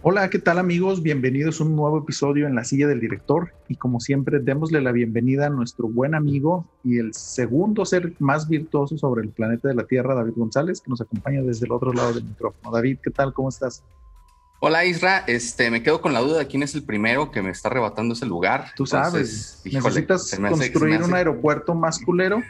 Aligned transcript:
Hola, 0.00 0.30
¿qué 0.30 0.38
tal 0.38 0.58
amigos? 0.58 1.02
Bienvenidos 1.02 1.60
a 1.60 1.64
un 1.64 1.74
nuevo 1.74 1.98
episodio 1.98 2.46
en 2.46 2.54
la 2.54 2.62
silla 2.62 2.86
del 2.86 3.00
director 3.00 3.52
y 3.66 3.74
como 3.74 3.98
siempre 3.98 4.38
démosle 4.38 4.80
la 4.80 4.92
bienvenida 4.92 5.46
a 5.46 5.50
nuestro 5.50 5.88
buen 5.88 6.14
amigo 6.14 6.64
y 6.84 6.98
el 6.98 7.12
segundo 7.14 7.84
ser 7.84 8.12
más 8.20 8.48
virtuoso 8.48 8.96
sobre 8.96 9.22
el 9.22 9.30
planeta 9.30 9.66
de 9.66 9.74
la 9.74 9.82
Tierra, 9.86 10.14
David 10.14 10.34
González, 10.36 10.80
que 10.80 10.90
nos 10.90 11.00
acompaña 11.00 11.42
desde 11.42 11.66
el 11.66 11.72
otro 11.72 11.92
lado 11.92 12.12
del 12.12 12.22
micrófono. 12.22 12.70
David, 12.70 12.98
¿qué 13.02 13.10
tal? 13.10 13.32
¿Cómo 13.32 13.48
estás? 13.48 13.82
Hola 14.60 14.84
Isra, 14.84 15.24
este, 15.26 15.68
me 15.68 15.82
quedo 15.82 16.00
con 16.00 16.12
la 16.12 16.20
duda 16.20 16.38
de 16.38 16.46
quién 16.46 16.62
es 16.62 16.76
el 16.76 16.84
primero 16.84 17.32
que 17.32 17.42
me 17.42 17.50
está 17.50 17.68
arrebatando 17.68 18.14
ese 18.14 18.26
lugar. 18.26 18.66
Tú 18.76 18.86
sabes, 18.86 19.62
necesitas 19.64 20.32
construir 20.48 21.02
un 21.02 21.14
aeropuerto 21.14 21.74
más 21.74 21.98
culero 21.98 22.40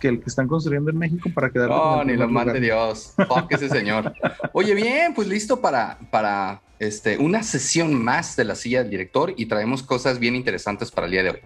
que 0.00 0.08
el 0.08 0.20
que 0.20 0.26
están 0.26 0.48
construyendo 0.48 0.90
en 0.90 0.98
México 0.98 1.30
para 1.32 1.50
quedar. 1.50 1.70
Oh, 1.70 2.04
ni 2.04 2.16
lo 2.16 2.28
mande 2.28 2.60
Dios. 2.60 3.14
Fuck 3.16 3.52
ese 3.52 3.68
señor. 3.68 4.12
Oye, 4.52 4.74
bien, 4.74 5.14
pues 5.14 5.28
listo 5.28 5.60
para, 5.60 5.98
para 6.10 6.60
este, 6.78 7.18
una 7.18 7.42
sesión 7.42 7.94
más 8.02 8.36
de 8.36 8.44
la 8.44 8.54
silla 8.54 8.82
del 8.82 8.90
director 8.90 9.34
y 9.36 9.46
traemos 9.46 9.82
cosas 9.82 10.18
bien 10.18 10.34
interesantes 10.34 10.90
para 10.90 11.06
el 11.06 11.12
día 11.12 11.22
de 11.22 11.30
hoy. 11.30 11.38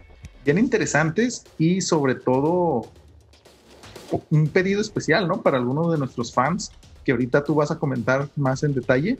Bien 0.45 0.59
interesantes 0.59 1.45
y 1.59 1.80
sobre 1.80 2.14
todo 2.14 2.91
un 4.30 4.48
pedido 4.48 4.80
especial, 4.80 5.28
¿no? 5.28 5.42
Para 5.42 5.59
algunos 5.59 5.92
de 5.92 5.98
nuestros 5.98 6.33
fans 6.33 6.72
que 7.05 7.12
ahorita 7.12 7.45
tú 7.45 7.55
vas 7.55 7.70
a 7.70 7.78
comentar 7.78 8.28
más 8.36 8.62
en 8.62 8.74
detalle. 8.74 9.19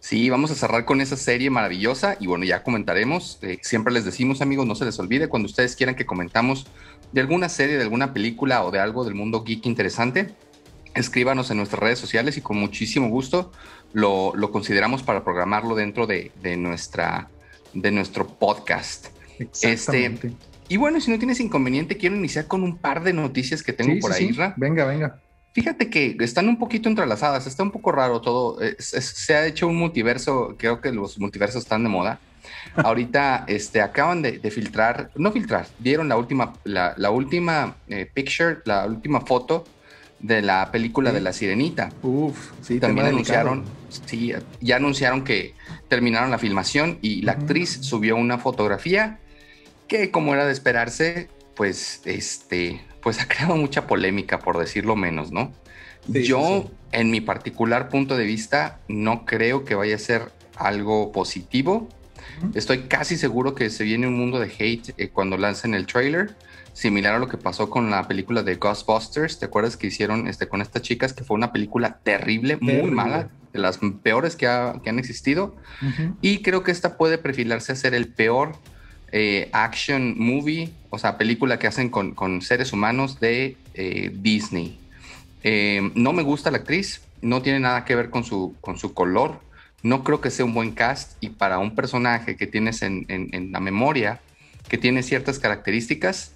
Sí, 0.00 0.30
vamos 0.30 0.50
a 0.50 0.54
cerrar 0.54 0.84
con 0.84 1.00
esa 1.00 1.16
serie 1.16 1.50
maravillosa 1.50 2.16
y 2.20 2.26
bueno, 2.26 2.44
ya 2.44 2.62
comentaremos. 2.62 3.38
Eh, 3.42 3.58
siempre 3.62 3.92
les 3.92 4.04
decimos, 4.04 4.40
amigos, 4.40 4.66
no 4.66 4.74
se 4.74 4.84
les 4.84 4.98
olvide 4.98 5.28
cuando 5.28 5.46
ustedes 5.46 5.74
quieran 5.74 5.96
que 5.96 6.06
comentamos 6.06 6.66
de 7.12 7.20
alguna 7.20 7.48
serie, 7.48 7.76
de 7.76 7.82
alguna 7.82 8.12
película 8.12 8.64
o 8.64 8.70
de 8.70 8.78
algo 8.78 9.04
del 9.04 9.14
mundo 9.14 9.42
geek 9.42 9.66
interesante, 9.66 10.34
escríbanos 10.94 11.50
en 11.50 11.58
nuestras 11.58 11.80
redes 11.80 11.98
sociales 11.98 12.36
y 12.36 12.40
con 12.40 12.56
muchísimo 12.56 13.08
gusto 13.08 13.52
lo, 13.92 14.32
consideramos 14.52 15.02
para 15.02 15.24
programarlo 15.24 15.74
dentro 15.74 16.06
de, 16.06 16.30
nuestra, 16.56 17.28
de 17.74 17.90
nuestro 17.90 18.26
podcast. 18.26 19.08
Este, 19.62 20.18
y 20.68 20.76
bueno, 20.76 21.00
si 21.00 21.10
no 21.10 21.18
tienes 21.18 21.40
inconveniente, 21.40 21.96
quiero 21.96 22.16
iniciar 22.16 22.46
con 22.46 22.62
un 22.62 22.76
par 22.76 23.02
de 23.02 23.12
noticias 23.12 23.62
que 23.62 23.72
tengo 23.72 23.98
por 24.00 24.12
ahí, 24.12 24.36
Venga, 24.56 24.84
venga. 24.84 25.20
Fíjate 25.52 25.90
que 25.90 26.16
están 26.20 26.46
un 26.48 26.58
poquito 26.58 26.88
entrelazadas, 26.88 27.46
está 27.46 27.62
un 27.62 27.70
poco 27.70 27.90
raro 27.90 28.20
todo. 28.20 28.58
se 28.78 29.34
ha 29.34 29.46
hecho 29.46 29.66
un 29.66 29.76
multiverso, 29.76 30.54
creo 30.58 30.80
que 30.80 30.92
los 30.92 31.18
multiversos 31.18 31.62
están 31.62 31.82
de 31.82 31.88
moda. 31.88 32.20
Ahorita 32.76 33.44
este, 33.48 33.80
acaban 33.80 34.22
de, 34.22 34.50
filtrar, 34.50 35.10
no 35.16 35.32
filtrar, 35.32 35.66
dieron 35.78 36.08
la 36.08 36.16
última, 36.16 36.52
la, 36.64 37.10
última 37.10 37.76
eh, 37.88 38.08
picture, 38.12 38.58
la 38.64 38.86
última 38.86 39.20
foto 39.22 39.64
de 40.20 40.42
la 40.42 40.70
película 40.72 41.12
de 41.12 41.20
La 41.20 41.32
Sirenita. 41.32 41.90
Uf, 42.02 42.52
sí, 42.62 42.80
también 42.80 43.06
anunciaron, 43.06 43.64
sí, 44.06 44.32
ya 44.60 44.76
anunciaron 44.76 45.24
que 45.24 45.54
terminaron 45.88 46.30
la 46.30 46.38
filmación 46.38 46.98
y 47.02 47.22
la 47.22 47.32
actriz 47.32 47.78
subió 47.82 48.16
una 48.16 48.38
fotografía 48.38 49.18
que, 49.86 50.10
como 50.10 50.34
era 50.34 50.44
de 50.44 50.52
esperarse, 50.52 51.28
pues, 51.54 52.02
este, 52.04 52.80
pues 53.02 53.20
ha 53.20 53.28
creado 53.28 53.56
mucha 53.56 53.86
polémica, 53.86 54.38
por 54.38 54.58
decirlo 54.58 54.96
menos, 54.96 55.32
¿no? 55.32 55.52
Yo, 56.06 56.70
en 56.92 57.10
mi 57.10 57.20
particular 57.20 57.88
punto 57.88 58.16
de 58.16 58.24
vista, 58.24 58.80
no 58.88 59.26
creo 59.26 59.64
que 59.64 59.74
vaya 59.74 59.96
a 59.96 59.98
ser 59.98 60.32
algo 60.56 61.12
positivo. 61.12 61.88
Estoy 62.54 62.82
casi 62.82 63.16
seguro 63.16 63.54
que 63.54 63.68
se 63.68 63.84
viene 63.84 64.06
un 64.06 64.16
mundo 64.16 64.38
de 64.38 64.46
hate 64.46 64.94
eh, 64.96 65.08
cuando 65.08 65.36
lancen 65.36 65.74
el 65.74 65.86
trailer, 65.86 66.34
similar 66.78 67.14
a 67.14 67.18
lo 67.18 67.28
que 67.28 67.36
pasó 67.36 67.68
con 67.68 67.90
la 67.90 68.06
película 68.06 68.42
de 68.42 68.54
Ghostbusters. 68.54 69.38
¿Te 69.38 69.46
acuerdas 69.46 69.76
que 69.76 69.88
hicieron 69.88 70.28
este, 70.28 70.46
con 70.46 70.62
estas 70.62 70.82
chicas? 70.82 71.12
Que 71.12 71.24
fue 71.24 71.34
una 71.34 71.52
película 71.52 71.98
terrible, 72.02 72.56
muy 72.60 72.90
mala, 72.90 73.30
de 73.52 73.58
las 73.58 73.80
peores 74.02 74.36
que, 74.36 74.46
han 74.46 74.98
existido. 74.98 75.56
Y 76.20 76.42
creo 76.42 76.62
que 76.62 76.70
esta 76.70 76.96
puede 76.96 77.18
perfilarse 77.18 77.72
a 77.72 77.76
ser 77.76 77.94
el 77.94 78.06
peor 78.06 78.54
eh, 79.10 79.48
action 79.52 80.14
movie, 80.18 80.70
o 80.90 80.98
sea, 80.98 81.18
película 81.18 81.58
que 81.58 81.66
hacen 81.66 81.90
con, 81.90 82.42
seres 82.42 82.72
humanos 82.72 83.18
de 83.18 83.56
eh, 83.74 84.12
Disney. 84.14 84.78
no 85.94 86.12
me 86.12 86.22
gusta 86.22 86.50
la 86.50 86.58
actriz, 86.58 87.02
no 87.22 87.42
tiene 87.42 87.58
nada 87.58 87.84
que 87.84 87.96
ver 87.96 88.10
con 88.10 88.22
su, 88.22 88.54
con 88.60 88.78
su 88.78 88.94
color 88.94 89.40
no 89.82 90.02
creo 90.02 90.20
que 90.20 90.30
sea 90.30 90.44
un 90.44 90.54
buen 90.54 90.72
cast 90.72 91.12
y 91.20 91.30
para 91.30 91.58
un 91.58 91.74
personaje 91.74 92.36
que 92.36 92.46
tienes 92.46 92.82
en, 92.82 93.06
la 93.52 93.60
memoria, 93.60 94.20
que 94.68 94.78
tiene 94.78 95.02
ciertas 95.02 95.38
características, 95.38 96.32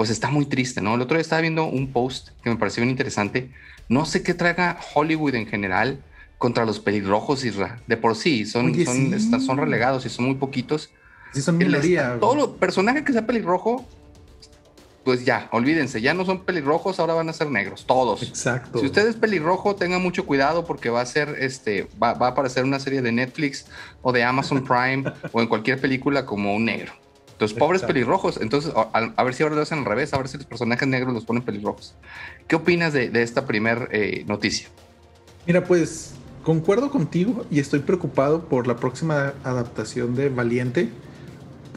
pues 0.00 0.08
está 0.08 0.30
muy 0.30 0.46
triste, 0.46 0.80
¿no? 0.80 0.94
El 0.94 1.02
otro 1.02 1.18
día 1.18 1.20
estaba 1.20 1.42
viendo 1.42 1.66
un 1.66 1.92
post 1.92 2.30
que 2.42 2.48
me 2.48 2.56
pareció 2.56 2.80
bien 2.80 2.88
interesante. 2.88 3.50
No 3.90 4.06
sé 4.06 4.22
qué 4.22 4.32
traiga 4.32 4.80
Hollywood 4.94 5.34
en 5.34 5.46
general 5.46 6.02
contra 6.38 6.64
los 6.64 6.80
pelirrojos, 6.80 7.44
Isra. 7.44 7.82
De 7.86 7.98
por 7.98 8.16
sí, 8.16 8.46
son, 8.46 8.74
son, 8.86 9.40
son 9.42 9.58
relegados 9.58 10.06
y 10.06 10.08
son 10.08 10.24
muy 10.24 10.36
poquitos. 10.36 10.88
Sí, 11.34 11.42
son 11.42 11.58
minoría. 11.58 12.16
Todo 12.18 12.56
personaje 12.56 13.04
que 13.04 13.12
sea 13.12 13.26
pelirrojo 13.26 13.86
pues 15.04 15.24
ya, 15.24 15.48
olvídense, 15.52 16.00
ya 16.00 16.14
no 16.14 16.24
son 16.24 16.44
pelirrojos, 16.44 16.98
ahora 16.98 17.14
van 17.14 17.28
a 17.28 17.32
ser 17.32 17.50
negros, 17.50 17.84
todos. 17.86 18.22
Exacto. 18.22 18.78
Si 18.78 18.86
usted 18.86 19.06
es 19.06 19.16
pelirrojo, 19.16 19.74
tenga 19.74 19.98
mucho 19.98 20.24
cuidado 20.24 20.64
porque 20.64 20.88
va 20.88 21.00
a 21.00 21.06
ser, 21.06 21.36
este, 21.40 21.88
va, 22.02 22.10
a 22.10 22.28
aparecer 22.28 22.64
una 22.64 22.78
serie 22.78 23.02
de 23.02 23.12
Netflix 23.12 23.66
o 24.02 24.12
de 24.12 24.24
Amazon 24.24 24.64
Prime 24.66 25.12
o 25.32 25.40
en 25.40 25.46
cualquier 25.46 25.78
película 25.78 26.24
como 26.24 26.54
un 26.54 26.64
negro. 26.64 26.92
Entonces, 27.40 27.58
pobres 27.58 27.82
pelirrojos. 27.82 28.38
Entonces, 28.38 28.70
a, 28.74 29.24
ver 29.24 29.34
si 29.34 29.42
ahora 29.42 29.54
lo 29.54 29.62
hacen 29.62 29.78
al 29.78 29.84
revés, 29.86 30.12
a 30.12 30.18
ver 30.18 30.28
si 30.28 30.36
los 30.36 30.44
personajes 30.44 30.86
negros 30.86 31.14
los 31.14 31.24
ponen 31.24 31.42
pelirrojos. 31.42 31.94
¿Qué 32.46 32.56
opinas 32.56 32.92
de, 32.92 33.10
esta 33.14 33.46
primer 33.46 33.88
eh, 33.92 34.24
noticia? 34.26 34.68
Mira, 35.46 35.64
pues 35.64 36.12
concuerdo 36.42 36.90
contigo 36.90 37.46
y 37.50 37.58
estoy 37.58 37.80
preocupado 37.80 38.46
por 38.46 38.66
la 38.66 38.76
próxima 38.76 39.32
adaptación 39.42 40.14
de 40.14 40.28
Valiente 40.28 40.90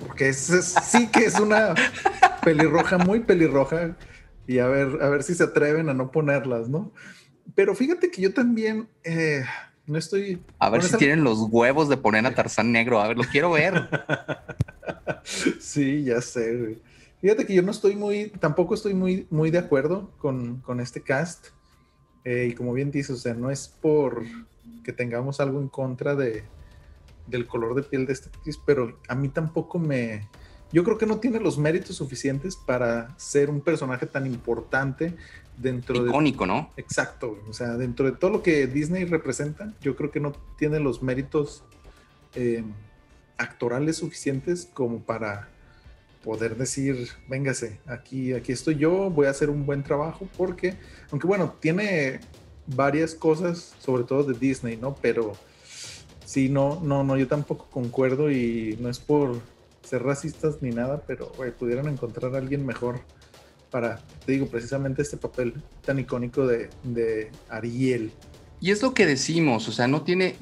porque 0.06 0.28
es, 0.28 0.76
sí 0.84 1.08
que 1.08 1.26
es 1.26 1.40
una 1.40 1.74
pelirroja, 2.44 2.98
muy 2.98 3.22
pelirroja, 3.22 3.96
y 4.46 4.60
a 4.60 4.68
ver, 4.68 5.02
a 5.02 5.08
ver 5.08 5.24
si 5.24 5.34
se 5.34 5.44
atreven 5.44 5.88
a 5.88 5.94
no 5.94 6.12
ponerlas, 6.12 6.68
¿no? 6.68 6.92
Pero 7.56 7.74
fíjate 7.74 8.12
que 8.12 8.22
yo 8.22 8.34
también 8.34 8.90
eh, 9.06 9.46
no 9.86 9.98
estoy. 9.98 10.42
A 10.60 10.70
ver 10.70 10.84
si 10.84 10.98
tienen 10.98 11.24
los 11.24 11.40
huevos 11.50 11.88
de 11.88 11.96
poner 11.96 12.26
a 12.26 12.36
Tarzán 12.36 12.74
negro, 12.74 13.00
a 13.00 13.08
ver, 13.08 13.18
lo 13.18 13.24
quiero 13.24 13.52
ver. 13.52 13.90
sí, 15.60 16.04
ya 16.04 16.22
sé, 16.22 16.80
Fíjate 17.22 17.46
que 17.46 17.54
yo 17.54 17.62
no 17.62 17.72
estoy 17.72 17.96
muy, 17.96 18.32
tampoco 18.32 18.74
estoy 18.74 18.94
muy, 18.94 19.28
muy 19.30 19.50
de 19.50 19.58
acuerdo 19.58 20.12
con, 20.18 20.58
con 20.58 20.82
este 20.82 21.02
cast. 21.02 21.48
Eh, 22.26 22.50
y 22.52 22.54
como 22.54 22.74
bien 22.74 22.92
dices, 22.92 23.12
o 23.12 23.18
sea, 23.18 23.34
no 23.34 23.50
es 23.50 23.68
por 23.68 24.24
que 24.84 24.92
tengamos 24.92 25.40
algo 25.40 25.62
en 25.62 25.70
contra 25.70 26.16
de, 26.16 26.44
del 27.28 27.48
color 27.48 27.76
de 27.76 27.84
piel 27.84 28.06
de 28.06 28.14
esta 28.14 28.30
actriz, 28.30 28.60
pero 28.66 29.00
a 29.08 29.16
mí 29.16 29.30
tampoco 29.30 29.80
me... 29.80 30.28
Yo 30.72 30.84
creo 30.84 30.98
que 30.98 31.06
no 31.06 31.20
tiene 31.20 31.40
los 31.40 31.58
méritos 31.58 31.96
suficientes 31.96 32.56
para 32.56 33.18
ser 33.18 33.50
un 33.50 33.62
personaje 33.62 34.08
tan 34.08 34.26
importante 34.26 35.16
dentro 35.58 36.04
de... 36.04 36.10
Icónico, 36.10 36.46
¿no? 36.46 36.72
Exacto, 36.78 37.40
o 37.48 37.54
sea, 37.54 37.78
dentro 37.78 38.06
de 38.06 38.14
todo 38.14 38.32
lo 38.32 38.44
que 38.44 38.68
Disney 38.68 39.06
representa, 39.06 39.74
yo 39.82 39.96
creo 39.96 40.12
que 40.12 40.20
no 40.20 40.34
tiene 40.58 40.80
los 40.80 41.04
méritos 41.04 41.64
eh, 42.34 42.64
actorales 43.44 43.98
suficientes 43.98 44.70
como 44.74 45.00
para 45.00 45.50
poder 46.24 46.56
decir, 46.56 47.10
véngase, 47.28 47.80
aquí, 47.86 48.34
aquí 48.34 48.52
estoy 48.52 48.76
yo, 48.76 49.10
voy 49.10 49.28
a 49.28 49.32
hacer 49.32 49.50
un 49.50 49.66
buen 49.66 49.84
trabajo, 49.84 50.28
porque, 50.38 50.76
aunque 51.12 51.28
bueno, 51.28 51.56
tiene 51.60 52.22
varias 52.68 53.14
cosas, 53.14 53.76
sobre 53.80 54.04
todo 54.04 54.24
de 54.24 54.40
Disney, 54.40 54.78
¿no? 54.78 54.96
Pero 54.96 55.34
Sí, 56.34 56.50
no, 56.50 56.80
no, 56.82 57.04
no, 57.04 57.16
yo 57.16 57.28
tampoco 57.28 57.68
concuerdo 57.70 58.32
y 58.32 58.76
no 58.80 58.90
es 58.90 58.98
por 58.98 59.40
ser 59.84 60.02
racistas 60.02 60.64
ni 60.64 60.72
nada, 60.72 61.04
pero 61.06 61.32
pudieran 61.60 61.88
encontrar 61.88 62.34
a 62.34 62.40
alguien 62.40 62.66
mejor 62.66 63.02
para, 63.70 64.02
te 64.26 64.32
digo, 64.32 64.48
precisamente 64.48 65.04
este 65.04 65.18
papel 65.18 65.62
tan 65.86 66.00
icónico 66.00 66.48
de, 66.48 66.72
de 66.82 67.30
Ariel. 67.50 68.12
Y 68.60 68.72
es 68.72 68.82
lo 68.82 68.96
que 68.96 69.06
decimos, 69.06 69.68
o 69.68 69.72
sea, 69.72 69.88
no 69.88 70.02
tiene, 70.02 70.36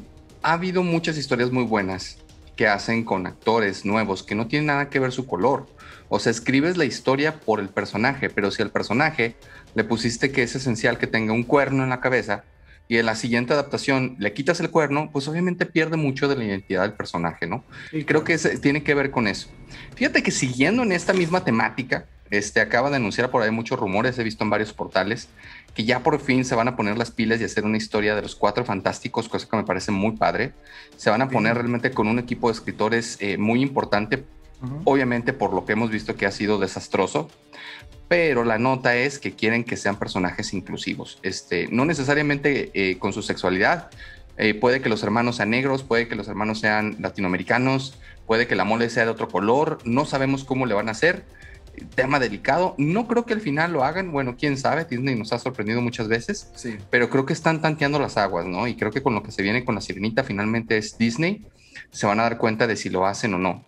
ha 0.44 0.54
habido 0.54 0.82
muchas 0.82 1.18
historias 1.18 1.52
muy 1.52 1.66
buenas 1.66 2.20
que 2.56 2.68
hacen 2.68 3.04
con 3.04 3.28
actores 3.28 3.86
nuevos 3.86 4.24
que 4.24 4.36
no 4.36 4.48
tienen 4.48 4.68
nada 4.68 4.90
que 4.90 5.00
ver 5.00 5.12
su 5.12 5.26
color. 5.26 5.68
O 6.10 6.20
sea, 6.20 6.32
escribes 6.32 6.78
la 6.78 6.86
historia 6.86 7.40
por 7.40 7.60
el 7.60 7.70
personaje, 7.70 8.30
pero 8.30 8.52
si 8.52 8.62
al 8.62 8.72
personaje 8.72 9.36
le 9.76 9.84
pusiste 9.84 10.32
que 10.32 10.44
es 10.44 10.56
esencial 10.56 10.98
que 10.98 11.08
tenga 11.08 11.34
un 11.34 11.44
cuerno 11.44 11.84
en 11.84 11.90
la 11.90 12.02
cabeza, 12.02 12.44
y 12.92 12.98
en 12.98 13.06
la 13.06 13.16
siguiente 13.16 13.54
adaptación 13.54 14.18
le 14.20 14.34
quitas 14.34 14.60
el 14.60 14.70
cuerno, 14.70 15.12
pues 15.14 15.26
obviamente 15.30 15.66
pierde 15.66 15.96
mucho 15.96 16.28
de 16.28 16.36
la 16.36 16.44
identidad 16.44 16.82
del 16.82 16.92
personaje, 16.92 17.48
¿no? 17.48 17.64
Y 17.94 18.04
creo 18.04 18.26
que 18.26 18.38
tiene 18.38 18.84
que 18.84 18.94
ver 18.94 19.12
con 19.12 19.28
eso. 19.28 19.48
Fíjate 19.96 20.22
que 20.22 20.32
siguiendo 20.32 20.84
en 20.84 20.92
esta 20.92 21.14
misma 21.14 21.46
temática, 21.46 22.06
este, 22.32 22.60
acaba 22.60 22.90
de 22.90 22.98
anunciar 22.98 23.32
por 23.32 23.44
ahí 23.44 23.50
muchos 23.50 23.80
rumores, 23.80 24.20
he 24.20 24.24
visto 24.26 24.44
en 24.44 24.50
varios 24.50 24.74
portales, 24.74 25.30
que 25.74 25.84
ya 25.86 26.02
por 26.02 26.20
fin 26.20 26.44
se 26.46 26.56
van 26.56 26.68
a 26.68 26.76
poner 26.76 26.98
las 26.98 27.12
pilas 27.12 27.40
y 27.42 27.44
hacer 27.44 27.64
una 27.64 27.78
historia 27.78 28.16
de 28.16 28.22
los 28.22 28.36
cuatro 28.36 28.66
fantásticos, 28.66 29.30
cosa 29.30 29.48
que 29.48 29.58
me 29.58 29.64
parece 29.64 29.92
muy 29.92 30.18
padre. 30.18 30.54
Se 30.98 31.10
van 31.10 31.22
a 31.22 31.30
poner 31.30 31.56
realmente 31.56 31.92
con 31.92 32.08
un 32.08 32.20
equipo 32.20 32.50
de 32.50 32.54
escritores 32.54 33.18
eh, 33.20 33.38
muy 33.38 33.62
importante, 33.62 34.26
obviamente 34.84 35.34
por 35.34 35.54
lo 35.54 35.66
que 35.66 35.74
hemos 35.74 35.90
visto 35.90 36.16
que 36.16 36.26
ha 36.26 36.32
sido 36.32 36.60
desastroso, 36.60 37.30
pero 38.08 38.44
la 38.44 38.58
nota 38.58 38.96
es 38.96 39.20
que 39.20 39.34
quieren 39.34 39.64
que 39.64 39.78
sean 39.78 39.98
personajes 39.98 40.54
inclusivos, 40.54 41.20
este, 41.24 41.68
no 41.72 41.86
necesariamente 41.86 42.72
eh, 42.74 42.98
con 43.00 43.14
su 43.14 43.22
sexualidad, 43.22 43.90
Eh, 44.38 44.56
puede 44.56 44.82
que 44.82 44.90
los 44.90 45.04
hermanos 45.04 45.36
sean 45.36 45.50
negros, 45.50 45.84
puede 45.84 46.08
que 46.08 46.16
los 46.16 46.28
hermanos 46.28 46.60
sean 46.60 46.96
latinoamericanos, 47.00 48.00
puede 48.26 48.48
que 48.48 48.56
la 48.56 48.64
mole 48.64 48.90
sea 48.90 49.04
de 49.04 49.12
otro 49.12 49.28
color, 49.28 49.78
no 49.84 50.06
sabemos 50.06 50.46
cómo 50.46 50.66
le 50.66 50.74
van 50.74 50.88
a 50.88 50.92
hacer. 50.92 51.26
Tema 51.96 52.20
delicado. 52.20 52.76
No 52.78 53.08
creo 53.08 53.26
que 53.26 53.34
al 53.34 53.42
final 53.42 53.74
lo 53.74 53.84
hagan. 53.84 54.12
Bueno, 54.12 54.36
quién 54.38 54.58
sabe. 54.58 54.86
Disney 54.86 55.16
nos 55.16 55.34
ha 55.34 55.40
sorprendido 55.40 55.82
muchas 55.82 56.08
veces. 56.08 56.50
Sí. 56.56 56.78
Pero 56.90 57.10
creo 57.10 57.26
que 57.26 57.34
están 57.34 57.62
tanteando 57.62 58.00
las 58.00 58.18
aguas, 58.18 58.46
¿no? 58.46 58.68
Y 58.68 58.76
creo 58.76 58.92
que 58.92 59.02
con 59.02 59.14
lo 59.14 59.24
que 59.24 59.32
se 59.32 59.42
viene 59.42 59.66
con 59.66 59.76
la 59.76 59.82
sirenita 59.82 60.24
finalmente 60.24 60.78
es 60.78 60.98
Disney. 60.98 61.46
Se 61.92 62.06
van 62.06 62.20
a 62.20 62.24
dar 62.24 62.38
cuenta 62.38 62.68
de 62.68 62.76
si 62.76 62.90
lo 62.90 63.06
hacen 63.06 63.34
o 63.34 63.38
no. 63.38 63.64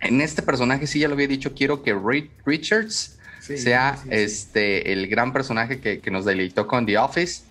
En 0.00 0.20
este 0.20 0.42
personaje 0.42 0.86
sí 0.86 0.98
ya 0.98 1.08
lo 1.08 1.14
había 1.14 1.28
dicho, 1.28 1.54
quiero 1.54 1.82
que 1.82 1.94
Reed 1.94 2.28
Richards 2.44 3.18
Sí, 3.42 3.58
sea 3.58 3.96
sí, 3.96 4.02
sí. 4.04 4.08
este 4.12 4.92
el 4.92 5.08
gran 5.08 5.32
personaje 5.32 5.80
que, 5.80 5.98
que 5.98 6.10
nos 6.12 6.24
deleitó 6.24 6.68
con 6.68 6.86
The 6.86 6.98
Office. 6.98 7.42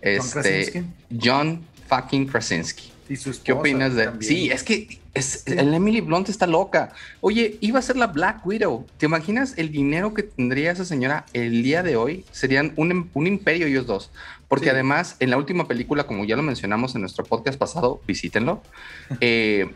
Este, 0.00 0.40
Krasinski. 0.40 0.82
John 1.22 1.64
fucking 1.88 2.26
Krasinski. 2.26 2.92
Y 3.08 3.16
su 3.16 3.32
¿Qué 3.42 3.52
opinas 3.52 3.94
de 3.94 4.04
también. 4.06 4.28
Sí, 4.28 4.50
es 4.50 4.62
que 4.62 4.98
es- 5.14 5.44
Sí. 5.46 5.52
el 5.56 5.72
Emily 5.72 6.00
Blunt 6.00 6.28
está 6.28 6.46
loca. 6.46 6.92
Oye, 7.20 7.56
iba 7.60 7.78
a 7.78 7.82
ser 7.82 7.96
la 7.96 8.08
Black 8.08 8.44
Widow. 8.46 8.86
¿Te 8.98 9.06
imaginas 9.06 9.54
el 9.56 9.70
dinero 9.70 10.12
que 10.12 10.24
tendría 10.24 10.72
esa 10.72 10.84
señora 10.84 11.24
el 11.32 11.62
día 11.62 11.82
de 11.82 11.96
hoy? 11.96 12.24
Serían 12.32 12.72
un, 12.76 12.90
im- 12.90 13.08
un 13.14 13.26
imperio 13.26 13.66
ellos 13.66 13.86
dos. 13.86 14.10
Porque 14.48 14.66
Sí. 14.66 14.70
además, 14.70 15.16
en 15.20 15.30
la 15.30 15.36
última 15.38 15.66
película, 15.68 16.06
como 16.06 16.24
ya 16.24 16.36
lo 16.36 16.42
mencionamos 16.42 16.94
en 16.94 17.00
nuestro 17.02 17.24
podcast 17.24 17.58
pasado, 17.58 18.00
visítenlo. 18.06 18.62
eh, 19.20 19.70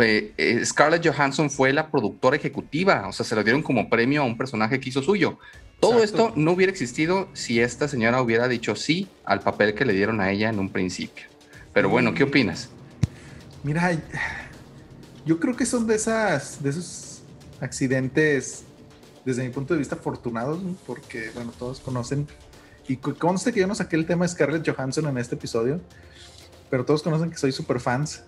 eh, 0.00 0.32
eh, 0.38 0.64
Scarlett 0.64 1.06
Johansson 1.06 1.50
fue 1.50 1.72
la 1.72 1.90
productora 1.90 2.36
ejecutiva, 2.36 3.06
o 3.08 3.12
sea, 3.12 3.26
se 3.26 3.34
lo 3.34 3.44
dieron 3.44 3.62
como 3.62 3.88
premio 3.90 4.22
a 4.22 4.24
un 4.24 4.36
personaje 4.38 4.80
que 4.80 4.88
hizo 4.88 5.02
suyo. 5.02 5.38
Todo 5.80 6.00
Exacto. 6.00 6.28
esto 6.28 6.32
no 6.40 6.52
hubiera 6.52 6.70
existido 6.70 7.28
si 7.32 7.60
esta 7.60 7.88
señora 7.88 8.22
hubiera 8.22 8.46
dicho 8.46 8.76
sí 8.76 9.08
al 9.24 9.40
papel 9.40 9.74
que 9.74 9.84
le 9.84 9.92
dieron 9.92 10.20
a 10.20 10.30
ella 10.30 10.48
en 10.48 10.60
un 10.60 10.68
principio. 10.70 11.24
Pero 11.72 11.88
bueno, 11.88 12.14
¿qué 12.14 12.24
Mm. 12.24 12.28
opinas? 12.28 12.68
Mira, 13.62 13.92
yo 15.24 15.38
creo 15.38 15.56
que 15.56 15.64
son 15.66 15.86
de 15.86 15.94
esas, 15.94 16.62
de 16.62 16.70
esos 16.70 17.22
accidentes, 17.60 18.64
desde 19.24 19.44
mi 19.44 19.50
punto 19.50 19.74
de 19.74 19.78
vista, 19.78 19.94
afortunados, 19.94 20.60
porque, 20.86 21.30
bueno, 21.34 21.52
todos 21.58 21.78
conocen, 21.80 22.26
y 22.88 22.96
co- 22.96 23.14
conste 23.14 23.52
que 23.52 23.60
yo 23.60 23.66
no 23.68 23.74
saqué 23.76 23.94
el 23.96 24.04
tema 24.06 24.24
de 24.24 24.30
Scarlett 24.32 24.68
Johansson 24.68 25.06
en 25.06 25.16
este 25.18 25.36
episodio, 25.36 25.80
pero 26.70 26.84
todos 26.84 27.02
conocen 27.02 27.30
que 27.30 27.36
soy 27.36 27.52
super 27.52 27.78
fans, 27.78 28.24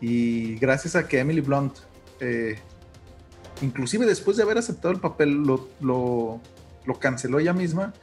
y 0.00 0.56
gracias 0.56 0.96
a 0.96 1.06
que 1.06 1.20
Emily 1.20 1.40
Blunt, 1.40 1.74
eh, 2.18 2.58
inclusive 3.62 4.04
después 4.04 4.36
de 4.36 4.42
haber 4.42 4.58
aceptado 4.58 4.92
el 4.92 5.00
papel, 5.00 5.30
lo, 5.44 5.68
lo, 5.80 6.40
lo 6.84 6.98
canceló 6.98 7.38
ella 7.38 7.52
misma, 7.52 7.94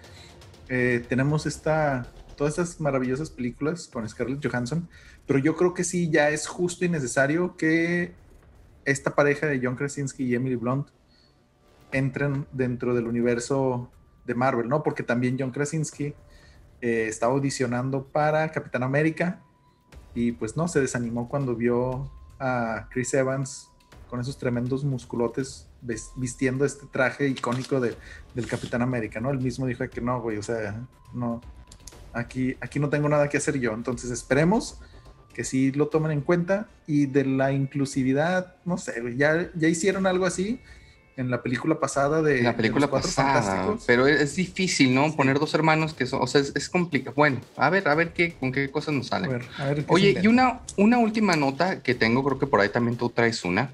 eh, 0.69 1.05
tenemos 1.09 1.45
esta, 1.45 2.07
todas 2.35 2.57
estas 2.57 2.79
maravillosas 2.81 3.29
películas 3.29 3.87
con 3.87 4.07
Scarlett 4.07 4.45
Johansson, 4.45 4.87
pero 5.25 5.39
yo 5.39 5.55
creo 5.55 5.73
que 5.73 5.83
sí, 5.83 6.09
ya 6.09 6.29
es 6.29 6.47
justo 6.47 6.85
y 6.85 6.89
necesario 6.89 7.55
que 7.57 8.13
esta 8.85 9.15
pareja 9.15 9.47
de 9.47 9.59
John 9.63 9.75
Krasinski 9.75 10.23
y 10.25 10.35
Emily 10.35 10.55
Blunt 10.55 10.87
entren 11.91 12.45
dentro 12.51 12.93
del 12.95 13.07
universo 13.07 13.91
de 14.25 14.35
Marvel, 14.35 14.67
¿no? 14.67 14.83
Porque 14.83 15.03
también 15.03 15.37
John 15.39 15.51
Krasinski 15.51 16.13
eh, 16.81 17.07
estaba 17.07 17.33
audicionando 17.33 18.05
para 18.05 18.51
Capitán 18.51 18.83
América 18.83 19.41
y 20.15 20.31
pues 20.33 20.57
no, 20.57 20.67
se 20.67 20.81
desanimó 20.81 21.29
cuando 21.29 21.55
vio 21.55 22.11
a 22.39 22.87
Chris 22.91 23.13
Evans 23.13 23.69
con 24.09 24.19
esos 24.19 24.37
tremendos 24.37 24.83
musculotes 24.83 25.67
vistiendo 26.15 26.65
este 26.65 26.85
traje 26.87 27.27
icónico 27.27 27.79
de- 27.79 27.95
del 28.33 28.47
Capitán 28.47 28.81
América, 28.81 29.19
¿no? 29.19 29.31
Él 29.31 29.39
mismo 29.39 29.65
dijo 29.65 29.87
que 29.89 30.01
no, 30.01 30.21
güey, 30.21 30.37
o 30.37 30.43
sea, 30.43 30.85
no, 31.13 31.41
aquí, 32.13 32.55
aquí 32.61 32.79
no 32.79 32.89
tengo 32.89 33.09
nada 33.09 33.29
que 33.29 33.37
hacer 33.37 33.59
yo, 33.59 33.73
entonces 33.73 34.11
esperemos 34.11 34.79
que 35.33 35.43
sí 35.43 35.71
lo 35.71 35.87
tomen 35.87 36.11
en 36.11 36.21
cuenta 36.21 36.67
y 36.87 37.07
de 37.07 37.25
la 37.25 37.51
inclusividad, 37.51 38.55
no 38.65 38.77
sé, 38.77 39.01
ya, 39.17 39.49
ya 39.55 39.67
hicieron 39.67 40.05
algo 40.05 40.25
así 40.25 40.59
en 41.15 41.29
la 41.29 41.43
película 41.43 41.79
pasada 41.79 42.21
de, 42.21 42.39
En 42.39 42.43
la 42.45 42.51
de 42.51 42.57
película 42.57 42.81
Los 42.81 42.89
Cuatro 42.89 43.09
pasada, 43.09 43.41
Fantásticos. 43.41 43.83
pero 43.85 44.07
es, 44.07 44.35
difícil, 44.35 44.93
¿no? 44.95 45.09
Sí. 45.09 45.15
Poner 45.15 45.39
dos 45.39 45.53
hermanos 45.53 45.93
que 45.93 46.05
son, 46.05 46.21
o 46.21 46.27
sea, 46.27 46.41
es, 46.41 46.51
es 46.55 46.69
complicado. 46.69 47.13
Bueno, 47.15 47.39
a 47.55 47.69
ver, 47.69 47.87
a 47.87 47.95
ver 47.95 48.13
qué, 48.13 48.33
con 48.33 48.51
qué 48.51 48.69
cosas 48.71 48.93
nos 48.95 49.07
A 49.07 49.09
salen. 49.17 49.29
ver, 49.31 49.45
a 49.57 49.65
ver 49.65 49.75
qué 49.77 49.81
se 49.81 49.93
Oye, 49.93 50.19
y 50.21 50.27
una, 50.27 50.61
una 50.77 50.97
última 50.97 51.35
nota 51.35 51.81
que 51.83 51.93
tengo, 51.93 52.23
creo 52.23 52.39
que 52.39 52.47
por 52.47 52.61
ahí 52.61 52.69
también 52.69 52.97
tú 52.97 53.09
traes 53.09 53.43
una. 53.43 53.71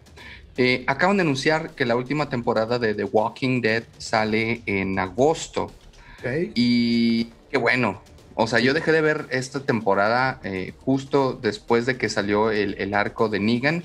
Eh, 0.57 0.83
acaban 0.87 1.15
de 1.15 1.21
anunciar 1.21 1.69
que 1.71 1.85
la 1.85 1.95
última 1.95 2.27
temporada 2.27 2.77
de 2.79 2.93
The 2.93 3.05
Walking 3.05 3.61
Dead 3.61 3.83
sale 3.97 4.61
en 4.65 4.99
agosto. 4.99 5.71
Ok. 6.19 6.51
Y 6.55 7.25
qué 7.49 7.57
bueno. 7.57 8.01
O 8.41 8.47
sea, 8.47 8.59
yo 8.59 8.73
dejé 8.73 8.93
de 8.93 9.01
ver 9.01 9.25
esta 9.31 9.59
temporada 9.59 10.39
eh, 10.45 10.73
justo 10.79 11.33
después 11.33 11.85
de 11.85 11.97
que 11.97 12.07
salió 12.07 12.51
el, 12.51 12.73
el 12.77 12.93
arco 12.93 13.27
de 13.27 13.41
Negan. 13.41 13.83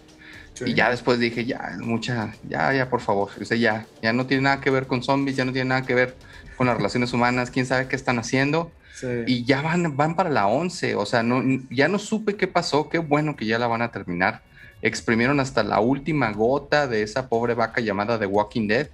Sí. 0.53 0.67
Y 0.69 0.75
ya 0.75 0.91
después 0.91 1.19
dije, 1.19 1.45
ya, 1.45 1.77
mucha, 1.81 2.37
ya, 2.49 2.73
ya, 2.73 2.89
por 2.89 3.01
favor. 3.01 3.31
O 3.41 3.45
sea, 3.45 3.57
ya, 3.57 3.85
ya 4.01 4.13
no 4.13 4.27
tiene 4.27 4.45
nada 4.45 4.61
que 4.61 4.71
ver 4.71 4.87
con 4.87 5.03
zombies, 5.03 5.37
ya 5.37 5.45
no 5.45 5.53
tiene 5.53 5.71
nada 5.71 5.83
que 5.83 5.95
ver 5.97 6.15
con 6.57 6.69
las 6.69 6.77
relaciones 6.77 7.13
humanas, 7.13 7.51
quién 7.51 7.67
sabe 7.67 7.89
qué 7.89 7.97
están 7.97 8.21
haciendo. 8.21 8.71
Sí. 8.95 9.09
Y 9.27 9.45
ya 9.45 9.61
van, 9.61 9.97
van 9.97 10.15
para 10.15 10.31
la 10.31 10.47
11, 10.47 10.95
o 10.95 11.05
sea, 11.05 11.25
no, 11.25 11.43
ya 11.69 11.89
no 11.89 11.99
supe 11.99 12.37
qué 12.37 12.47
pasó, 12.47 12.89
qué 12.89 12.99
bueno 12.99 13.35
que 13.35 13.47
ya 13.47 13.59
la 13.59 13.67
van 13.67 13.83
a 13.83 13.91
terminar. 13.91 14.43
Exprimieron 14.83 15.41
hasta 15.41 15.65
la 15.65 15.81
última 15.81 16.31
gota 16.31 16.87
de 16.87 17.03
esa 17.03 17.29
pobre 17.29 17.55
vaca 17.55 17.81
llamada 17.81 18.21
The 18.21 18.27
Walking 18.27 18.69
Dead. 18.69 18.89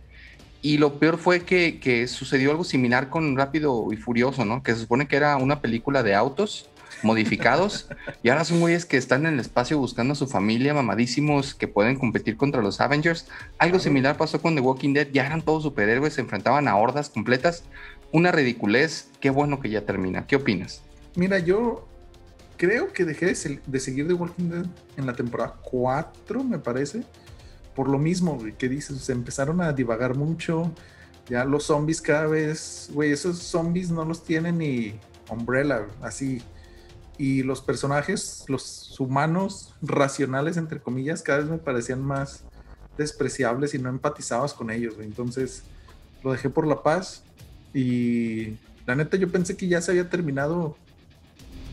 Y 0.63 0.77
lo 0.79 0.99
peor 0.99 1.17
fue 1.19 1.41
que, 1.45 1.81
que 1.81 2.07
sucedió 2.07 2.51
algo 2.51 2.65
similar 2.65 3.09
con 3.09 3.37
Rápido 3.37 3.93
y 3.93 3.97
Furioso, 3.97 4.45
¿no? 4.45 4.63
Que 4.63 4.75
se 4.75 4.81
supone 4.81 5.09
que 5.09 5.17
era 5.17 5.37
una 5.37 5.61
película 5.61 6.03
de 6.03 6.15
autos 6.15 6.69
modificados 7.03 7.89
y 8.23 8.29
ahora 8.29 8.45
son 8.45 8.61
güeyes 8.61 8.85
que 8.85 8.99
están 8.99 9.25
en 9.25 9.35
el 9.35 9.41
espacio 9.41 9.79
buscando 9.79 10.13
a 10.13 10.17
su 10.17 10.27
familia, 10.27 10.75
mamadísimos, 10.75 11.55
que 11.55 11.67
pueden 11.67 11.99
competir 11.99 12.37
contra 12.37 12.61
los 12.63 12.81
Avengers. 12.81 13.27
Algo 13.59 13.73
Claro. 13.77 13.79
similar 13.85 14.17
pasó 14.19 14.43
con 14.43 14.55
The 14.55 14.61
Walking 14.61 14.93
Dead, 14.93 15.09
ya 15.13 15.25
eran 15.25 15.41
todos 15.43 15.63
superhéroes, 15.63 16.15
se 16.15 16.21
enfrentaban 16.21 16.69
a 16.69 16.77
hordas 16.77 17.09
completas. 17.09 17.65
Una 18.13 18.33
ridiculez, 18.33 19.09
qué 19.21 19.31
bueno 19.31 19.61
que 19.61 19.71
ya 19.71 19.87
termina. 19.87 20.27
¿Qué 20.27 20.37
opinas? 20.37 20.83
Mira, 21.17 21.39
yo 21.39 21.89
creo 22.57 22.93
que 22.93 23.05
dejé 23.05 23.27
de 23.27 23.81
seguir 23.81 24.07
The 24.07 24.13
Walking 24.15 24.51
Dead 24.51 24.67
en 24.99 25.07
la 25.07 25.15
temporada 25.15 25.55
4, 25.63 26.45
me 26.45 26.59
parece. 26.59 27.03
Por 27.75 27.89
lo 27.89 27.99
mismo, 27.99 28.39
que 28.59 28.69
dices, 28.69 28.99
se 28.99 29.13
empezaron 29.13 29.61
a 29.61 29.73
divagar 29.73 30.17
mucho. 30.17 30.73
Ya 31.29 31.45
los 31.45 31.65
zombies 31.65 32.03
cada 32.03 32.27
vez, 32.27 32.91
güey, 32.93 33.13
esos 33.13 33.39
zombies 33.39 33.91
no 33.91 34.05
los 34.05 34.25
tiene 34.25 34.53
ni 34.53 34.99
Umbrella, 35.31 35.87
así. 36.03 36.43
Y 37.17 37.43
los 37.43 37.61
personajes, 37.61 38.45
los 38.49 38.99
humanos 38.99 39.75
racionales, 39.83 40.57
entre 40.57 40.81
comillas, 40.81 41.23
cada 41.23 41.41
vez 41.41 41.49
me 41.49 41.59
parecían 41.59 42.03
más 42.03 42.45
despreciables 42.97 43.75
y 43.75 43.79
no 43.79 43.89
empatizabas 43.89 44.55
con 44.55 44.71
ellos. 44.71 44.95
Entonces 45.01 45.63
lo 46.23 46.33
dejé 46.33 46.51
por 46.51 46.67
la 46.67 46.83
paz. 46.83 47.23
Y 47.73 48.57
la 48.87 48.97
neta, 48.97 49.17
yo 49.17 49.31
pensé 49.31 49.57
que 49.57 49.69
ya 49.69 49.81
se 49.81 49.93
había 49.93 50.11
terminado 50.11 50.77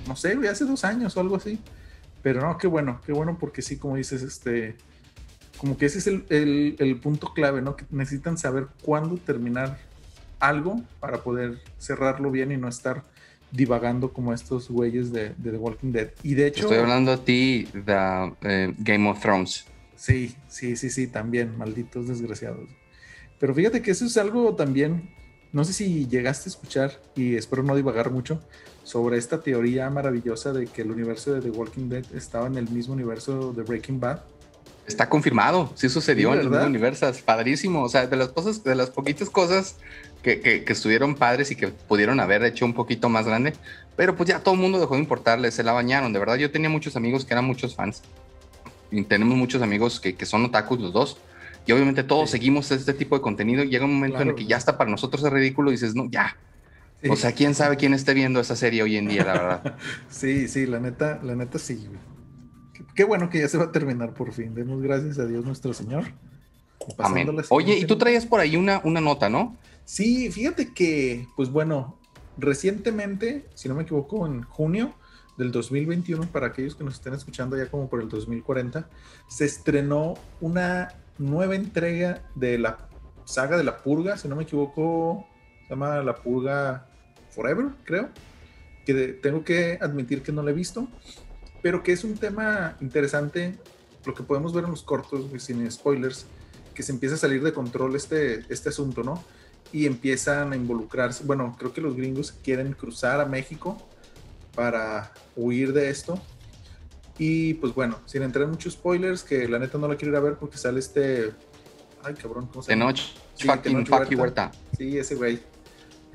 no 0.07 0.15
sé, 0.15 0.35
güey, 0.35 0.47
hace 0.47 0.65
dos 0.65 0.83
años 0.83 1.15
o 1.17 1.19
algo 1.19 1.35
así. 1.35 1.59
Pero 2.23 2.41
no, 2.41 2.57
qué 2.57 2.67
bueno, 2.67 3.01
qué 3.05 3.11
bueno 3.11 3.37
porque 3.39 3.61
sí, 3.61 3.77
como 3.77 3.97
dices, 3.97 4.21
este, 4.23 4.75
como 5.57 5.77
que 5.77 5.85
ese 5.87 5.97
es 5.99 6.07
el, 6.07 6.25
el- 6.29 6.75
el 6.79 6.95
punto 6.97 7.33
clave, 7.33 7.61
¿no? 7.61 7.75
Que 7.75 7.85
necesitan 7.91 8.37
saber 8.37 8.67
cuándo 8.83 9.17
terminar 9.17 9.77
algo 10.39 10.81
para 10.99 11.17
poder 11.23 11.59
cerrarlo 11.79 12.29
bien 12.31 12.51
y 12.51 12.57
no 12.57 12.67
estar 12.67 13.03
divagando 13.51 14.11
como 14.13 14.33
estos 14.33 14.69
güeyes 14.69 15.11
de, 15.11 15.29
de 15.37 15.51
The 15.51 15.57
Walking 15.57 15.91
Dead. 15.91 16.09
Y 16.21 16.35
de 16.35 16.47
hecho, 16.47 16.63
Estoy 16.63 16.77
hablando 16.79 17.11
a 17.13 17.17
ti 17.23 17.67
de 17.73 18.33
eh, 18.41 18.73
Game 18.77 19.09
of 19.09 19.19
Thrones. 19.21 19.65
sí, 19.95 20.35
sí, 20.47 20.75
sí, 20.75 20.89
sí, 20.89 21.07
también, 21.07 21.57
malditos 21.57 22.07
desgraciados. 22.07 22.69
Pero 23.39 23.53
fíjate 23.55 23.81
que 23.81 23.91
eso 23.91 24.05
es 24.05 24.17
algo 24.17 24.55
también, 24.55 25.09
no 25.53 25.63
sé 25.63 25.73
si 25.73 26.07
llegaste 26.07 26.49
a 26.49 26.51
escuchar 26.51 26.91
y 27.15 27.35
espero 27.35 27.63
no 27.63 27.75
divagar 27.75 28.11
mucho 28.11 28.41
sobre 28.83 29.17
esta 29.17 29.41
teoría 29.41 29.89
maravillosa 29.89 30.53
de 30.53 30.67
que 30.67 30.81
el 30.81 30.91
universo 30.91 31.33
de 31.33 31.41
The 31.41 31.49
Walking 31.51 31.87
Dead 31.89 32.05
estaba 32.13 32.47
en 32.47 32.57
el 32.57 32.69
mismo 32.69 32.93
universo 32.93 33.53
de 33.53 33.63
Breaking 33.63 33.99
Bad. 33.99 34.21
Está 34.87 35.09
confirmado, 35.09 35.71
sí 35.75 35.89
sucedió 35.89 36.31
Sí, 36.33 36.39
en 36.39 36.75
el 36.75 36.85
es 36.85 37.21
padrísimo. 37.21 37.83
O 37.83 37.89
sea, 37.89 38.07
de 38.07 38.15
las 38.15 38.29
cosas, 38.29 38.63
de 38.63 38.73
las 38.73 38.89
poquitas 38.89 39.29
cosas 39.29 39.75
que, 40.23 40.39
que, 40.39 40.63
que 40.63 40.73
estuvieron 40.73 41.15
padres 41.15 41.51
y 41.51 41.55
que 41.57 41.67
pudieron 41.67 42.19
haber 42.21 42.43
hecho 42.45 42.65
un 42.65 42.73
poquito 42.73 43.09
más 43.09 43.25
grande, 43.25 43.53
pero 43.97 44.15
pues 44.15 44.29
ya 44.29 44.39
todo 44.39 44.53
el 44.55 44.61
mundo 44.61 44.79
dejó 44.79 44.93
de 44.95 45.01
importarles, 45.01 45.53
se 45.55 45.63
la 45.63 45.73
bañaron. 45.73 46.13
De 46.13 46.19
verdad, 46.19 46.35
yo 46.35 46.49
tenía 46.51 46.69
muchos 46.69 46.95
amigos 46.95 47.25
que 47.25 47.33
eran 47.33 47.43
muchos 47.45 47.75
fans. 47.75 48.01
Y 48.89 49.03
tenemos 49.03 49.35
muchos 49.37 49.61
amigos 49.61 49.99
que, 49.99 50.15
que 50.15 50.25
son 50.25 50.45
otakus 50.45 50.79
los 50.79 50.93
dos. 50.93 51.17
Y 51.65 51.73
obviamente 51.73 52.03
todos 52.03 52.29
Sí. 52.29 52.37
seguimos 52.37 52.71
este 52.71 52.93
tipo 52.93 53.15
de 53.17 53.21
contenido. 53.21 53.63
y 53.65 53.69
Llega 53.69 53.83
un 53.83 53.93
momento 53.95 54.17
en 54.19 54.23
Claro. 54.23 54.37
el 54.37 54.43
que 54.43 54.49
ya 54.49 54.55
está 54.55 54.77
para 54.77 54.89
nosotros 54.89 55.21
es 55.25 55.31
ridículo 55.33 55.69
y 55.69 55.73
dices, 55.73 55.95
no, 55.95 56.09
ya. 56.09 56.37
Sí. 57.03 57.09
O 57.09 57.17
sea, 57.17 57.33
quién 57.33 57.53
sabe 57.53 57.75
quién 57.75 57.93
esté 57.93 58.13
viendo 58.13 58.39
esa 58.39 58.55
serie 58.55 58.81
hoy 58.83 58.95
en 58.95 59.09
día, 59.09 59.25
la 59.25 59.33
verdad. 59.33 59.75
Sí, 60.09 60.47
sí, 60.47 60.65
la 60.65 60.79
neta, 60.79 61.19
la 61.23 61.35
neta 61.35 61.59
sí. 61.59 61.75
güey. 61.87 61.99
Qué, 62.97 63.03
bueno 63.03 63.29
que 63.29 63.39
ya 63.39 63.47
se 63.47 63.57
va 63.57 63.65
a 63.65 63.71
terminar 63.71 64.13
por 64.13 64.33
fin. 64.33 64.55
Demos 64.55 64.81
gracias 64.81 65.19
a 65.19 65.25
Dios 65.25 65.45
nuestro 65.45 65.73
Señor. 65.73 66.03
Amén. 66.97 67.33
la 67.35 67.43
Oye, 67.49 67.77
y 67.77 67.85
tú 67.85 67.97
traías 67.97 68.25
por 68.25 68.39
ahí 68.39 68.55
una, 68.55 68.81
una 68.83 68.99
nota, 68.99 69.29
¿no? 69.29 69.55
Sí, 69.85 70.31
fíjate 70.31 70.73
que, 70.73 71.27
pues 71.35 71.49
bueno, 71.49 71.97
recientemente, 72.37 73.45
si 73.53 73.69
no 73.69 73.75
me 73.75 73.83
equivoco, 73.83 74.25
en 74.25 74.41
junio, 74.43 74.93
del 75.37 75.51
2021, 75.51 76.23
para 76.31 76.47
aquellos 76.47 76.75
que 76.75 76.83
nos 76.83 76.95
estén 76.95 77.13
escuchando 77.13 77.55
ya 77.55 77.69
como 77.69 77.87
por 77.87 78.01
el 78.01 78.09
2040, 78.09 78.89
se 79.27 79.45
estrenó 79.45 80.15
una 80.41 80.95
nueva 81.19 81.55
entrega 81.55 82.23
de 82.35 82.57
la 82.57 82.89
saga 83.25 83.57
de 83.57 83.63
la 83.63 83.77
purga, 83.77 84.17
si 84.17 84.27
no 84.27 84.35
me 84.35 84.43
equivoco, 84.43 85.27
se 85.63 85.69
llama 85.69 86.01
La 86.01 86.15
Purga 86.15 86.87
Forever, 87.29 87.67
creo, 87.83 88.09
que 88.85 88.93
tengo 89.21 89.43
que 89.43 89.77
admitir 89.81 90.23
que 90.23 90.31
no 90.31 90.41
la 90.41 90.51
he 90.51 90.53
visto, 90.53 90.87
pero 91.67 91.83
que 91.83 91.91
es 91.91 92.05
un 92.05 92.15
tema 92.15 92.77
interesante, 92.79 93.57
lo 94.05 94.13
que 94.13 94.23
podemos 94.23 94.53
ver 94.53 94.63
en 94.63 94.71
los 94.71 94.83
cortos, 94.83 95.25
sin 95.43 95.69
spoilers, 95.69 96.25
que 96.73 96.81
se 96.81 96.93
empieza 96.93 97.15
a 97.15 97.17
salir 97.17 97.43
de 97.43 97.51
control 97.51 97.93
este, 97.97 98.45
este 98.47 98.69
asunto, 98.69 99.03
¿no? 99.03 99.21
Y 99.73 99.85
empiezan 99.85 100.53
a 100.53 100.55
involucrarse, 100.55 101.25
bueno, 101.25 101.57
creo 101.59 101.73
que 101.73 101.81
los 101.81 101.97
gringos 101.97 102.31
quieren 102.31 102.71
cruzar 102.71 103.19
a 103.19 103.25
México 103.25 103.85
para 104.55 105.11
huir 105.35 105.73
de 105.73 105.89
esto. 105.89 106.17
Y 107.17 107.55
pues 107.55 107.73
bueno, 107.73 107.99
sin 108.05 108.21
entrar 108.21 108.45
en 108.45 108.51
muchos 108.51 108.71
spoilers, 108.71 109.23
que 109.23 109.49
la 109.49 109.59
neta 109.59 109.77
no 109.77 109.89
la 109.89 109.97
quiero 109.97 110.13
ir 110.13 110.17
a 110.19 110.21
ver 110.21 110.35
porque 110.35 110.57
sale 110.57 110.79
este. 110.79 111.33
Ay, 112.01 112.13
cabrón, 112.13 112.47
¿cómo 112.47 112.63
se 112.63 112.71
llama? 112.71 112.85
noche, 112.85 113.11
sí, 113.35 113.45
fucking, 113.45 114.17
Huerta. 114.17 114.53
Sí, 114.77 114.97
ese 114.97 115.15
güey. 115.15 115.41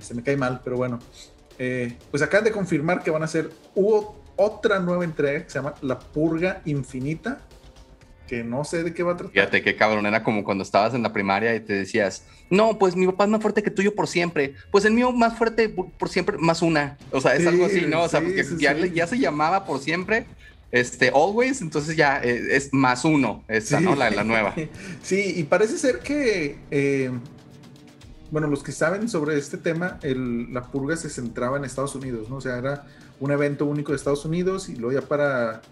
Se 0.00 0.14
me 0.14 0.22
cae 0.22 0.38
mal, 0.38 0.62
pero 0.64 0.78
bueno. 0.78 0.98
Eh, 1.58 1.98
pues 2.10 2.22
acaban 2.22 2.44
de 2.44 2.52
confirmar 2.52 3.02
que 3.02 3.10
van 3.10 3.20
a 3.20 3.26
hacer. 3.26 3.50
Hubo 3.74 4.21
otra 4.42 4.78
nueva 4.78 5.04
entrega 5.04 5.44
que 5.44 5.50
se 5.50 5.58
llama 5.58 5.74
La 5.82 5.98
Purga 5.98 6.62
Infinita. 6.64 7.40
Que 8.26 8.44
no 8.44 8.64
sé 8.64 8.82
de 8.82 8.94
qué 8.94 9.02
va 9.02 9.12
a 9.12 9.16
tratar. 9.16 9.32
Fíjate 9.32 9.62
qué 9.62 9.76
cabrón, 9.76 10.06
era 10.06 10.22
como 10.22 10.42
cuando 10.42 10.62
estabas 10.62 10.94
en 10.94 11.02
la 11.02 11.12
primaria 11.12 11.54
y 11.54 11.60
te 11.60 11.74
decías, 11.74 12.24
no, 12.48 12.78
pues 12.78 12.96
mi 12.96 13.06
papá 13.06 13.24
es 13.24 13.30
más 13.30 13.42
fuerte 13.42 13.62
que 13.62 13.70
tuyo 13.70 13.94
por 13.94 14.06
siempre. 14.06 14.54
Pues 14.70 14.84
el 14.84 14.94
mío 14.94 15.12
más 15.12 15.36
fuerte 15.36 15.68
por, 15.68 16.08
siempre, 16.08 16.38
más 16.38 16.62
una. 16.62 16.96
O 17.10 17.20
sea, 17.20 17.34
es 17.34 17.46
algo 17.46 17.66
así, 17.66 17.82
¿no? 17.82 18.02
O 18.02 18.08
sea, 18.08 18.20
porque 18.20 18.44
ya, 18.58 18.74
ya 18.74 19.06
se 19.06 19.18
llamaba 19.18 19.66
por 19.66 19.80
siempre 19.80 20.26
este, 20.72 21.10
Always, 21.10 21.60
entonces 21.60 21.96
ya 21.96 22.18
eh, 22.24 22.56
es 22.56 22.72
más 22.72 23.04
uno, 23.04 23.44
esa, 23.46 23.78
¿no? 23.78 23.94
La, 23.94 24.10
la, 24.10 24.24
nueva. 24.24 24.54
Sí, 25.02 25.34
y 25.36 25.44
parece 25.44 25.76
ser 25.76 25.98
que, 25.98 26.58
eh, 26.70 27.10
bueno, 28.30 28.48
los 28.48 28.62
que 28.62 28.72
saben 28.72 29.08
sobre 29.10 29.36
este 29.36 29.58
tema, 29.58 29.98
el, 30.02 30.52
la 30.52 30.62
purga 30.62 30.96
se 30.96 31.10
centraba 31.10 31.58
en 31.58 31.66
Estados 31.66 31.94
Unidos, 31.94 32.30
¿no? 32.30 32.36
O 32.36 32.40
sea, 32.40 32.56
era 32.56 32.86
un 33.20 33.30
evento 33.30 33.66
único 33.66 33.92
de 33.92 33.96
Estados 33.96 34.24
Unidos 34.24 34.68
y 34.68 34.76
luego 34.76 35.00
ya 35.00 35.06
para 35.06 35.62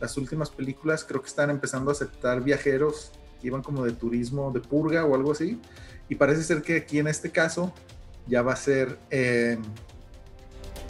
las 0.00 0.16
últimas 0.16 0.50
películas 0.50 1.04
creo 1.04 1.20
que 1.20 1.28
están 1.28 1.50
empezando 1.50 1.90
a 1.90 1.92
aceptar 1.92 2.42
viajeros 2.42 3.12
que 3.40 3.48
iban 3.48 3.62
como 3.62 3.84
de 3.84 3.92
turismo 3.92 4.50
de 4.52 4.60
purga 4.60 5.04
o 5.04 5.14
algo 5.14 5.32
así. 5.32 5.60
Y 6.08 6.14
parece 6.14 6.42
ser 6.42 6.62
que 6.62 6.76
aquí 6.76 6.98
en 6.98 7.06
este 7.06 7.30
caso 7.30 7.72
ya 8.26 8.42
va 8.42 8.52
a 8.52 8.56
ser... 8.56 8.98
Eh, 9.10 9.58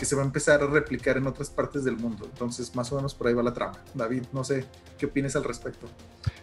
que 0.01 0.07
se 0.07 0.17
va 0.17 0.23
a 0.23 0.25
empezar 0.25 0.63
a 0.63 0.67
replicar 0.67 1.19
en 1.19 1.27
otras 1.27 1.51
partes 1.51 1.85
del 1.85 1.99
mundo. 1.99 2.27
Entonces, 2.33 2.75
más 2.75 2.91
o 2.91 2.97
menos 2.97 3.15
por 3.15 3.27
ahí 3.27 3.35
va 3.35 3.43
la 3.43 3.53
trama. 3.53 3.79
David, 3.93 4.23
no 4.33 4.43
sé, 4.45 4.65
¿qué 4.99 5.05
opinas 5.05 5.37
al 5.37 5.45
respecto? 5.45 5.87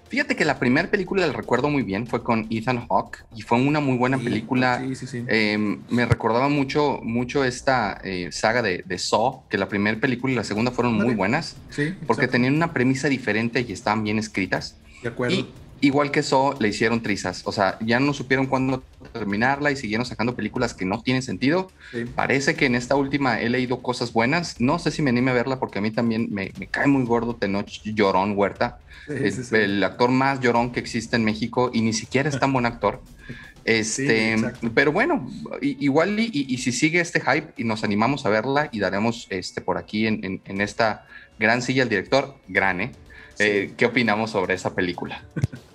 Fíjate 0.10 0.36
que 0.36 0.46
la 0.46 0.60
primera 0.60 0.92
película 0.92 1.26
la 1.26 1.34
recuerdo 1.34 1.68
muy 1.68 1.82
bien, 1.82 2.06
fue 2.06 2.22
con 2.22 2.46
Ethan 2.52 2.88
Hawke 2.88 3.26
y 3.36 3.42
fue 3.42 3.60
una 3.60 3.80
muy 3.80 3.98
buena 3.98 4.20
película. 4.20 4.80
Sí, 4.80 4.96
sí, 4.96 5.08
sí. 5.08 5.26
Em, 5.28 5.82
me 5.90 6.06
recordaba 6.06 6.50
mucho, 6.50 7.00
mucho 7.02 7.44
esta 7.44 8.00
eh, 8.04 8.30
saga 8.32 8.62
de, 8.62 8.84
de, 8.86 9.00
Saw, 9.00 9.48
que 9.50 9.58
la 9.58 9.68
primera 9.68 10.00
película 10.00 10.34
y 10.34 10.36
la 10.36 10.44
segunda 10.44 10.70
fueron 10.70 10.94
muy 10.94 11.16
buenas, 11.16 11.56
sí, 11.72 11.96
porque 12.06 12.28
tenían 12.28 12.54
una 12.54 12.74
premisa 12.74 13.10
diferente 13.10 13.66
y 13.68 13.72
estaban 13.72 14.04
bien 14.04 14.20
escritas. 14.20 14.78
De 15.02 15.10
acuerdo 15.10 15.48
igual 15.82 16.12
que 16.12 16.22
eso, 16.22 16.56
le 16.60 16.70
hicieron 16.70 17.02
trizas. 17.02 17.42
O 17.46 17.52
sea, 17.52 17.78
ya 17.82 18.00
no 18.00 18.14
supieron 18.14 18.48
cuándo 18.48 18.84
terminarla 19.14 19.72
y 19.72 19.76
siguieron 19.76 20.06
sacando 20.06 20.36
películas 20.36 20.74
que 20.74 20.86
no 20.86 21.02
tienen 21.02 21.24
sentido. 21.24 21.72
Parece 22.16 22.56
que 22.56 22.66
en 22.66 22.76
esta 22.76 22.96
última 22.96 23.42
he 23.42 23.50
leído 23.50 23.82
cosas 23.82 24.14
buenas. 24.14 24.60
No 24.60 24.80
sé 24.80 24.92
si 24.92 25.02
me 25.02 25.10
anime 25.10 25.32
a 25.32 25.34
verla 25.34 25.60
porque 25.60 25.80
a 25.80 25.82
mí 25.82 25.92
también 25.92 26.28
me, 26.32 26.52
cae 26.72 26.88
muy 26.88 27.06
gordo 27.06 27.36
Tenoch 27.36 27.82
Llorón 27.84 28.38
Huerta. 28.38 28.80
el, 29.08 29.84
actor 29.84 30.12
más 30.12 30.40
llorón 30.40 30.72
que 30.72 30.80
existe 30.80 31.16
en 31.16 31.24
México 31.24 31.72
y 31.74 31.82
ni 31.82 31.94
siquiera 31.94 32.30
es 32.30 32.40
tan 32.40 32.54
buen 32.54 32.66
actor. 32.66 33.02
Este, 33.68 34.38
pero 34.74 34.94
bueno, 34.94 35.30
igual 35.62 36.18
y, 36.22 36.58
si 36.58 36.72
sigue 36.72 37.02
este 37.02 37.20
hype 37.20 37.52
y 37.58 37.66
nos 37.66 37.84
animamos 37.84 38.26
a 38.26 38.30
verla 38.30 38.70
y 38.72 38.80
daremos 38.80 39.28
este 39.30 39.60
por 39.60 39.78
aquí 39.78 40.08
en, 40.08 40.40
en 40.46 40.62
esta 40.62 41.06
gran 41.38 41.62
silla 41.62 41.84
al 41.84 41.90
director, 41.90 42.38
gran, 42.48 42.80
¿eh? 42.80 42.92
Eh, 43.40 43.74
¿Qué 43.78 43.86
opinamos 43.86 44.32
sobre 44.32 44.56
esa 44.56 44.74
película? 44.74 45.24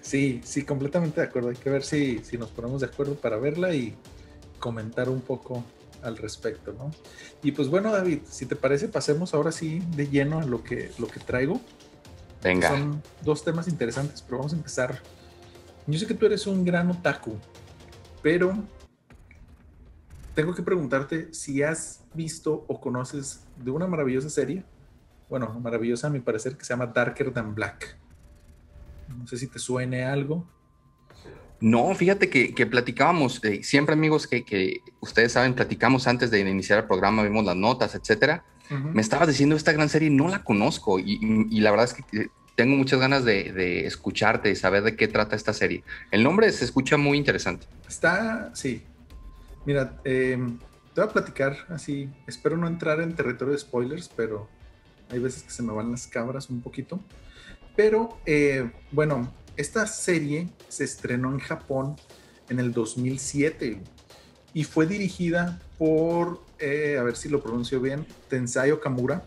Sí, 0.00 0.40
sí, 0.44 0.64
completamente 0.64 1.20
de 1.20 1.26
acuerdo. 1.26 1.50
Hay 1.50 1.56
que 1.56 1.70
ver 1.70 1.82
si, 1.82 2.18
si 2.18 2.38
nos 2.38 2.50
ponemos 2.50 2.80
de 2.80 2.86
acuerdo 2.86 3.14
para 3.14 3.36
verla 3.36 3.74
y 3.74 3.96
comentar 4.58 5.08
un 5.08 5.20
poco 5.20 5.64
al 6.02 6.16
respecto, 6.16 6.72
¿no? 6.72 6.90
Y 7.42 7.52
pues 7.52 7.68
bueno, 7.68 7.92
David, 7.92 8.20
si 8.28 8.46
te 8.46 8.56
parece, 8.56 8.88
pasemos 8.88 9.34
ahora 9.34 9.52
sí 9.52 9.82
de 9.96 10.08
lleno 10.08 10.40
a 10.40 10.44
lo 10.44 10.62
que, 10.62 10.90
lo 10.98 11.08
que 11.08 11.20
traigo. 11.20 11.60
Venga. 12.42 12.68
Son 12.70 13.02
dos 13.22 13.44
temas 13.44 13.68
interesantes, 13.68 14.22
pero 14.22 14.38
vamos 14.38 14.52
a 14.52 14.56
empezar. 14.56 15.00
Yo 15.86 15.98
sé 15.98 16.06
que 16.06 16.14
tú 16.14 16.26
eres 16.26 16.46
un 16.46 16.64
gran 16.64 16.90
otaku, 16.90 17.36
pero 18.22 18.56
tengo 20.34 20.54
que 20.54 20.62
preguntarte 20.62 21.32
si 21.32 21.62
has 21.62 22.00
visto 22.14 22.64
o 22.66 22.80
conoces 22.80 23.40
de 23.56 23.70
una 23.70 23.86
maravillosa 23.86 24.28
serie 24.28 24.64
bueno, 25.28 25.48
maravillosa 25.60 26.06
a 26.06 26.10
mi 26.10 26.20
parecer, 26.20 26.56
que 26.56 26.64
se 26.64 26.72
llama 26.72 26.86
Darker 26.86 27.32
Than 27.32 27.54
Black. 27.54 27.96
No 29.08 29.26
sé 29.26 29.36
si 29.36 29.46
te 29.46 29.58
suene 29.58 30.04
algo. 30.04 30.46
No, 31.60 31.94
fíjate 31.94 32.28
que, 32.28 32.66
platicábamos, 32.66 33.42
eh, 33.44 33.62
siempre 33.62 33.94
amigos 33.94 34.26
que, 34.26 34.82
ustedes 35.00 35.32
saben, 35.32 35.54
platicamos 35.54 36.06
antes 36.06 36.30
de 36.30 36.40
iniciar 36.40 36.80
el 36.80 36.84
programa, 36.84 37.22
vimos 37.22 37.44
las 37.44 37.56
notas, 37.56 37.94
etcétera. 37.94 38.44
Me 38.68 39.00
estabas 39.00 39.28
diciendo 39.28 39.54
esta 39.54 39.72
gran 39.72 39.88
serie, 39.88 40.10
no 40.10 40.26
la 40.26 40.42
conozco 40.42 40.98
y, 40.98 41.60
la 41.60 41.70
verdad 41.70 41.86
es 41.86 41.94
que 41.94 42.30
tengo 42.56 42.76
muchas 42.76 42.98
ganas 42.98 43.24
de, 43.24 43.86
escucharte 43.86 44.50
y 44.50 44.56
saber 44.56 44.82
de 44.82 44.96
qué 44.96 45.08
trata 45.08 45.36
esta 45.36 45.52
serie. 45.52 45.84
El 46.10 46.22
nombre 46.22 46.50
se 46.52 46.64
escucha 46.64 46.96
muy 46.96 47.16
interesante. 47.16 47.66
Está, 47.88 48.50
sí. 48.54 48.82
Mira, 49.64 50.00
em, 50.04 50.58
te 50.94 51.00
voy 51.00 51.10
a 51.10 51.12
platicar 51.12 51.56
así, 51.68 52.08
espero 52.26 52.56
no 52.56 52.66
entrar 52.66 53.00
en 53.00 53.14
territorio 53.14 53.52
de 53.52 53.58
spoilers, 53.58 54.08
pero 54.08 54.48
hay 55.10 55.18
veces 55.18 55.42
que 55.42 55.50
se 55.50 55.62
me 55.62 55.72
van 55.72 55.90
las 55.90 56.06
cabras 56.06 56.50
un 56.50 56.60
poquito. 56.60 57.00
Pero 57.76 58.18
eh, 58.24 58.70
bueno, 58.90 59.32
esta 59.56 59.86
serie 59.86 60.48
se 60.68 60.84
estrenó 60.84 61.30
en 61.30 61.38
Japón 61.38 61.96
en 62.48 62.58
el 62.58 62.72
2007 62.72 63.80
y 64.54 64.64
fue 64.64 64.86
dirigida 64.86 65.60
por, 65.78 66.42
eh, 66.58 66.96
a 66.98 67.02
ver 67.02 67.16
si 67.16 67.28
lo 67.28 67.42
pronuncio 67.42 67.80
bien, 67.80 68.06
Tensai 68.28 68.72
Okamura, 68.72 69.24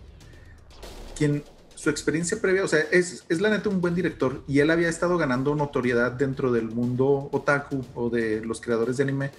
quien 1.15 1.43
su 1.75 1.89
experiencia 1.89 2.41
previa, 2.41 2.63
o 2.63 2.67
sea, 2.67 2.79
es, 2.91 3.23
es 3.29 3.39
la 3.39 3.49
neta 3.49 3.69
un 3.69 3.79
buen 3.79 3.95
director 3.95 4.43
y 4.47 4.59
él 4.59 4.69
había 4.69 4.89
estado 4.89 5.17
ganando 5.17 5.55
notoriedad 5.55 6.11
dentro 6.11 6.51
del 6.51 6.65
mundo 6.65 7.29
otaku 7.31 7.85
o 7.95 8.09
de 8.09 8.41
los 8.41 8.59
creadores 8.59 8.97
de 8.97 9.03
anime 9.03 9.31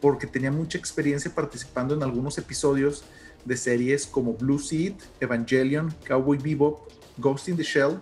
porque 0.00 0.26
tenía 0.26 0.52
mucha 0.52 0.78
experiencia 0.78 1.34
participando 1.34 1.94
en 1.94 2.02
algunos 2.02 2.38
episodios 2.38 3.02
de 3.44 3.56
series 3.56 4.06
como 4.06 4.34
Blue 4.34 4.58
Seed, 4.58 4.94
Evangelion, 5.20 5.92
Cowboy 6.06 6.38
Bebop, 6.38 6.88
Ghost 7.16 7.48
in 7.48 7.56
the 7.56 7.64
Shell 7.64 7.98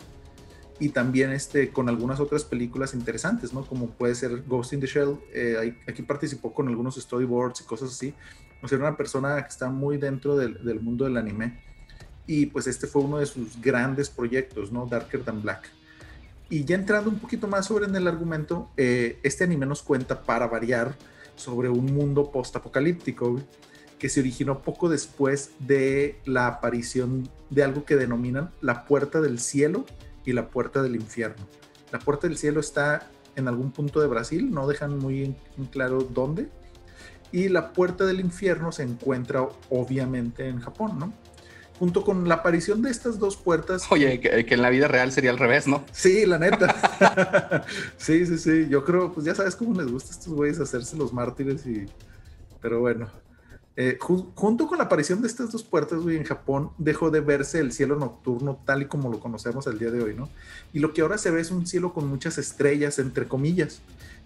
y 0.79 0.91
también 0.91 1.33
este, 1.33 1.71
con 1.71 1.89
algunas 1.89 2.21
otras 2.21 2.45
películas 2.45 2.95
interesantes, 2.95 3.53
¿no? 3.53 3.65
Como 3.65 3.91
puede 3.91 4.15
ser 4.15 4.43
Ghost 4.47 4.73
in 4.73 4.81
the 4.81 4.87
Shell, 4.87 5.17
eh, 5.33 5.75
aquí 5.87 6.03
participó 6.03 6.53
con 6.53 6.69
algunos 6.69 6.97
storyboards 6.97 7.63
y 7.63 7.65
cosas 7.65 7.91
así. 7.91 8.15
O 8.63 8.69
sea, 8.69 8.79
una 8.79 8.97
persona 8.97 9.43
que 9.43 9.49
está 9.49 9.71
muy 9.71 9.97
dentro 9.97 10.37
del, 10.37 10.63
del, 10.65 10.81
mundo 10.81 11.05
del 11.05 11.17
anime. 11.17 11.63
Y 12.27 12.47
pues 12.47 12.67
este 12.67 12.87
fue 12.87 13.03
uno 13.03 13.19
de 13.19 13.27
sus 13.27 13.61
grandes 13.61 14.11
proyectos, 14.11 14.73
¿no? 14.73 14.87
Darker 14.87 15.23
Than 15.23 15.43
Black. 15.43 15.71
Y 16.49 16.65
ya 16.65 16.77
entrando 16.77 17.11
un 17.11 17.19
poquito 17.19 17.49
más 17.49 17.67
sobre 17.67 17.87
en 17.87 17.97
el 17.97 18.07
argumento, 18.07 18.71
eh, 18.77 19.19
este 19.23 19.45
anime 19.45 19.67
nos 19.67 19.83
cuenta, 19.83 20.23
para 20.23 20.47
variar, 20.47 20.97
sobre 21.37 21.69
un 21.69 21.87
mundo 21.87 22.31
post-apocalíptico 22.31 23.41
que 23.99 24.09
se 24.09 24.21
originó 24.21 24.63
poco 24.63 24.89
después 24.89 25.51
de 25.59 26.21
la 26.25 26.47
aparición 26.47 27.29
de 27.51 27.65
algo 27.65 27.85
que 27.85 27.97
denominan 27.97 28.51
la 28.61 28.85
puerta 28.85 29.21
del 29.21 29.39
cielo 29.39 29.87
y 30.27 30.33
la 30.33 30.49
puerta 30.49 30.83
del 30.83 30.97
infierno. 30.97 31.47
La 31.91 31.99
puerta 31.99 32.27
del 32.29 32.37
cielo 32.37 32.61
está 32.61 33.09
en 33.37 33.49
algún 33.49 33.71
punto 33.71 34.01
de 34.01 34.09
Brasil, 34.09 34.51
no 34.51 34.67
dejan 34.67 34.99
muy 34.99 35.35
claro 35.71 36.03
dónde, 36.03 36.49
y 37.33 37.49
la 37.49 37.73
puerta 37.73 38.05
del 38.05 38.21
infierno 38.21 38.73
se 38.73 38.83
encuentra 38.83 39.47
obviamente 39.71 40.49
en 40.49 40.61
Japón, 40.61 40.99
¿no? 40.99 41.13
Junto 41.79 42.03
con 42.03 42.27
la 42.27 42.37
aparición 42.37 42.81
de 42.81 42.91
estas 42.91 43.19
dos 43.19 43.37
puertas. 43.37 43.85
Oye, 43.91 44.19
que, 44.21 44.47
en 44.49 44.63
la 44.63 44.71
vida 44.71 44.89
real 44.89 45.13
sería 45.13 45.31
al 45.31 45.39
revés, 45.39 45.67
¿no? 45.67 45.85
Sí, 45.93 46.25
la 46.25 46.39
neta. 46.39 47.65
sí, 47.99 48.25
sí, 48.25 48.39
sí. 48.39 48.67
Yo 48.69 48.85
creo, 48.85 49.13
pues 49.13 49.27
ya 49.27 49.35
sabes 49.35 49.55
cómo 49.55 49.79
les 49.79 49.91
gusta 49.91 50.11
a 50.11 50.13
estos 50.13 50.33
güeyes 50.33 50.59
hacerse 50.59 50.97
los 50.97 51.13
mártires 51.13 51.67
y. 51.67 51.87
Pero 52.63 52.81
bueno, 52.81 53.11
eh, 53.79 53.99
junto 54.01 54.67
con 54.67 54.79
la 54.79 54.85
aparición 54.85 55.21
de 55.21 55.29
estas 55.29 55.53
dos 55.53 55.63
puertas, 55.63 56.01
güey, 56.01 56.17
en 56.17 56.25
Japón 56.25 56.71
dejó 56.79 57.11
de 57.11 57.21
verse 57.21 57.61
el 57.61 57.73
cielo 57.73 57.97
nocturno 57.97 58.59
tal 58.65 58.83
y 58.83 58.87
como 58.87 59.11
lo 59.11 59.21
conocemos 59.21 59.67
el 59.67 59.79
día 59.79 59.91
de 59.91 60.03
hoy, 60.03 60.15
¿no? 60.15 60.31
Y 60.73 60.79
lo 60.79 60.95
que 60.95 61.03
ahora 61.03 61.19
se 61.19 61.31
ve 61.31 61.43
es 61.43 61.51
un 61.51 61.67
cielo 61.67 61.93
con 61.93 62.09
muchas 62.09 62.39
estrellas, 62.39 62.99
entre 62.99 63.29
comillas, 63.29 63.83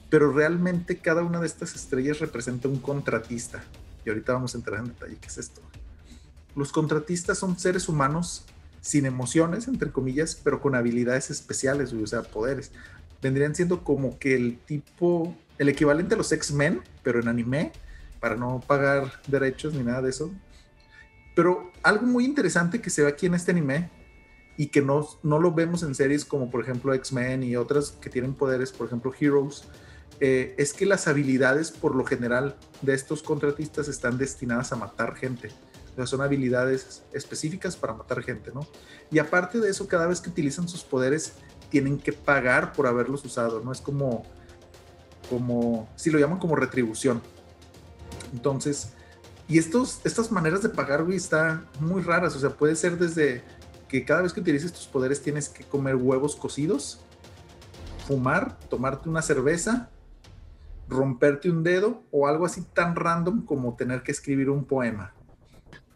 pero 0.09 0.33
realmente 0.33 0.99
cada 0.99 1.23
una 1.23 1.41
de 1.41 1.49
estas 1.49 1.75
estrellas 1.75 2.21
representa 2.21 2.69
un 2.69 2.79
contratista. 2.79 3.65
Y 4.05 4.11
ahorita 4.11 4.35
vamos 4.35 4.55
a 4.55 4.59
entrar 4.59 4.81
en 4.81 4.89
detalle 4.89 5.17
qué 5.21 5.27
es 5.27 5.39
esto. 5.39 5.61
los 6.55 6.73
contratistas 6.73 7.39
son 7.39 7.59
seres 7.59 7.89
humanos 7.89 8.45
sin 8.81 9.05
emociones, 9.05 9.67
entre 9.67 9.91
comillas, 9.91 10.41
pero 10.43 10.61
con 10.61 10.75
habilidades 10.77 11.31
especiales, 11.31 11.93
o 11.93 12.07
sea, 12.07 12.23
poderes. 12.23 12.71
Vendrían 13.21 13.55
siendo 13.55 13.83
como 13.83 14.19
que 14.19 14.35
el 14.37 14.59
tipo, 14.59 15.37
el 15.59 15.69
equivalente 15.69 16.15
a 16.15 16.19
los 16.19 16.31
X-Men, 16.33 16.81
pero 17.03 17.21
en 17.21 17.29
anime, 17.29 17.73
para 18.21 18.37
no 18.37 18.61
pagar 18.67 19.11
derechos 19.27 19.75
ni 19.75 19.83
nada 19.83 20.03
de 20.03 20.11
eso. 20.11 20.31
Pero 21.35 21.73
algo 21.83 22.07
muy 22.07 22.25
interesante 22.25 22.81
que 22.81 22.91
se 22.91 23.03
ve 23.03 23.09
aquí 23.09 23.27
en 23.27 23.35
este 23.35 23.53
anime 23.53 23.91
y 24.57 24.67
que 24.67 24.83
no, 24.83 25.09
no 25.23 25.39
lo 25.39 25.53
vemos 25.53 25.83
en 25.83 25.95
series 25.95 26.25
como 26.25 26.51
por 26.51 26.63
ejemplo 26.63 26.93
X-Men 26.93 27.43
y 27.43 27.57
otras 27.57 27.93
que 27.93 28.11
tienen 28.11 28.35
poderes, 28.35 28.73
por 28.73 28.87
ejemplo 28.87 29.13
Heroes, 29.19 29.65
eh, 30.21 30.55
es 30.59 30.75
que 30.75 30.85
las 30.85 31.09
habilidades 31.09 31.71
por 31.71 31.95
lo 31.95 32.05
general 32.05 32.57
de 32.83 32.93
estos 32.93 33.23
contratistas 33.23 33.89
están 33.89 34.19
destinadas 34.19 34.71
a 34.73 34.77
matar 34.77 35.15
gente. 35.15 35.49
O 35.93 35.97
sea, 35.97 36.07
son 36.07 36.21
habilidades 36.21 37.03
específicas 37.13 37.77
para 37.77 37.95
matar 37.95 38.23
gente, 38.23 38.51
¿no? 38.53 38.67
Y 39.11 39.19
aparte 39.19 39.61
de 39.61 39.71
eso, 39.71 39.89
cada 39.89 40.07
vez 40.07 40.21
que 40.21 40.29
utilizan 40.29 40.69
sus 40.69 40.85
poderes, 40.85 41.33
tienen 41.71 41.99
que 41.99 42.13
pagar 42.13 42.73
por 42.75 42.87
haberlos 42.87 43.25
usado, 43.25 43.61
¿no? 43.61 43.73
Es 43.73 43.81
como, 43.81 44.25
como, 45.31 45.89
si 45.97 46.11
lo 46.11 46.19
llaman 46.19 46.39
como 46.39 46.55
retribución. 46.55 47.23
Entonces, 48.33 48.93
y 49.49 49.59
estos, 49.59 50.01
estas 50.05 50.31
maneras 50.31 50.63
de 50.63 50.69
pagar, 50.69 51.05
güey, 51.05 51.17
están 51.17 51.67
muy 51.81 52.03
raras. 52.03 52.37
O 52.37 52.41
sea, 52.41 52.51
puede 52.51 52.77
ser 52.77 52.99
desde 52.99 53.43
que 53.89 54.05
cada 54.05 54.23
vez 54.23 54.33
que 54.33 54.41
utilices 54.41 54.73
tus 54.73 54.87
poderes 54.87 55.21
tienes 55.21 55.49
que 55.49 55.65
comer 55.65 55.97
huevos 55.97 56.37
cocidos, 56.37 57.01
fumar, 58.07 58.59
tomarte 58.69 59.09
una 59.09 59.23
cerveza, 59.23 59.91
romperte 60.89 61.51
un 61.51 61.65
dedo 61.65 62.05
o 62.13 62.29
algo 62.29 62.47
así 62.47 62.63
tan 62.75 62.95
random 62.95 63.45
como 63.45 63.75
tener 63.75 64.03
que 64.03 64.13
escribir 64.13 64.51
un 64.51 64.65
poema. 64.65 65.13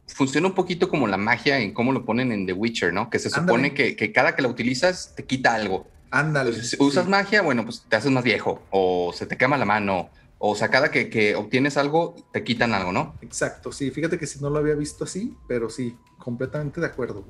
Funciona 0.08 0.48
un 0.48 0.54
poquito 0.54 0.88
como 0.88 1.06
la 1.06 1.16
magia 1.16 1.58
en 1.58 1.72
cómo 1.72 1.92
lo 1.92 2.04
ponen 2.04 2.32
en 2.32 2.46
The 2.46 2.52
Witcher, 2.52 2.92
¿no? 2.92 3.08
Que 3.08 3.18
se 3.18 3.30
supone 3.30 3.72
que, 3.72 4.12
cada 4.12 4.34
que 4.34 4.42
la 4.42 4.48
utilizas 4.48 5.14
te 5.14 5.24
quita 5.24 5.54
algo. 5.54 5.86
Ándale. 6.10 6.52
si 6.62 6.76
usas 6.78 7.08
magia, 7.08 7.42
bueno, 7.42 7.64
pues 7.64 7.84
te 7.88 7.96
haces 7.96 8.10
más 8.10 8.22
viejo 8.22 8.62
o 8.70 9.12
se 9.12 9.26
te 9.26 9.36
quema 9.36 9.56
la 9.56 9.64
mano 9.64 10.10
o 10.38 10.54
sea, 10.54 10.68
cada 10.68 10.90
que, 10.90 11.34
obtienes 11.36 11.76
algo, 11.76 12.14
te 12.32 12.44
quitan 12.44 12.74
algo, 12.74 12.92
¿no? 12.92 13.14
Exacto, 13.22 13.72
sí. 13.72 13.90
Fíjate 13.90 14.18
que 14.18 14.26
si 14.26 14.40
no 14.40 14.50
lo 14.50 14.58
había 14.58 14.74
visto 14.74 15.04
así, 15.04 15.36
pero 15.48 15.70
sí, 15.70 15.96
completamente 16.18 16.80
de 16.80 16.86
acuerdo. 16.86 17.24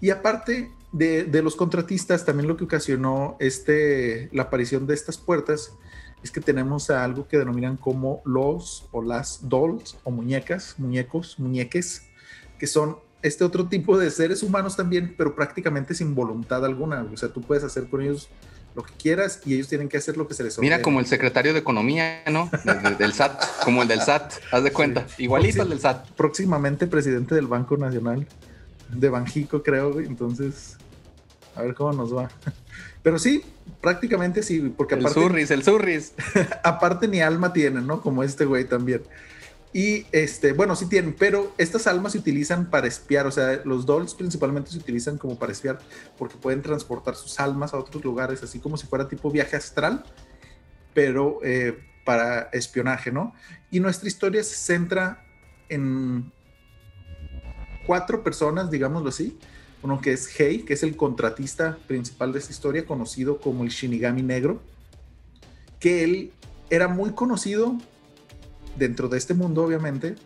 Y 0.00 0.10
aparte 0.10 0.70
de, 0.92 1.42
los 1.42 1.56
contratistas, 1.56 2.24
también 2.24 2.48
lo 2.48 2.56
que 2.56 2.64
ocasionó 2.64 3.36
este, 3.40 4.28
la 4.32 4.44
aparición 4.44 4.86
de 4.86 4.94
estas 4.94 5.18
puertas 5.18 5.72
es 6.22 6.30
que 6.30 6.40
tenemos 6.40 6.90
a 6.90 7.02
algo 7.02 7.26
que 7.26 7.38
denominan 7.38 7.76
como 7.76 8.22
los 8.24 8.88
o 8.92 9.02
las 9.02 9.48
dolls 9.48 9.98
o 10.04 10.10
muñecas, 10.10 10.74
muñecos, 10.78 11.38
muñeques, 11.38 12.02
que 12.58 12.66
son 12.66 12.98
este 13.22 13.44
otro 13.44 13.68
tipo 13.68 13.98
de 13.98 14.10
seres 14.10 14.42
humanos 14.42 14.76
también, 14.76 15.14
pero 15.16 15.34
prácticamente 15.34 15.94
sin 15.94 16.14
voluntad 16.14 16.64
alguna. 16.64 17.02
O 17.02 17.16
sea, 17.16 17.30
tú 17.30 17.40
puedes 17.40 17.64
hacer 17.64 17.88
con 17.88 18.02
ellos 18.02 18.28
lo 18.74 18.82
que 18.82 18.92
quieras 18.94 19.40
y 19.44 19.54
ellos 19.54 19.68
tienen 19.68 19.88
que 19.88 19.96
hacer 19.96 20.16
lo 20.16 20.28
que 20.28 20.34
se 20.34 20.44
les 20.44 20.56
ordena. 20.56 20.76
Mira, 20.76 20.82
como 20.82 21.00
el 21.00 21.06
secretario 21.06 21.52
de 21.52 21.58
Economía, 21.58 22.22
¿no? 22.30 22.50
del 22.98 23.12
SAT, 23.14 23.64
como 23.64 23.82
el 23.82 23.88
del 23.88 24.00
SAT, 24.00 24.34
haz 24.52 24.62
de 24.62 24.72
cuenta, 24.72 25.06
igualito 25.18 25.62
el 25.62 25.70
del 25.70 25.80
SAT. 25.80 26.10
Próximamente 26.10 26.86
presidente 26.86 27.34
del 27.34 27.46
Banco 27.46 27.76
Nacional 27.76 28.26
de 28.88 29.08
Banjico, 29.08 29.62
creo, 29.62 30.00
entonces, 30.00 30.76
a 31.54 31.62
ver 31.62 31.74
cómo 31.74 31.92
nos 31.92 32.14
va. 32.14 32.30
Pero 33.02 33.18
sí, 33.18 33.42
prácticamente 33.80 34.42
sí, 34.42 34.72
porque 34.76 34.94
aparte... 34.94 35.18
El 35.18 35.26
surris, 35.26 35.50
el 35.50 35.62
surris. 35.62 36.12
aparte 36.62 37.08
ni 37.08 37.20
alma 37.20 37.52
tienen, 37.52 37.86
¿no? 37.86 38.00
Como 38.02 38.22
este 38.22 38.44
güey 38.44 38.64
también. 38.64 39.02
Y 39.72 40.06
este, 40.10 40.52
bueno, 40.52 40.74
sí 40.74 40.86
tienen, 40.86 41.14
pero 41.16 41.54
estas 41.56 41.86
almas 41.86 42.12
se 42.12 42.18
utilizan 42.18 42.70
para 42.70 42.88
espiar, 42.88 43.26
o 43.26 43.30
sea, 43.30 43.60
los 43.64 43.86
dolls 43.86 44.14
principalmente 44.14 44.72
se 44.72 44.78
utilizan 44.78 45.16
como 45.16 45.38
para 45.38 45.52
espiar, 45.52 45.78
porque 46.18 46.36
pueden 46.36 46.60
transportar 46.60 47.14
sus 47.14 47.38
almas 47.38 47.72
a 47.72 47.78
otros 47.78 48.04
lugares, 48.04 48.42
así 48.42 48.58
como 48.58 48.76
si 48.76 48.88
fuera 48.88 49.06
tipo 49.06 49.30
viaje 49.30 49.54
astral, 49.54 50.04
pero 50.92 51.38
eh, 51.44 51.78
para 52.04 52.48
espionaje, 52.52 53.12
¿no? 53.12 53.32
Y 53.70 53.78
nuestra 53.78 54.08
historia 54.08 54.42
se 54.42 54.56
centra 54.56 55.24
en 55.68 56.32
cuatro 57.86 58.24
personas, 58.24 58.70
digámoslo 58.70 59.08
así. 59.08 59.38
Uno 59.82 60.00
que 60.00 60.12
es 60.12 60.38
Hei, 60.38 60.64
que 60.64 60.74
es 60.74 60.82
el 60.82 60.96
contratista 60.96 61.78
principal 61.86 62.32
de 62.32 62.40
esta 62.40 62.52
historia, 62.52 62.84
conocido 62.84 63.40
como 63.40 63.64
el 63.64 63.70
Shinigami 63.70 64.22
Negro, 64.22 64.60
que 65.78 66.04
él 66.04 66.32
era 66.68 66.86
muy 66.86 67.12
conocido 67.12 67.78
dentro 68.80 69.08
de 69.08 69.18
este 69.18 69.34
mundo, 69.34 69.62
obviamente, 69.62 70.16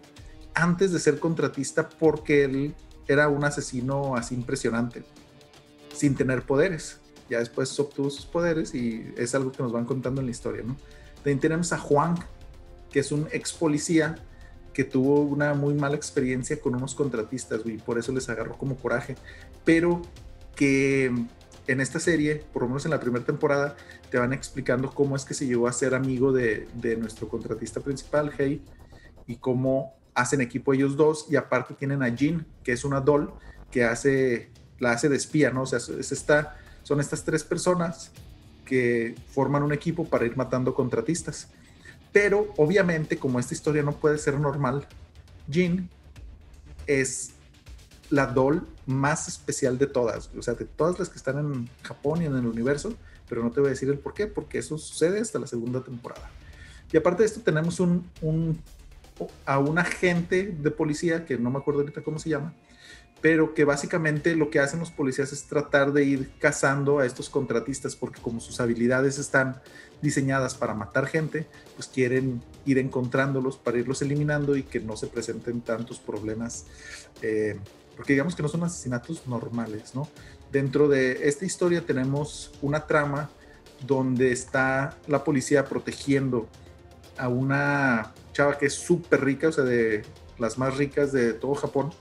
antes 0.54 0.92
de 0.92 1.00
ser 1.00 1.18
contratista 1.18 1.88
porque 1.88 2.44
él 2.44 2.74
era 3.08 3.28
un 3.28 3.44
asesino 3.44 4.16
así 4.16 4.34
impresionante, 4.34 5.02
sin 5.92 6.14
tener 6.14 6.42
poderes. 6.42 7.00
Ya 7.28 7.40
después 7.40 7.78
obtuvo 7.80 8.10
sus 8.10 8.26
poderes 8.26 8.74
y 8.74 9.12
es 9.16 9.34
algo 9.34 9.50
que 9.50 9.62
nos 9.62 9.72
van 9.72 9.84
contando 9.84 10.20
en 10.20 10.26
la 10.26 10.30
historia, 10.30 10.62
¿no? 10.62 10.76
También 11.16 11.40
tenemos 11.40 11.72
a 11.72 11.78
Juan, 11.78 12.14
que 12.92 13.00
es 13.00 13.10
un 13.10 13.26
ex 13.32 13.52
policía 13.52 14.14
que 14.72 14.84
tuvo 14.84 15.20
una 15.20 15.54
muy 15.54 15.74
mala 15.74 15.96
experiencia 15.96 16.60
con 16.60 16.74
unos 16.74 16.94
contratistas, 16.94 17.60
y 17.64 17.78
por 17.78 17.98
eso 17.98 18.12
les 18.12 18.28
agarró 18.28 18.56
como 18.56 18.76
coraje, 18.76 19.16
pero 19.64 20.02
que 20.54 21.12
en 21.66 21.80
esta 21.80 21.98
serie, 21.98 22.44
por 22.52 22.62
lo 22.62 22.68
menos 22.68 22.84
en 22.84 22.90
la 22.90 23.00
primera 23.00 23.24
temporada, 23.24 23.76
te 24.10 24.18
van 24.18 24.32
explicando 24.32 24.90
cómo 24.90 25.16
es 25.16 25.24
que 25.24 25.34
se 25.34 25.46
llegó 25.46 25.66
a 25.66 25.72
ser 25.72 25.94
amigo 25.94 26.32
de, 26.32 26.68
nuestro 26.98 27.28
contratista 27.28 27.80
principal, 27.80 28.32
Hey, 28.36 28.62
y 29.26 29.36
cómo 29.36 29.94
hacen 30.14 30.40
equipo 30.40 30.74
ellos 30.74 30.96
dos, 30.96 31.26
y 31.30 31.36
aparte 31.36 31.74
tienen 31.74 32.02
a 32.02 32.08
Jean, 32.08 32.46
que 32.62 32.72
es 32.72 32.84
una 32.84 33.00
doll 33.00 33.32
que 33.70 33.84
hace, 33.84 34.50
la 34.78 34.92
hace 34.92 35.08
de 35.08 35.16
espía, 35.16 35.50
¿no? 35.50 35.62
O 35.62 35.66
sea, 35.66 35.78
es 35.78 36.12
esta, 36.12 36.56
son 36.82 37.00
estas 37.00 37.24
tres 37.24 37.42
personas 37.42 38.12
que 38.64 39.14
forman 39.32 39.62
un 39.62 39.72
equipo 39.72 40.04
para 40.04 40.26
ir 40.26 40.36
matando 40.36 40.74
contratistas. 40.74 41.48
Pero 42.12 42.52
obviamente, 42.56 43.16
como 43.16 43.40
esta 43.40 43.54
historia 43.54 43.82
no 43.82 43.92
puede 43.92 44.18
ser 44.18 44.38
normal, 44.38 44.86
Jean 45.48 45.88
es 46.86 47.33
la 48.14 48.26
doll 48.26 48.66
más 48.86 49.28
especial 49.28 49.78
de 49.78 49.86
todas, 49.86 50.30
o 50.36 50.42
sea, 50.42 50.54
de 50.54 50.64
todas 50.64 50.98
las 50.98 51.08
que 51.08 51.16
están 51.16 51.38
en 51.38 51.68
Japón 51.82 52.22
y 52.22 52.26
en 52.26 52.36
el 52.36 52.46
universo, 52.46 52.94
pero 53.28 53.42
no 53.42 53.50
te 53.50 53.60
voy 53.60 53.68
a 53.68 53.70
decir 53.70 53.88
el 53.88 53.98
por 53.98 54.14
qué, 54.14 54.26
porque 54.26 54.58
eso 54.58 54.78
sucede 54.78 55.20
hasta 55.20 55.38
la 55.38 55.46
segunda 55.46 55.80
temporada. 55.82 56.30
Y 56.92 56.96
aparte 56.96 57.22
de 57.22 57.26
esto 57.26 57.40
tenemos 57.40 57.80
un, 57.80 58.08
a 59.44 59.58
un 59.58 59.78
agente 59.78 60.46
de 60.46 60.70
policía, 60.70 61.24
que 61.24 61.38
no 61.38 61.50
me 61.50 61.58
acuerdo 61.58 61.80
ahorita 61.80 62.02
cómo 62.02 62.18
se 62.18 62.30
llama, 62.30 62.54
pero 63.20 63.54
que 63.54 63.64
básicamente 63.64 64.36
lo 64.36 64.50
que 64.50 64.60
hacen 64.60 64.80
los 64.80 64.90
policías 64.90 65.32
es 65.32 65.44
tratar 65.44 65.92
de 65.92 66.04
ir 66.04 66.30
cazando 66.38 66.98
a 66.98 67.06
estos 67.06 67.30
contratistas, 67.30 67.96
porque 67.96 68.20
como 68.20 68.38
sus 68.38 68.60
habilidades 68.60 69.18
están 69.18 69.60
diseñadas 70.02 70.54
para 70.54 70.74
matar 70.74 71.06
gente, 71.06 71.46
pues 71.74 71.88
quieren 71.88 72.42
ir 72.66 72.78
encontrándolos 72.78 73.56
para 73.56 73.78
irlos 73.78 74.02
eliminando 74.02 74.56
y 74.56 74.62
que 74.62 74.78
no 74.78 74.96
se 74.96 75.06
presenten 75.06 75.62
tantos 75.62 75.98
problemas 75.98 76.66
eh, 77.22 77.58
porque 77.96 78.12
digamos 78.12 78.34
que 78.34 78.42
no 78.42 78.48
son 78.48 78.64
asesinatos 78.64 79.26
normales, 79.26 79.94
¿no? 79.94 80.08
Dentro 80.50 80.88
de 80.88 81.28
esta 81.28 81.44
historia 81.44 81.84
tenemos 81.84 82.52
una 82.62 82.86
trama 82.86 83.30
donde 83.86 84.32
está 84.32 84.96
la 85.06 85.24
policía 85.24 85.64
protegiendo 85.64 86.48
a 87.18 87.28
una 87.28 88.12
chava 88.32 88.58
que 88.58 88.66
es 88.66 88.74
súper 88.74 89.24
rica, 89.24 89.48
o 89.48 89.52
sea, 89.52 89.64
de 89.64 90.04
las 90.38 90.58
más 90.58 90.76
ricas 90.76 91.12
de 91.12 91.32
todo 91.32 91.54
Japón, 91.54 91.92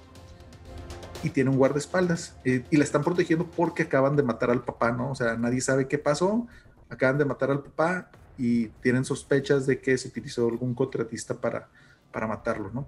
y 1.23 1.29
tiene 1.29 1.49
un 1.49 1.57
guardaespaldas, 1.57 2.35
eh, 2.43 2.65
y 2.69 2.77
la 2.77 2.83
están 2.83 3.03
protegiendo 3.03 3.49
porque 3.49 3.83
acaban 3.83 4.15
de 4.15 4.23
matar 4.23 4.51
al 4.51 4.63
papá, 4.63 4.91
¿no? 4.91 5.11
O 5.11 5.15
sea, 5.15 5.37
nadie 5.37 5.61
sabe 5.61 5.87
qué 5.87 5.97
pasó, 5.97 6.47
acaban 6.89 7.17
de 7.17 7.25
matar 7.25 7.49
al 7.49 7.63
papá 7.63 8.11
y 8.37 8.67
tienen 8.81 9.05
sospechas 9.05 9.65
de 9.65 9.79
que 9.79 9.97
se 9.97 10.09
utilizó 10.09 10.47
algún 10.47 10.73
contratista 10.73 11.35
para, 11.35 11.69
para 12.11 12.27
matarlo, 12.27 12.71
¿no? 12.73 12.87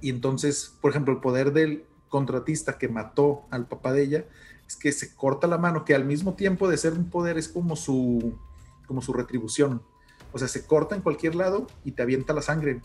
Y 0.00 0.10
entonces, 0.10 0.74
por 0.80 0.90
ejemplo, 0.90 1.12
el 1.14 1.20
poder 1.20 1.52
del 1.52 1.84
contratista 2.10 2.76
que 2.76 2.88
mató 2.88 3.46
al 3.50 3.66
papá 3.66 3.94
de 3.94 4.02
ella 4.02 4.24
es 4.66 4.76
que 4.76 4.92
se 4.92 5.14
corta 5.14 5.46
la 5.46 5.56
mano, 5.56 5.86
que 5.86 5.94
al 5.94 6.04
mismo 6.04 6.34
tiempo 6.34 6.68
de 6.68 6.76
ser 6.76 6.92
un 6.92 7.08
poder 7.08 7.38
es 7.38 7.48
como 7.48 7.74
su, 7.76 8.38
como 8.86 9.00
su 9.00 9.14
retribución. 9.14 9.82
O 10.32 10.38
sea, 10.38 10.46
se 10.46 10.66
corta 10.66 10.94
en 10.94 11.00
cualquier 11.00 11.34
lado 11.34 11.66
y 11.84 11.92
te 11.92 12.02
avienta 12.02 12.34
la 12.34 12.42
sangre. 12.42 12.82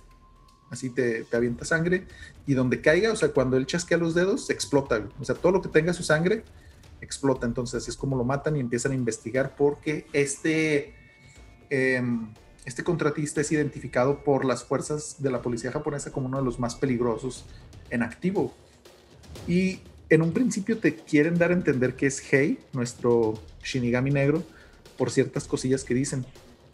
Así 0.71 0.89
te, 0.89 1.25
te 1.25 1.37
avienta 1.37 1.65
sangre 1.65 2.07
y 2.47 2.53
donde 2.53 2.81
caiga, 2.81 3.11
o 3.11 3.15
sea, 3.15 3.29
cuando 3.33 3.57
él 3.57 3.67
chasquea 3.67 3.97
los 3.97 4.15
dedos, 4.15 4.49
explota. 4.49 5.07
O 5.19 5.25
sea, 5.25 5.35
todo 5.35 5.51
lo 5.51 5.61
que 5.61 5.69
tenga 5.69 5.93
su 5.93 6.03
sangre 6.03 6.43
explota. 7.01 7.45
Entonces 7.45 7.87
es 7.87 7.97
como 7.97 8.17
lo 8.17 8.23
matan 8.23 8.55
y 8.55 8.59
empiezan 8.59 8.93
a 8.93 8.95
investigar 8.95 9.55
porque 9.55 10.07
este, 10.13 10.95
em, 11.69 12.33
este 12.65 12.83
contratista 12.83 13.41
es 13.41 13.51
identificado 13.51 14.23
por 14.23 14.43
las 14.43 14.63
fuerzas 14.63 15.21
de 15.21 15.29
la 15.29 15.41
policía 15.41 15.71
japonesa 15.71 16.11
como 16.11 16.27
uno 16.27 16.39
de 16.39 16.45
los 16.45 16.59
más 16.59 16.75
peligrosos 16.75 17.45
en 17.89 18.01
activo. 18.01 18.53
Y 19.47 19.79
en 20.09 20.21
un 20.21 20.31
principio 20.31 20.77
te 20.77 20.95
quieren 20.95 21.37
dar 21.37 21.51
a 21.51 21.53
entender 21.53 21.95
que 21.95 22.07
es 22.07 22.21
Hei, 22.31 22.59
nuestro 22.73 23.35
Shinigami 23.63 24.11
negro, 24.11 24.43
por 24.97 25.11
ciertas 25.11 25.45
cosillas 25.45 25.83
que 25.83 25.93
dicen, 25.93 26.25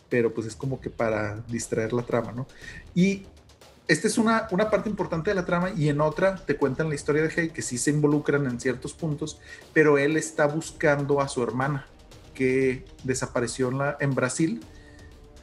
pero 0.10 0.34
pues 0.34 0.48
es 0.48 0.56
como 0.56 0.82
que 0.82 0.90
para 0.90 1.42
distraer 1.48 1.94
la 1.94 2.04
trama, 2.04 2.32
¿no? 2.34 2.48
Y 2.94 3.24
esta 3.88 4.08
es 4.08 4.18
una, 4.18 4.48
una 4.52 4.70
parte 4.70 4.90
importante 4.90 5.32
de 5.32 5.36
la 5.36 5.46
trama 5.46 5.72
y 5.76 5.90
en 5.90 6.02
otra 6.02 6.36
te 6.36 6.56
cuentan 6.56 6.90
la 6.90 6.96
historia 6.96 7.24
de 7.24 7.30
Hei, 7.30 7.50
que 7.50 7.62
sí 7.62 7.78
se 7.78 7.92
involucran 7.92 8.46
en 8.46 8.60
ciertos 8.60 8.94
puntos, 8.94 9.40
pero 9.74 9.98
él 9.98 10.18
está 10.18 10.48
buscando 10.48 11.22
a 11.22 11.28
su 11.28 11.42
hermana 11.42 11.88
que 12.34 12.86
desapareció 13.04 13.70
en, 13.70 13.78
la, 13.78 13.98
en 14.00 14.14
Brasil 14.16 14.62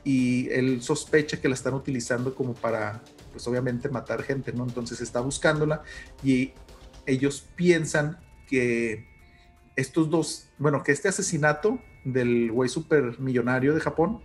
y 0.04 0.48
él 0.50 0.82
sospecha 0.82 1.40
que 1.40 1.48
la 1.48 1.54
están 1.54 1.74
utilizando 1.74 2.34
como 2.34 2.54
para, 2.54 3.02
pues 3.32 3.46
obviamente 3.46 3.88
matar 3.88 4.22
gente, 4.22 4.52
¿no? 4.52 4.64
Entonces 4.64 5.00
está 5.00 5.20
buscándola 5.20 5.82
y 6.22 6.52
ellos 7.08 7.48
piensan 7.56 8.18
que 8.46 9.06
estos 9.76 10.10
dos, 10.10 10.48
bueno, 10.58 10.82
que 10.82 10.92
este 10.92 11.08
asesinato 11.08 11.80
del 12.04 12.52
güey 12.52 12.68
super 12.68 13.18
millonario 13.18 13.74
de 13.74 13.80
Japón 13.80 14.20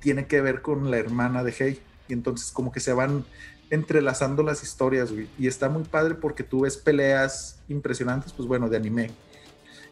tiene 0.00 0.26
que 0.26 0.40
ver 0.40 0.62
con 0.62 0.90
la 0.90 0.98
hermana 0.98 1.42
de 1.42 1.54
Hei 1.58 1.80
y 2.08 2.12
entonces 2.12 2.52
como 2.52 2.72
que 2.72 2.80
se 2.80 2.92
van 2.92 3.24
entrelazando 3.70 4.42
las 4.42 4.62
historias, 4.62 5.12
güey. 5.12 5.28
Y 5.38 5.46
está 5.46 5.68
muy 5.68 5.84
padre 5.84 6.14
porque 6.14 6.42
tú 6.44 6.60
ves 6.60 6.76
peleas 6.76 7.60
impresionantes, 7.68 8.32
pues 8.32 8.48
bueno, 8.48 8.68
de 8.68 8.76
anime. 8.76 9.10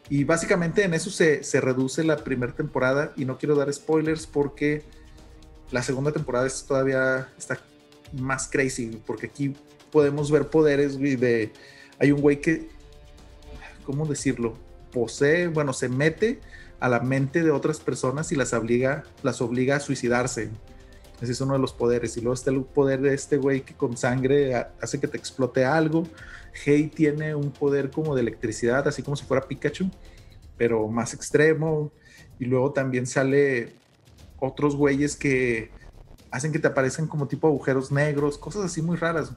Y 0.09 0.23
básicamente 0.23 0.83
en 0.83 0.93
eso 0.93 1.09
se, 1.09 1.43
se 1.43 1.59
reduce 1.59 2.03
la 2.03 2.17
primera 2.17 2.53
temporada 2.53 3.13
y 3.17 3.25
no 3.25 3.37
quiero 3.37 3.55
dar 3.55 3.71
spoilers 3.73 4.25
porque 4.25 4.83
la 5.71 5.83
segunda 5.83 6.11
temporada 6.11 6.47
es 6.47 6.65
todavía 6.65 7.29
está 7.37 7.59
más 8.13 8.47
crazy, 8.47 9.01
porque 9.05 9.25
aquí 9.25 9.53
podemos 9.91 10.31
ver 10.31 10.47
poderes, 10.47 10.97
güey, 10.97 11.15
de... 11.15 11.51
Hay 11.99 12.11
un 12.11 12.21
güey 12.21 12.41
que, 12.41 12.69
¿cómo 13.85 14.05
decirlo? 14.05 14.55
Posee, 14.91 15.47
bueno, 15.47 15.73
se 15.73 15.89
mete 15.89 16.39
a 16.79 16.89
la 16.89 16.99
mente 16.99 17.43
de 17.43 17.51
otras 17.51 17.79
personas 17.79 18.31
y 18.31 18.35
las 18.35 18.53
obliga, 18.53 19.03
las 19.23 19.41
obliga 19.41 19.77
a 19.77 19.79
suicidarse. 19.79 20.49
Ese 21.21 21.31
es 21.31 21.41
uno 21.41 21.53
de 21.53 21.59
los 21.59 21.73
poderes. 21.73 22.15
Y 22.17 22.21
luego 22.21 22.35
está 22.35 22.51
el 22.51 22.63
poder 22.63 23.01
de 23.01 23.13
este 23.13 23.37
güey 23.37 23.61
que 23.61 23.73
con 23.73 23.97
sangre 23.97 24.55
hace 24.79 24.99
que 24.99 25.07
te 25.07 25.17
explote 25.17 25.65
algo. 25.65 26.07
Hei 26.65 26.87
tiene 26.87 27.33
un 27.33 27.51
poder 27.51 27.89
como 27.89 28.15
de 28.15 28.21
electricidad, 28.21 28.87
así 28.87 29.01
como 29.01 29.15
si 29.15 29.25
fuera 29.25 29.47
Pikachu, 29.47 29.89
pero 30.57 30.87
más 30.87 31.13
extremo. 31.13 31.91
Y 32.39 32.45
luego 32.45 32.71
también 32.71 33.07
sale 33.07 33.73
otros 34.39 34.75
güeyes 34.75 35.15
que 35.15 35.71
hacen 36.29 36.51
que 36.51 36.59
te 36.59 36.67
aparezcan 36.67 37.07
como 37.07 37.27
tipo 37.27 37.47
agujeros 37.47 37.91
negros, 37.91 38.37
cosas 38.37 38.65
así 38.65 38.83
muy 38.83 38.97
raras. 38.97 39.33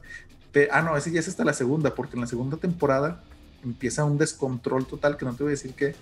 Ah, 0.71 0.83
no, 0.83 0.97
ese 0.97 1.11
ya 1.11 1.21
es 1.21 1.29
hasta 1.29 1.45
la 1.45 1.53
segunda, 1.53 1.95
porque 1.95 2.17
en 2.17 2.23
la 2.23 2.27
segunda 2.27 2.57
temporada 2.57 3.23
empieza 3.65 4.05
un 4.05 4.19
descontrol 4.19 4.87
total, 4.87 5.17
que 5.17 5.25
no 5.25 5.35
te 5.35 5.43
voy 5.43 5.51
a 5.51 5.57
decir 5.57 5.75
qué, 5.75 5.95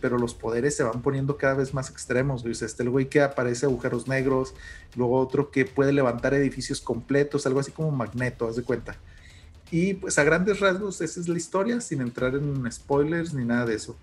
pero 0.00 0.18
los 0.18 0.34
poderes 0.34 0.76
se 0.76 0.82
van 0.82 1.02
poniendo 1.02 1.36
cada 1.36 1.54
vez 1.54 1.74
más 1.74 1.90
extremos. 1.90 2.44
Dice, 2.44 2.66
este 2.66 2.82
el 2.82 2.90
güey 2.90 3.08
que 3.08 3.20
aparece 3.20 3.66
agujeros 3.66 4.08
negros, 4.08 4.54
luego 4.96 5.18
otro 5.18 5.50
que 5.50 5.64
puede 5.64 5.92
levantar 5.92 6.34
edificios 6.34 6.80
completos, 6.80 7.46
algo 7.46 7.60
así 7.60 7.72
como 7.72 7.90
magneto, 7.90 8.46
haz 8.46 8.56
de 8.56 8.62
cuenta. 8.62 8.96
Y 9.70 9.94
pues 9.94 10.18
a 10.18 10.24
grandes 10.24 10.60
rasgos 10.60 11.00
esa 11.00 11.20
es 11.20 11.28
la 11.28 11.36
historia, 11.36 11.80
sin 11.80 12.00
entrar 12.00 12.34
en 12.34 12.70
spoilers 12.70 13.34
ni 13.34 13.44
nada 13.44 13.66
de 13.66 13.74
eso. 13.74 13.96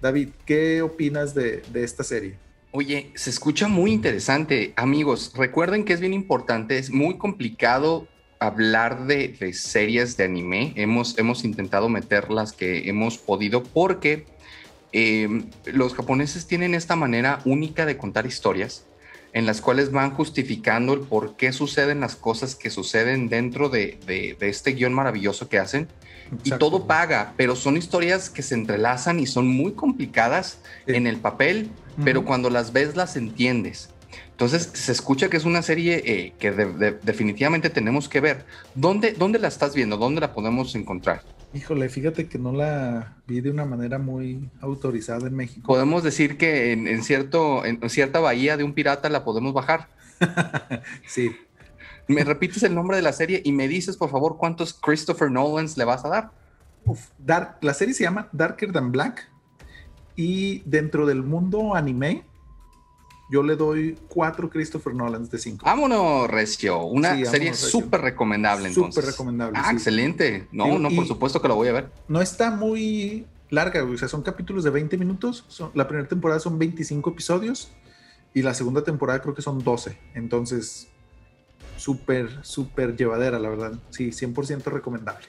David, 0.00 0.30
¿qué 0.44 0.82
opinas 0.82 1.34
de, 1.34 1.62
de 1.72 1.84
esta 1.84 2.02
serie? 2.02 2.36
Oye, 2.72 3.12
se 3.14 3.30
escucha 3.30 3.68
muy 3.68 3.92
interesante. 3.92 4.74
Amigos, 4.76 5.32
recuerden 5.36 5.84
que 5.84 5.92
es 5.92 6.00
bien 6.00 6.12
importante, 6.12 6.78
es 6.78 6.90
muy 6.90 7.16
complicado 7.18 8.08
hablar 8.38 9.06
de, 9.06 9.28
de 9.28 9.52
series 9.52 10.16
de 10.16 10.24
anime. 10.24 10.72
Hemos, 10.76 11.18
hemos 11.18 11.44
intentado 11.44 11.88
meter 11.88 12.30
las 12.30 12.52
que 12.52 12.88
hemos 12.88 13.18
podido 13.18 13.62
porque 13.62 14.26
Em, 14.96 15.50
los 15.64 15.92
japoneses 15.92 16.46
tienen 16.46 16.72
esta 16.72 16.94
manera 16.94 17.40
única 17.44 17.84
de 17.84 17.96
contar 17.96 18.26
historias 18.26 18.86
en 19.32 19.44
las 19.44 19.60
cuales 19.60 19.90
van 19.90 20.12
justificando 20.12 20.92
el 20.92 21.00
por 21.00 21.34
qué 21.34 21.52
suceden 21.52 21.98
las 21.98 22.14
cosas 22.14 22.54
que 22.54 22.70
suceden 22.70 23.28
dentro 23.28 23.68
de, 23.68 23.98
este 24.38 24.74
guion 24.74 24.94
maravilloso 24.94 25.48
que 25.48 25.58
hacen. 25.58 25.88
Y 26.44 26.52
todo 26.52 26.86
paga, 26.86 27.34
pero 27.36 27.56
son 27.56 27.76
historias 27.76 28.30
que 28.30 28.42
se 28.42 28.54
entrelazan 28.54 29.18
y 29.18 29.26
son 29.26 29.48
muy 29.48 29.72
complicadas 29.72 30.60
en 30.86 31.08
el 31.08 31.16
papel, 31.16 31.70
pero 32.04 32.24
cuando 32.24 32.48
las 32.48 32.72
ves 32.72 32.94
las 32.94 33.16
entiendes. 33.16 33.90
Entonces 34.30 34.70
se 34.72 34.92
escucha 34.92 35.28
que 35.28 35.36
es 35.36 35.44
una 35.44 35.62
serie 35.62 36.02
eh, 36.04 36.34
que 36.38 36.50
definitivamente 36.50 37.70
tenemos 37.70 38.08
que 38.08 38.20
ver. 38.20 38.44
¿Dónde, 38.74 39.12
¿Dónde 39.12 39.38
la 39.38 39.48
estás 39.48 39.74
viendo? 39.74 39.96
¿Dónde 39.96 40.20
la 40.20 40.32
podemos 40.34 40.74
encontrar? 40.74 41.22
Híjole, 41.54 41.88
fíjate 41.88 42.26
que 42.26 42.38
no 42.38 42.52
la 42.52 43.16
vi 43.28 43.40
de 43.40 43.50
una 43.50 43.64
manera 43.64 43.98
muy 43.98 44.50
autorizada 44.60 45.28
en 45.28 45.36
México. 45.36 45.66
Podemos 45.66 46.02
decir 46.02 46.36
que 46.36 46.72
en, 46.72 47.02
cierto, 47.04 47.64
en 47.64 47.88
cierta 47.88 48.18
bahía 48.18 48.56
de 48.56 48.64
un 48.64 48.74
pirata 48.74 49.08
la 49.08 49.24
podemos 49.24 49.52
bajar. 49.52 49.88
sí. 51.06 51.30
¿Me 52.08 52.24
repites 52.24 52.62
el 52.64 52.74
nombre 52.74 52.96
de 52.96 53.02
la 53.02 53.12
serie 53.12 53.40
y 53.44 53.52
me 53.52 53.68
dices, 53.68 53.96
por 53.96 54.10
favor, 54.10 54.36
cuántos 54.36 54.74
Christopher 54.74 55.30
Nolans 55.30 55.76
le 55.76 55.84
vas 55.84 56.04
a 56.04 56.08
dar? 56.08 56.30
Uf, 56.84 57.08
Dark, 57.18 57.58
la 57.62 57.72
serie 57.72 57.94
se 57.94 58.04
llama 58.04 58.28
Darker 58.32 58.72
Than 58.72 58.92
Black 58.92 59.30
y 60.16 60.62
dentro 60.66 61.06
del 61.06 61.22
mundo 61.22 61.74
anime 61.74 62.24
yo 63.34 63.42
le 63.42 63.56
doy 63.56 63.98
cuatro 64.06 64.48
Christopher 64.48 64.94
Nolan 64.94 65.28
de 65.28 65.38
cinco. 65.38 65.66
Vámonos, 65.66 66.30
Recio. 66.30 66.84
Una 66.84 67.24
serie 67.24 67.52
súper 67.52 68.00
recomendable, 68.00 68.68
entonces. 68.68 68.94
Súper 68.94 69.10
recomendable. 69.10 69.58
Ah, 69.60 69.72
excelente. 69.72 70.46
No, 70.52 70.78
no, 70.78 70.88
por 70.90 71.04
supuesto 71.04 71.42
que 71.42 71.48
lo 71.48 71.56
voy 71.56 71.66
a 71.66 71.72
ver. 71.72 71.90
No 72.06 72.20
está 72.20 72.52
muy 72.52 73.26
larga, 73.50 73.82
O 73.82 73.98
sea, 73.98 74.06
son 74.06 74.22
capítulos 74.22 74.62
de 74.62 74.70
20 74.70 74.96
minutos. 74.98 75.44
la 75.74 75.88
primera 75.88 76.08
temporada 76.08 76.38
son 76.38 76.60
25 76.60 77.10
episodios 77.10 77.72
y 78.34 78.42
la 78.42 78.54
segunda 78.54 78.84
temporada 78.84 79.20
creo 79.20 79.34
que 79.34 79.42
son 79.42 79.58
12. 79.64 79.98
Entonces, 80.14 80.86
súper, 81.76 82.38
súper 82.42 82.96
llevadera, 82.96 83.40
la 83.40 83.48
verdad. 83.48 83.72
Sí, 83.90 84.10
100% 84.12 84.62
recomendable. 84.66 85.26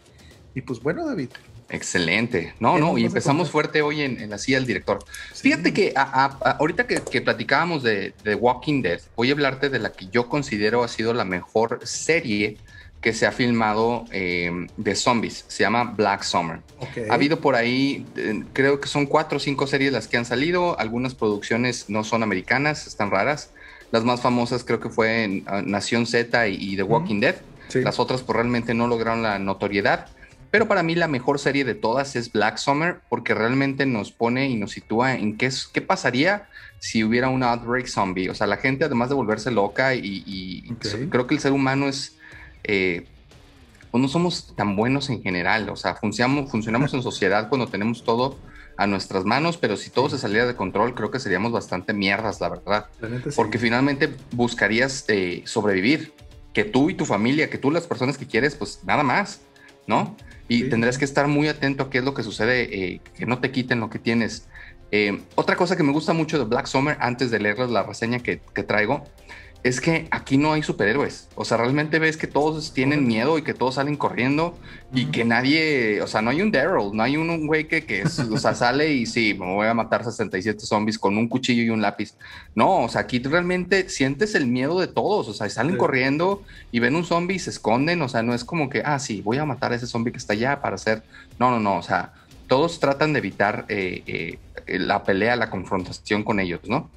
Y 0.53 0.61
pues 0.61 0.79
bueno, 0.79 1.07
David, 1.07 1.29
Excelente. 1.69 2.53
No, 2.59 2.77
no, 2.77 2.97
y 2.97 3.05
empezamos 3.05 3.49
fuerte 3.49 3.81
hoy 3.81 4.01
en, 4.01 4.29
la 4.29 4.37
silla 4.37 4.57
del 4.57 4.67
director. 4.67 4.99
Fíjate 5.33 5.73
que 5.73 5.93
ahorita 5.95 6.85
que, 6.87 7.21
platicábamos 7.21 7.83
de, 7.83 8.13
Walking 8.39 8.81
Dead, 8.81 9.01
voy 9.15 9.29
a 9.29 9.33
hablarte 9.33 9.69
de 9.69 9.79
la 9.79 9.91
que 9.91 10.07
yo 10.11 10.29
considero 10.29 10.83
ha 10.83 10.87
sido 10.87 11.13
la 11.13 11.25
mejor 11.25 11.79
serie 11.83 12.57
que 13.01 13.13
se 13.13 13.27
ha 13.27 13.31
filmado 13.31 14.05
eh, 14.11 14.67
de 14.77 14.95
zombies. 14.95 15.45
Se 15.47 15.63
llama 15.63 15.83
Black 15.83 16.23
Summer. 16.23 16.61
Ha 17.09 17.13
habido 17.13 17.39
por 17.39 17.55
ahí, 17.55 18.05
eh, 18.15 18.43
creo 18.53 18.79
que 18.79 18.87
son 18.87 19.05
cuatro 19.05 19.37
o 19.37 19.39
cinco 19.39 19.67
series 19.67 19.91
las 19.91 20.07
que 20.07 20.17
han 20.17 20.25
salido. 20.25 20.79
Algunas 20.79 21.13
producciones 21.13 21.85
no 21.87 22.03
son 22.03 22.23
americanas, 22.23 22.87
están 22.87 23.11
raras. 23.11 23.51
Las 23.91 24.03
más 24.03 24.21
famosas 24.21 24.63
creo 24.63 24.79
que 24.79 24.89
fue 24.89 25.23
en, 25.23 25.43
ah, 25.45 25.61
Nación 25.63 26.07
Z 26.07 26.47
y, 26.47 26.75
The 26.75 26.83
Walking 26.83 27.19
Dead. 27.19 27.35
Las 27.73 27.99
otras 27.99 28.21
pues 28.23 28.35
realmente 28.35 28.73
no 28.73 28.87
lograron 28.87 29.21
la 29.21 29.39
notoriedad. 29.39 30.07
Pero 30.55 30.69
para 30.69 30.83
mí 30.83 30.95
la 30.95 31.09
mejor 31.09 31.37
serie 31.37 31.65
de 31.65 31.75
todas 31.75 32.15
es 32.15 32.31
Black 32.31 32.55
Summer 32.55 33.01
porque 33.09 33.33
realmente 33.33 33.85
nos 33.85 34.13
pone 34.13 34.47
y 34.47 34.55
nos 34.55 34.71
sitúa 34.71 35.13
en 35.13 35.35
qué, 35.35 35.47
es, 35.47 35.67
qué 35.67 35.81
pasaría 35.81 36.47
si 36.79 37.03
hubiera 37.03 37.27
un 37.27 37.43
outbreak 37.43 37.87
zombie. 37.87 38.29
O 38.29 38.33
sea, 38.33 38.47
la 38.47 38.55
gente 38.55 38.85
además 38.85 39.09
de 39.09 39.15
volverse 39.15 39.51
loca 39.51 39.95
y, 39.95 40.63
creo 41.09 41.27
que 41.27 41.35
el 41.35 41.41
ser 41.41 41.51
humano 41.51 41.89
es... 41.89 42.17
Eh, 42.63 43.05
pues 43.91 44.01
no 44.01 44.07
somos 44.07 44.55
tan 44.55 44.77
buenos 44.77 45.09
en 45.09 45.21
general. 45.21 45.67
O 45.67 45.75
sea, 45.75 45.95
funcionamos, 45.95 46.49
funcionamos 46.49 46.93
en 46.93 47.03
sociedad 47.03 47.49
cuando 47.49 47.67
tenemos 47.67 48.05
todo 48.05 48.39
a 48.77 48.87
nuestras 48.87 49.25
manos, 49.25 49.57
pero 49.57 49.75
si 49.75 49.89
todo 49.89 50.09
se 50.09 50.17
saliera 50.17 50.45
de 50.45 50.55
control, 50.55 50.95
creo 50.95 51.11
que 51.11 51.19
seríamos 51.19 51.51
bastante 51.51 51.91
mierdas, 51.91 52.39
la 52.39 52.47
verdad. 52.47 52.85
Porque 53.35 53.57
finalmente 53.57 54.09
buscarías 54.31 55.03
eh, 55.09 55.43
sobrevivir, 55.45 56.13
que 56.53 56.63
tú 56.63 56.89
y 56.89 56.93
tu 56.93 57.03
familia, 57.03 57.49
que 57.49 57.57
tú 57.57 57.71
las 57.71 57.87
personas 57.87 58.17
que 58.17 58.25
quieres, 58.25 58.55
pues 58.55 58.79
nada 58.85 59.03
más, 59.03 59.41
¿no? 59.85 60.15
Y 60.47 60.69
tendrás 60.69 60.97
que 60.97 61.05
estar 61.05 61.27
muy 61.27 61.47
atento 61.47 61.83
a 61.83 61.89
qué 61.89 61.99
es 61.99 62.03
lo 62.03 62.13
que 62.13 62.23
sucede, 62.23 62.63
eh, 62.93 63.01
que 63.17 63.25
no 63.25 63.39
te 63.39 63.51
quiten 63.51 63.79
lo 63.79 63.89
que 63.89 63.99
tienes. 63.99 64.47
Eh, 64.91 65.21
otra 65.35 65.55
cosa 65.55 65.75
que 65.75 65.83
me 65.83 65.91
gusta 65.91 66.13
mucho 66.13 66.37
de 66.37 66.45
Black 66.45 66.67
Summer, 66.67 66.97
antes 66.99 67.31
de 67.31 67.39
leerles 67.39 67.69
la 67.71 67.83
reseña 67.83 68.19
que, 68.19 68.39
que 68.53 68.63
traigo, 68.63 69.03
es 69.65 69.81
que 69.81 70.07
aquí 70.11 70.37
no 70.37 70.53
hay 70.53 70.61
superhéroes. 70.61 71.27
O 71.33 71.43
sea, 71.43 71.57
realmente 71.57 71.97
ves 71.97 72.17
que 72.17 72.27
todos 72.27 72.71
tienen 72.71 73.07
miedo 73.07 73.39
y 73.39 73.41
que 73.41 73.55
todos 73.55 73.75
salen 73.75 73.97
corriendo 73.97 74.55
y 74.93 75.07
que 75.07 75.25
nadie, 75.25 76.03
o 76.03 76.07
sea, 76.07 76.21
no 76.21 76.29
hay 76.29 76.43
un 76.43 76.51
Daryl, 76.51 76.91
no 76.93 77.01
hay 77.01 77.17
un 77.17 77.47
güey 77.47 77.67
que, 77.67 77.83
que 77.83 78.03
o 78.03 78.37
sea, 78.37 78.53
sale 78.53 78.93
y 78.93 79.07
sí, 79.07 79.33
me 79.33 79.47
voy 79.47 79.65
a 79.65 79.73
matar 79.73 80.03
67 80.03 80.63
zombies 80.67 80.99
con 80.99 81.17
un 81.17 81.27
cuchillo 81.27 81.63
y 81.63 81.71
un 81.71 81.81
lápiz. 81.81 82.13
No, 82.53 82.83
o 82.83 82.89
sea, 82.89 83.01
aquí 83.01 83.17
realmente 83.17 83.89
sientes 83.89 84.35
el 84.35 84.45
miedo 84.45 84.79
de 84.79 84.85
todos, 84.85 85.27
o 85.29 85.33
sea, 85.33 85.49
salen 85.49 85.77
corriendo 85.77 86.43
y 86.71 86.77
ven 86.77 86.95
un 86.95 87.03
zombie 87.03 87.37
y 87.37 87.39
se 87.39 87.49
esconden, 87.49 88.03
o 88.03 88.07
sea, 88.07 88.21
no 88.21 88.35
es 88.35 88.45
como 88.45 88.69
que, 88.69 88.83
ah, 88.85 88.99
sí, 88.99 89.23
voy 89.23 89.39
a 89.39 89.45
matar 89.45 89.71
a 89.71 89.77
ese 89.77 89.87
zombie 89.87 90.11
que 90.11 90.19
está 90.19 90.33
allá 90.33 90.61
para 90.61 90.75
hacer. 90.75 91.01
No, 91.39 91.49
no, 91.49 91.59
no, 91.59 91.77
o 91.79 91.81
sea, 91.81 92.13
todos 92.47 92.79
tratan 92.79 93.13
de 93.13 93.19
evitar 93.19 93.65
eh, 93.69 94.03
eh, 94.67 94.77
la 94.77 95.03
pelea, 95.03 95.35
la 95.35 95.49
confrontación 95.49 96.23
con 96.23 96.39
ellos, 96.39 96.61
¿no? 96.67 96.87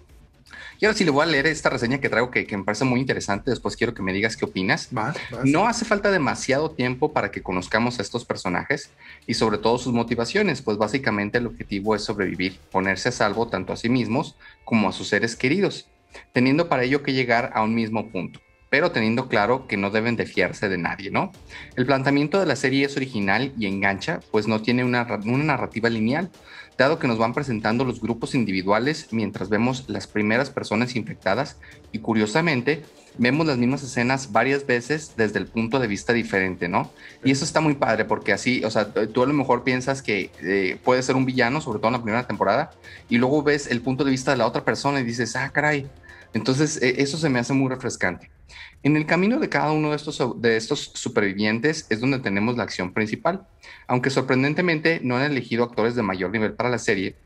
Y 0.80 0.84
ahora 0.84 0.96
sí 0.96 1.04
le 1.04 1.10
voy 1.10 1.24
a 1.24 1.26
leer 1.26 1.46
esta 1.46 1.70
reseña 1.70 1.98
que 1.98 2.08
traigo 2.08 2.30
que, 2.30 2.46
me 2.56 2.62
parece 2.62 2.84
muy 2.84 3.00
interesante. 3.00 3.50
Después 3.50 3.76
quiero 3.76 3.94
que 3.94 4.02
me 4.02 4.12
digas 4.12 4.36
qué 4.36 4.44
opinas. 4.44 4.90
no 5.44 5.66
hace 5.66 5.84
falta 5.84 6.10
demasiado 6.10 6.70
tiempo 6.70 7.12
para 7.12 7.32
que 7.32 7.42
conozcamos 7.42 7.98
a 7.98 8.02
estos 8.02 8.24
personajes 8.24 8.90
y 9.26 9.34
sobre 9.34 9.58
todo 9.58 9.78
sus 9.78 9.92
motivaciones, 9.92 10.62
pues 10.62 10.78
básicamente 10.78 11.38
el 11.38 11.46
objetivo 11.46 11.96
es 11.96 12.04
sobrevivir, 12.04 12.58
ponerse 12.70 13.08
a 13.08 13.12
salvo 13.12 13.48
tanto 13.48 13.72
a 13.72 13.76
sí 13.76 13.88
mismos 13.88 14.36
como 14.64 14.88
a 14.88 14.92
sus 14.92 15.08
seres 15.08 15.34
queridos, 15.34 15.88
teniendo 16.32 16.68
para 16.68 16.84
ello 16.84 17.02
que 17.02 17.12
llegar 17.12 17.50
a 17.54 17.62
un 17.62 17.74
mismo 17.74 18.10
punto, 18.10 18.40
pero 18.70 18.92
teniendo 18.92 19.28
claro 19.28 19.66
que 19.66 19.76
no 19.76 19.90
deben 19.90 20.14
de 20.14 20.26
fiarse 20.26 20.68
de 20.68 20.78
nadie, 20.78 21.10
¿no? 21.10 21.32
El 21.74 21.86
planteamiento 21.86 22.38
de 22.38 22.46
la 22.46 22.56
serie 22.56 22.86
es 22.86 22.96
original 22.96 23.52
y 23.58 23.66
engancha, 23.66 24.20
pues 24.30 24.46
no 24.46 24.62
tiene 24.62 24.84
una, 24.84 25.06
una 25.24 25.44
narrativa 25.44 25.88
lineal, 25.88 26.30
dado 26.78 26.98
que 26.98 27.08
nos 27.08 27.18
van 27.18 27.34
presentando 27.34 27.84
los 27.84 28.00
grupos 28.00 28.34
individuales 28.34 29.08
mientras 29.10 29.48
vemos 29.50 29.84
las 29.88 30.06
primeras 30.06 30.48
personas 30.48 30.96
infectadas 30.96 31.56
y 31.92 31.98
curiosamente 31.98 32.84
vemos 33.18 33.46
las 33.46 33.58
mismas 33.58 33.82
escenas 33.82 34.30
varias 34.30 34.64
veces 34.64 35.12
desde 35.16 35.40
el 35.40 35.46
punto 35.46 35.80
de 35.80 35.88
vista 35.88 36.12
diferente, 36.12 36.68
¿no? 36.68 36.90
Y 37.24 37.32
eso 37.32 37.44
está 37.44 37.60
muy 37.60 37.74
padre 37.74 38.04
porque 38.04 38.32
así, 38.32 38.64
o 38.64 38.70
sea, 38.70 38.92
tú 38.92 39.22
a 39.22 39.26
lo 39.26 39.34
mejor 39.34 39.64
piensas 39.64 40.02
que 40.02 40.30
eh, 40.40 40.78
puede 40.84 41.02
ser 41.02 41.16
un 41.16 41.26
villano, 41.26 41.60
sobre 41.60 41.80
todo 41.80 41.88
en 41.88 41.94
la 41.94 42.02
primera 42.02 42.26
temporada, 42.26 42.70
y 43.08 43.18
luego 43.18 43.42
ves 43.42 43.66
el 43.66 43.80
punto 43.80 44.04
de 44.04 44.12
vista 44.12 44.30
de 44.30 44.36
la 44.36 44.46
otra 44.46 44.64
persona 44.64 45.00
y 45.00 45.04
dices, 45.04 45.34
ah, 45.36 45.50
caray. 45.50 45.86
Entonces, 46.34 46.80
eh, 46.82 46.96
eso 46.98 47.16
se 47.16 47.28
me 47.28 47.38
hace 47.38 47.52
muy 47.52 47.68
refrescante. 47.68 48.30
En 48.82 48.96
el 48.96 49.06
camino 49.06 49.38
de 49.38 49.48
cada 49.48 49.72
uno 49.72 49.90
de 49.90 49.96
estos, 49.96 50.40
de 50.40 50.56
estos 50.56 50.92
supervivientes 50.94 51.86
es 51.90 52.00
donde 52.00 52.20
tenemos 52.20 52.56
la 52.56 52.62
acción 52.62 52.92
principal. 52.92 53.46
Aunque 53.86 54.10
sorprendentemente 54.10 55.00
no 55.02 55.16
han 55.16 55.24
elegido 55.24 55.64
actores 55.64 55.94
de 55.94 56.02
mayor 56.02 56.30
nivel 56.30 56.52
para 56.52 56.70
la 56.70 56.78
serie, 56.78 57.16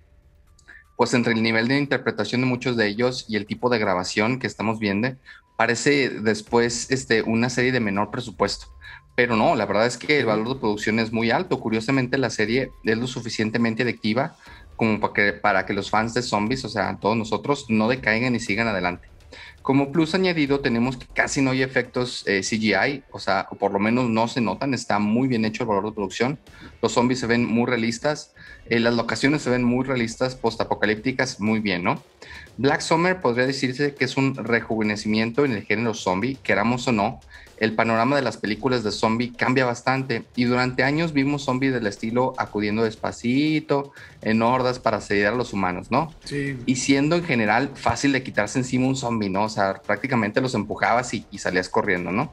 pues 0.97 1.15
entre 1.15 1.33
el 1.33 1.43
nivel 1.43 1.69
de 1.69 1.79
interpretación 1.79 2.41
de 2.41 2.47
muchos 2.47 2.77
de 2.77 2.87
ellos 2.87 3.27
y 3.29 3.37
el 3.37 3.47
tipo 3.47 3.69
de 3.69 3.79
grabación 3.79 4.39
que 4.39 4.47
estamos 4.47 4.79
viendo, 4.79 5.17
parece 5.57 6.09
después 6.09 6.91
este, 6.91 7.23
una 7.23 7.51
serie 7.51 7.73
de 7.73 7.81
menor 7.81 8.11
presupuesto. 8.11 8.67
Pero 9.15 9.37
no, 9.37 9.55
la 9.55 9.67
verdad 9.67 9.87
es 9.87 9.99
que 9.99 10.21
el 10.21 10.27
valor 10.27 10.49
de 10.55 10.61
producción 10.61 10.99
es 10.99 11.13
muy 11.13 11.31
alto. 11.31 11.61
Curiosamente, 11.61 12.17
la 12.17 12.31
serie 12.31 12.71
es 12.85 12.97
lo 12.97 13.07
suficientemente 13.07 13.83
adictiva 13.83 14.37
como 14.83 14.99
para 14.99 15.13
que, 15.13 15.33
para 15.33 15.65
que 15.65 15.75
los 15.75 15.91
fans 15.91 16.13
de 16.13 16.23
zombies, 16.23 16.65
o 16.65 16.69
sea, 16.69 16.99
todos 17.01 17.17
nosotros, 17.17 17.67
no 17.69 17.87
decaigan 17.87 18.35
y 18.35 18.41
sigan 18.41 18.67
adelante. 18.67 19.07
Como 19.63 19.93
plus 19.93 20.13
añadido 20.17 20.59
tenemos 20.59 20.97
que 20.97 21.07
casi 21.07 21.41
no 21.41 21.53
hay 21.53 21.63
efectos 21.63 22.25
eh, 22.27 22.41
CGI, 22.41 23.05
o 23.13 23.21
sea, 23.21 23.47
o 23.53 23.55
por 23.55 23.71
lo 23.71 23.79
menos 23.79 24.11
no 24.11 24.27
se 24.27 24.41
notan, 24.41 24.75
está 24.75 24.99
muy 24.99 25.29
bien 25.29 25.45
hecho 25.45 25.63
el 25.63 25.69
valor 25.69 25.85
de 25.85 25.93
producción. 25.93 26.37
Los 26.83 26.95
zombies 26.95 27.21
se 27.21 27.29
ven 27.29 27.47
muy 27.47 27.67
realistas, 27.67 28.35
eh, 28.67 28.81
las 28.81 28.95
locaciones 28.95 29.43
se 29.43 29.51
ven 29.51 29.65
muy 29.65 29.85
realistas, 29.85 30.35
postapocalípticas, 30.35 31.41
muy 31.41 31.61
bien, 31.61 31.85
¿no? 31.85 32.03
Black 32.59 32.81
Summer 32.81 33.21
podría 33.21 33.47
decirse 33.47 33.95
que 33.95 34.05
es 34.05 34.17
un 34.17 34.35
rejuvenecimiento 34.35 35.45
en 35.45 35.53
el 35.53 35.65
género 35.65 35.95
zombie, 35.95 36.37
queramos 36.43 36.87
o 36.87 36.93
no, 36.93 37.21
el 37.63 37.75
panorama 37.75 38.17
de 38.17 38.23
las 38.23 38.39
películas 38.39 38.83
de 38.83 38.91
zombie 38.91 39.33
cambia 39.33 39.65
bastante 39.65 40.25
y 40.35 40.47
durante 40.47 40.83
años 40.83 41.13
vimos 41.13 41.45
zombies 41.45 41.73
del 41.73 41.87
estilo 41.87 42.35
acudiendo 42.37 42.83
despacito, 42.83 43.93
en 44.21 44.43
hordas 44.43 44.81
para 44.81 44.97
asediar 44.97 45.35
a 45.35 45.37
los 45.37 45.53
humanos, 45.53 45.89
¿no? 45.93 46.13
Sí. 46.25 46.59
Y 46.67 46.75
siendo 46.75 47.15
en 47.15 47.23
general 47.23 47.71
fácil 47.75 48.11
de 48.11 48.25
quitarse 48.25 48.59
encima 48.59 48.89
un 48.89 48.97
zombie, 48.97 49.31
¿no? 49.31 49.45
O 49.45 49.49
sea, 49.49 49.81
prácticamente 49.81 50.41
los 50.41 50.57
empujabas 50.57 51.15
y, 51.15 51.25
salías 51.39 51.69
corriendo, 51.69 52.11
¿no? 52.11 52.33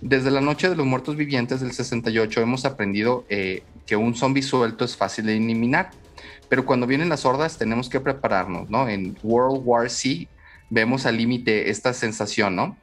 Desde 0.00 0.30
la 0.30 0.40
noche 0.40 0.68
de 0.68 0.76
los 0.76 0.86
muertos 0.86 1.16
vivientes 1.16 1.60
del 1.60 1.72
68 1.72 2.40
hemos 2.40 2.64
aprendido 2.64 3.24
eh, 3.28 3.62
que 3.86 3.96
un 3.96 4.14
zombie 4.14 4.42
suelto 4.42 4.84
es 4.84 4.96
fácil 4.96 5.26
de 5.26 5.36
eliminar, 5.36 5.90
pero 6.48 6.64
cuando 6.64 6.86
vienen 6.86 7.10
las 7.10 7.26
hordas 7.26 7.58
tenemos 7.58 7.90
que 7.90 8.00
prepararnos, 8.00 8.70
¿no? 8.70 8.88
En 8.88 9.16
World 9.22 9.60
War 9.64 9.90
C 9.90 10.26
vemos 10.70 11.04
al 11.04 11.18
límite 11.18 11.68
esta 11.68 11.92
sensación, 11.92 12.56
¿no? 12.56 12.76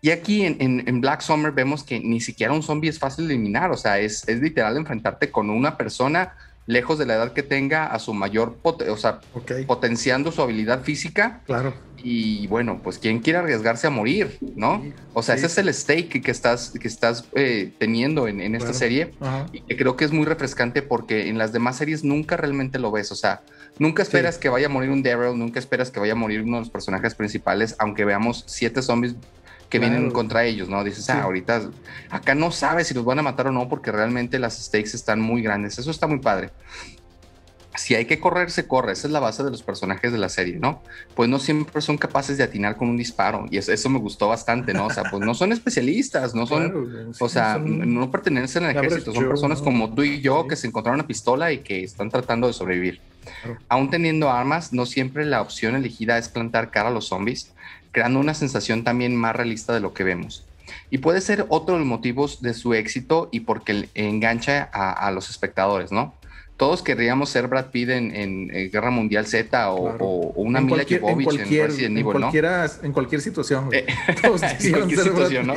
Y 0.00 0.10
aquí 0.10 0.44
en, 0.44 1.00
Black 1.00 1.22
Summer 1.22 1.50
vemos 1.50 1.82
que 1.82 1.98
ni 1.98 2.20
siquiera 2.20 2.52
un 2.52 2.62
zombie 2.62 2.90
es 2.90 2.98
fácil 2.98 3.26
de 3.26 3.34
eliminar, 3.34 3.70
o 3.72 3.76
sea, 3.76 3.98
es, 3.98 4.28
es 4.28 4.40
literal 4.40 4.76
enfrentarte 4.76 5.30
con 5.30 5.50
una 5.50 5.76
persona 5.76 6.34
lejos 6.68 6.98
de 6.98 7.06
la 7.06 7.14
edad 7.14 7.32
que 7.32 7.42
tenga 7.42 7.86
a 7.86 7.98
su 7.98 8.12
mayor, 8.12 8.58
o 8.62 8.96
sea, 8.96 9.20
potenciando 9.66 10.30
su 10.30 10.42
habilidad 10.42 10.82
física. 10.82 11.40
Claro. 11.46 11.72
Y 11.96 12.46
bueno, 12.46 12.80
pues 12.84 12.98
quién 12.98 13.20
quiere 13.20 13.38
arriesgarse 13.38 13.86
a 13.86 13.90
morir, 13.90 14.38
¿no? 14.54 14.84
o 15.14 15.22
sea, 15.22 15.34
ese 15.34 15.46
es 15.46 15.58
el 15.58 15.72
stake 15.72 16.22
que 16.22 16.30
estás, 16.30 16.70
que 16.78 16.86
estás 16.86 17.24
eh, 17.34 17.72
teniendo 17.78 18.28
en, 18.28 18.54
esta 18.54 18.74
serie. 18.74 19.14
Y 19.50 19.62
que 19.62 19.76
creo 19.78 19.96
que 19.96 20.04
es 20.04 20.12
muy 20.12 20.26
refrescante 20.26 20.82
porque 20.82 21.28
en 21.28 21.38
las 21.38 21.52
demás 21.52 21.76
series 21.76 22.04
nunca 22.04 22.36
realmente 22.36 22.78
lo 22.78 22.92
ves, 22.92 23.10
o 23.12 23.16
sea, 23.16 23.40
nunca 23.78 24.02
esperas 24.02 24.36
que 24.36 24.50
vaya 24.50 24.66
a 24.66 24.70
morir 24.70 24.90
un 24.90 25.02
Daryl, 25.02 25.38
nunca 25.38 25.58
esperas 25.58 25.90
que 25.90 26.00
vaya 26.00 26.12
a 26.12 26.16
morir 26.16 26.42
uno 26.42 26.58
de 26.58 26.60
los 26.60 26.70
personajes 26.70 27.14
principales, 27.14 27.76
aunque 27.78 28.04
veamos 28.04 28.44
siete 28.46 28.82
zombies 28.82 29.16
que 29.68 29.78
vienen 29.78 30.10
contra 30.10 30.44
ellos, 30.44 30.68
¿no? 30.68 30.82
Dices, 30.82 31.08
ah, 31.10 31.22
ahorita 31.22 31.70
acá 32.10 32.34
no 32.34 32.50
sabes 32.50 32.88
si 32.88 32.94
los 32.94 33.04
van 33.04 33.18
a 33.18 33.22
matar 33.22 33.48
o 33.48 33.52
no 33.52 33.68
porque 33.68 33.92
realmente 33.92 34.38
las 34.38 34.58
stakes 34.58 34.94
están 34.94 35.20
muy 35.20 35.42
grandes. 35.42 35.78
Eso 35.78 35.90
está 35.90 36.06
muy 36.06 36.20
padre. 36.20 36.50
Si 37.76 37.94
hay 37.94 38.06
que 38.06 38.18
correr, 38.18 38.50
se 38.50 38.66
corre. 38.66 38.92
Esa 38.92 39.06
es 39.06 39.12
la 39.12 39.20
base 39.20 39.44
de 39.44 39.50
los 39.50 39.62
personajes 39.62 40.10
de 40.10 40.18
la 40.18 40.28
serie, 40.28 40.56
¿no? 40.58 40.82
Pues 41.14 41.28
no 41.28 41.38
siempre 41.38 41.80
son 41.80 41.96
capaces 41.96 42.36
de 42.36 42.42
atinar 42.42 42.76
con 42.76 42.88
un 42.88 42.96
disparo. 42.96 43.46
Y 43.50 43.58
eso, 43.58 43.88
me 43.88 44.00
gustó 44.00 44.26
bastante, 44.26 44.72
¿no? 44.72 44.86
O 44.86 44.90
sea, 44.90 45.04
pues 45.04 45.24
no 45.24 45.32
son 45.34 45.52
especialistas, 45.52 46.34
no 46.34 46.46
son, 46.46 47.12
o 47.20 47.28
sea, 47.28 47.58
no 47.58 48.10
pertenecen 48.10 48.64
al 48.64 48.76
ejército. 48.76 49.12
Son 49.12 49.28
personas 49.28 49.62
como 49.62 49.94
tú 49.94 50.02
y 50.02 50.20
yo 50.20 50.48
que 50.48 50.56
se 50.56 50.66
encontraron 50.66 50.98
una 50.98 51.06
pistola 51.06 51.52
y 51.52 51.58
que 51.58 51.84
están 51.84 52.10
tratando 52.10 52.48
de 52.48 52.52
sobrevivir. 52.52 53.00
Aún 53.68 53.90
teniendo 53.90 54.30
armas, 54.30 54.72
no 54.72 54.86
siempre 54.86 55.24
la 55.24 55.42
opción 55.42 55.76
elegida 55.76 56.18
es 56.18 56.28
plantar 56.28 56.70
cara 56.70 56.88
a 56.88 56.92
los 56.92 57.06
zombies 57.06 57.52
creando 57.92 58.20
una 58.20 58.34
sensación 58.34 58.84
también 58.84 59.16
más 59.16 59.34
realista 59.34 59.72
de 59.72 59.80
lo 59.80 59.94
que 59.94 60.04
vemos. 60.04 60.44
Y 60.90 60.98
puede 60.98 61.20
ser 61.20 61.46
otro 61.48 61.74
de 61.74 61.80
los 61.80 61.88
motivos 61.88 62.42
de 62.42 62.54
su 62.54 62.74
éxito 62.74 63.28
y 63.32 63.40
porque 63.40 63.88
engancha 63.94 64.62
a, 64.72 65.10
los 65.10 65.30
espectadores, 65.30 65.92
¿no? 65.92 66.14
Todos 66.56 66.82
querríamos 66.82 67.30
ser 67.30 67.46
Brad 67.46 67.66
Pitt 67.66 67.88
en, 67.90 68.48
Guerra 68.70 68.90
Mundial 68.90 69.26
Z 69.26 69.70
o, 69.70 70.32
una 70.34 70.60
Mila 70.60 70.84
Jovovich 70.88 71.40
en, 71.40 71.66
Resident 71.66 71.98
Evil, 71.98 72.20
¿no? 72.20 72.32
En 72.82 72.92
cualquier 72.92 73.20
situación. 73.20 73.68
Eh, 73.72 73.86
en 74.08 74.72
cualquier 74.72 75.00
situación, 75.00 75.46
¿no? 75.46 75.54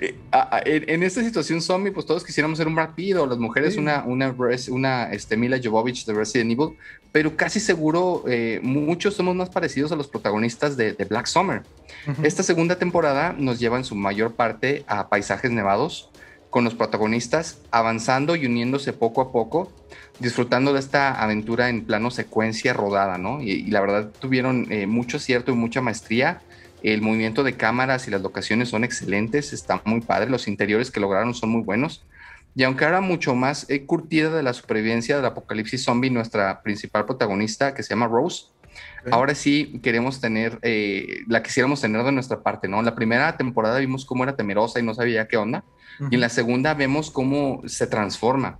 Eh, 0.00 0.16
en, 0.64 1.02
esta 1.02 1.22
situación 1.22 1.60
zombie, 1.60 1.92
pues 1.92 2.06
todos 2.06 2.24
quisiéramos 2.24 2.56
ser 2.56 2.66
un 2.66 2.74
Brad 2.74 2.94
Pitt 2.94 3.16
o 3.16 3.26
las 3.26 3.38
mujeres 3.38 3.76
una, 3.76 4.02
una, 4.04 4.34
una 4.70 5.12
este, 5.12 5.36
Mila 5.36 5.60
Jovovich 5.62 6.06
de 6.06 6.14
Resident 6.14 6.52
Evil, 6.52 6.78
pero 7.12 7.36
casi 7.36 7.60
seguro 7.60 8.24
eh, 8.26 8.60
muchos 8.62 9.14
somos 9.14 9.36
más 9.36 9.50
parecidos 9.50 9.92
a 9.92 9.96
los 9.96 10.08
protagonistas 10.08 10.76
de, 10.76 10.92
Black 11.08 11.26
Summer. 11.26 11.62
Esta 12.22 12.42
segunda 12.42 12.78
temporada 12.78 13.34
nos 13.36 13.58
lleva 13.58 13.76
en 13.76 13.84
su 13.84 13.94
mayor 13.94 14.32
parte 14.32 14.84
a 14.86 15.08
paisajes 15.08 15.50
nevados, 15.50 16.10
con 16.48 16.64
los 16.64 16.74
protagonistas 16.74 17.58
avanzando 17.70 18.36
y 18.36 18.46
uniéndose 18.46 18.92
poco 18.92 19.20
a 19.20 19.32
poco, 19.32 19.72
disfrutando 20.18 20.72
de 20.72 20.80
esta 20.80 21.12
aventura 21.12 21.68
en 21.68 21.84
plano 21.84 22.10
secuencia 22.10 22.72
rodada, 22.72 23.18
¿no? 23.18 23.42
Y, 23.42 23.64
la 23.70 23.80
verdad 23.80 24.10
tuvieron 24.18 24.66
eh, 24.70 24.86
mucho 24.86 25.18
acierto 25.18 25.52
y 25.52 25.54
mucha 25.54 25.80
maestría 25.80 26.40
el 26.82 27.02
movimiento 27.02 27.42
de 27.42 27.56
cámaras 27.56 28.08
y 28.08 28.10
las 28.10 28.22
locaciones 28.22 28.68
son 28.68 28.84
excelentes, 28.84 29.52
está 29.52 29.82
muy 29.84 30.00
padre, 30.00 30.30
los 30.30 30.48
interiores 30.48 30.90
que 30.90 31.00
lograron 31.00 31.34
son 31.34 31.50
muy 31.50 31.62
buenos. 31.62 32.04
Y 32.54 32.64
aunque 32.64 32.84
ahora 32.84 33.00
mucho 33.00 33.34
más 33.34 33.66
curtida 33.86 34.30
de 34.30 34.42
la 34.42 34.52
supervivencia 34.52 35.16
del 35.16 35.24
apocalipsis 35.24 35.84
zombie, 35.84 36.10
nuestra 36.10 36.62
principal 36.62 37.06
protagonista, 37.06 37.74
que 37.74 37.82
se 37.82 37.90
llama 37.90 38.08
Rose, 38.08 38.46
ahora 39.10 39.34
sí 39.34 39.80
queremos 39.82 40.20
tener, 40.20 40.58
eh, 40.62 41.20
la 41.28 41.42
quisiéramos 41.42 41.80
tener 41.80 42.02
de 42.02 42.12
nuestra 42.12 42.42
parte, 42.42 42.68
¿no? 42.68 42.82
La 42.82 42.94
primera 42.94 43.36
temporada 43.36 43.78
vimos 43.78 44.04
cómo 44.04 44.24
era 44.24 44.36
temerosa 44.36 44.80
y 44.80 44.82
no 44.82 44.94
sabía 44.94 45.28
qué 45.28 45.36
onda, 45.36 45.64
y 46.10 46.14
en 46.14 46.20
la 46.20 46.28
segunda 46.28 46.74
vemos 46.74 47.10
cómo 47.10 47.62
se 47.66 47.86
transforma. 47.86 48.58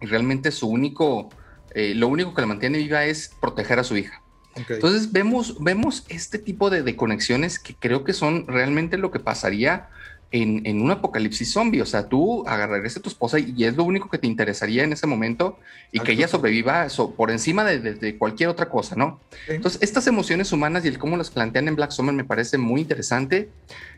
Y 0.00 0.06
realmente 0.06 0.50
su 0.50 0.68
único, 0.68 1.28
eh, 1.74 1.94
lo 1.94 2.08
único 2.08 2.34
que 2.34 2.42
la 2.42 2.46
mantiene 2.46 2.78
viva 2.78 3.04
es 3.04 3.34
proteger 3.40 3.78
a 3.78 3.84
su 3.84 3.96
hija. 3.96 4.22
Entonces 4.68 5.12
vemos, 5.12 5.62
vemos 5.62 6.04
este 6.08 6.38
tipo 6.38 6.70
de, 6.70 6.96
conexiones 6.96 7.58
que 7.58 7.74
creo 7.74 8.04
que 8.04 8.12
son 8.12 8.46
realmente 8.46 8.96
lo 8.96 9.10
que 9.10 9.20
pasaría 9.20 9.88
en, 10.30 10.82
un 10.82 10.90
apocalipsis 10.90 11.52
zombie. 11.52 11.80
O 11.80 11.86
sea, 11.86 12.08
tú 12.08 12.46
agarrarías 12.46 12.96
a 12.96 13.00
tu 13.00 13.08
esposa 13.08 13.38
y, 13.38 13.64
es 13.64 13.76
lo 13.76 13.84
único 13.84 14.08
que 14.08 14.18
te 14.18 14.26
interesaría 14.26 14.84
en 14.84 14.92
ese 14.92 15.06
momento 15.06 15.58
y 15.92 16.00
que 16.00 16.12
ella 16.12 16.28
sobreviva 16.28 16.86
por 17.16 17.30
encima 17.30 17.64
de, 17.64 18.16
cualquier 18.18 18.48
otra 18.48 18.68
cosa, 18.68 18.96
¿no? 18.96 19.20
Entonces, 19.46 19.82
estas 19.82 20.06
emociones 20.06 20.52
humanas 20.52 20.84
y 20.84 20.88
el 20.88 20.98
cómo 20.98 21.16
las 21.16 21.30
plantean 21.30 21.68
en 21.68 21.76
Black 21.76 21.90
Summer 21.90 22.14
me 22.14 22.24
parece 22.24 22.58
muy 22.58 22.80
interesante. 22.80 23.48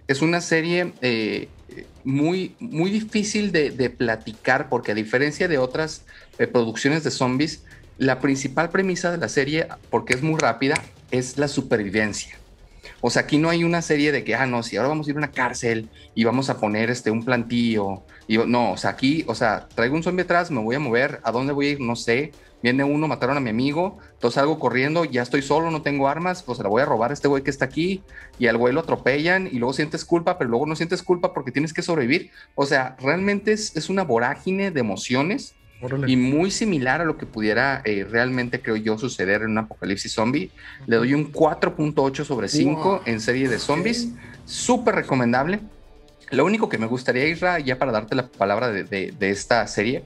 Es 0.06 0.22
una 0.22 0.40
serie 0.40 0.92
eh, 1.02 1.48
muy, 2.04 2.54
muy 2.58 2.90
difícil 2.90 3.52
de, 3.52 3.90
platicar 3.90 4.68
porque 4.68 4.92
a 4.92 4.94
diferencia 4.94 5.48
de 5.48 5.58
otras 5.58 6.04
eh, 6.38 6.46
producciones 6.46 7.04
de 7.04 7.10
zombies, 7.10 7.62
la 8.00 8.18
principal 8.18 8.70
premisa 8.70 9.10
de 9.10 9.18
la 9.18 9.28
serie, 9.28 9.68
porque 9.90 10.14
es 10.14 10.22
muy 10.22 10.40
rápida, 10.40 10.74
es 11.10 11.36
la 11.36 11.48
supervivencia. 11.48 12.38
O 13.02 13.10
sea, 13.10 13.22
aquí 13.22 13.36
no 13.36 13.50
hay 13.50 13.62
una 13.62 13.82
serie 13.82 14.10
de 14.10 14.24
que, 14.24 14.34
ah, 14.34 14.46
no, 14.46 14.62
si 14.62 14.78
ahora 14.78 14.88
vamos 14.88 15.06
a 15.06 15.10
ir 15.10 15.16
a 15.16 15.18
una 15.18 15.30
cárcel 15.30 15.90
y 16.14 16.24
vamos 16.24 16.48
a 16.48 16.58
poner 16.58 16.88
este, 16.88 17.10
un 17.10 17.26
plantillo. 17.26 18.02
Y, 18.26 18.38
no, 18.38 18.72
o 18.72 18.76
sea, 18.78 18.90
aquí, 18.90 19.22
o 19.26 19.34
sea, 19.34 19.68
traigo 19.74 19.96
un 19.96 20.02
zombie 20.02 20.22
atrás, 20.22 20.50
me 20.50 20.62
voy 20.62 20.76
a 20.76 20.78
mover, 20.78 21.20
¿a 21.24 21.30
dónde 21.30 21.52
voy 21.52 21.66
a 21.66 21.70
ir? 21.72 21.80
No 21.80 21.94
sé. 21.94 22.32
Viene 22.62 22.84
uno, 22.84 23.06
mataron 23.06 23.36
a 23.36 23.40
mi 23.40 23.50
amigo, 23.50 23.98
entonces 24.14 24.36
salgo 24.36 24.58
corriendo, 24.58 25.04
ya 25.04 25.22
estoy 25.22 25.42
solo, 25.42 25.70
no 25.70 25.82
tengo 25.82 26.08
armas, 26.08 26.42
pues 26.42 26.58
la 26.58 26.68
voy 26.68 26.82
a 26.82 26.86
robar 26.86 27.10
a 27.10 27.14
este 27.14 27.28
güey 27.28 27.42
que 27.42 27.50
está 27.50 27.66
aquí 27.66 28.02
y 28.38 28.48
al 28.48 28.58
güey 28.58 28.74
lo 28.74 28.80
atropellan 28.80 29.46
y 29.46 29.58
luego 29.58 29.72
sientes 29.72 30.04
culpa, 30.04 30.36
pero 30.36 30.50
luego 30.50 30.66
no 30.66 30.76
sientes 30.76 31.02
culpa 31.02 31.32
porque 31.32 31.52
tienes 31.52 31.72
que 31.72 31.80
sobrevivir. 31.80 32.30
O 32.54 32.66
sea, 32.66 32.96
realmente 33.00 33.52
es, 33.52 33.76
es 33.76 33.88
una 33.88 34.04
vorágine 34.04 34.70
de 34.70 34.80
emociones 34.80 35.54
y 36.06 36.16
muy 36.16 36.50
similar 36.50 37.00
a 37.00 37.04
lo 37.04 37.16
que 37.16 37.26
pudiera 37.26 37.82
eh, 37.84 38.06
realmente, 38.08 38.60
creo 38.60 38.76
yo, 38.76 38.98
suceder 38.98 39.42
en 39.42 39.52
un 39.52 39.58
apocalipsis 39.58 40.12
zombie. 40.12 40.50
Le 40.86 40.96
doy 40.96 41.14
un 41.14 41.32
4.8 41.32 42.24
sobre 42.24 42.48
5 42.48 43.02
en 43.06 43.20
serie 43.20 43.48
de 43.48 43.58
zombies. 43.58 44.08
súper 44.44 44.94
recomendable. 44.94 45.60
Lo 46.30 46.44
único 46.44 46.68
que 46.68 46.78
me 46.78 46.86
gustaría, 46.86 47.26
Isra, 47.26 47.58
ya 47.58 47.78
para 47.78 47.92
darte 47.92 48.14
la 48.14 48.28
palabra 48.28 48.70
de, 48.70 49.14
esta 49.20 49.66
serie, 49.66 50.04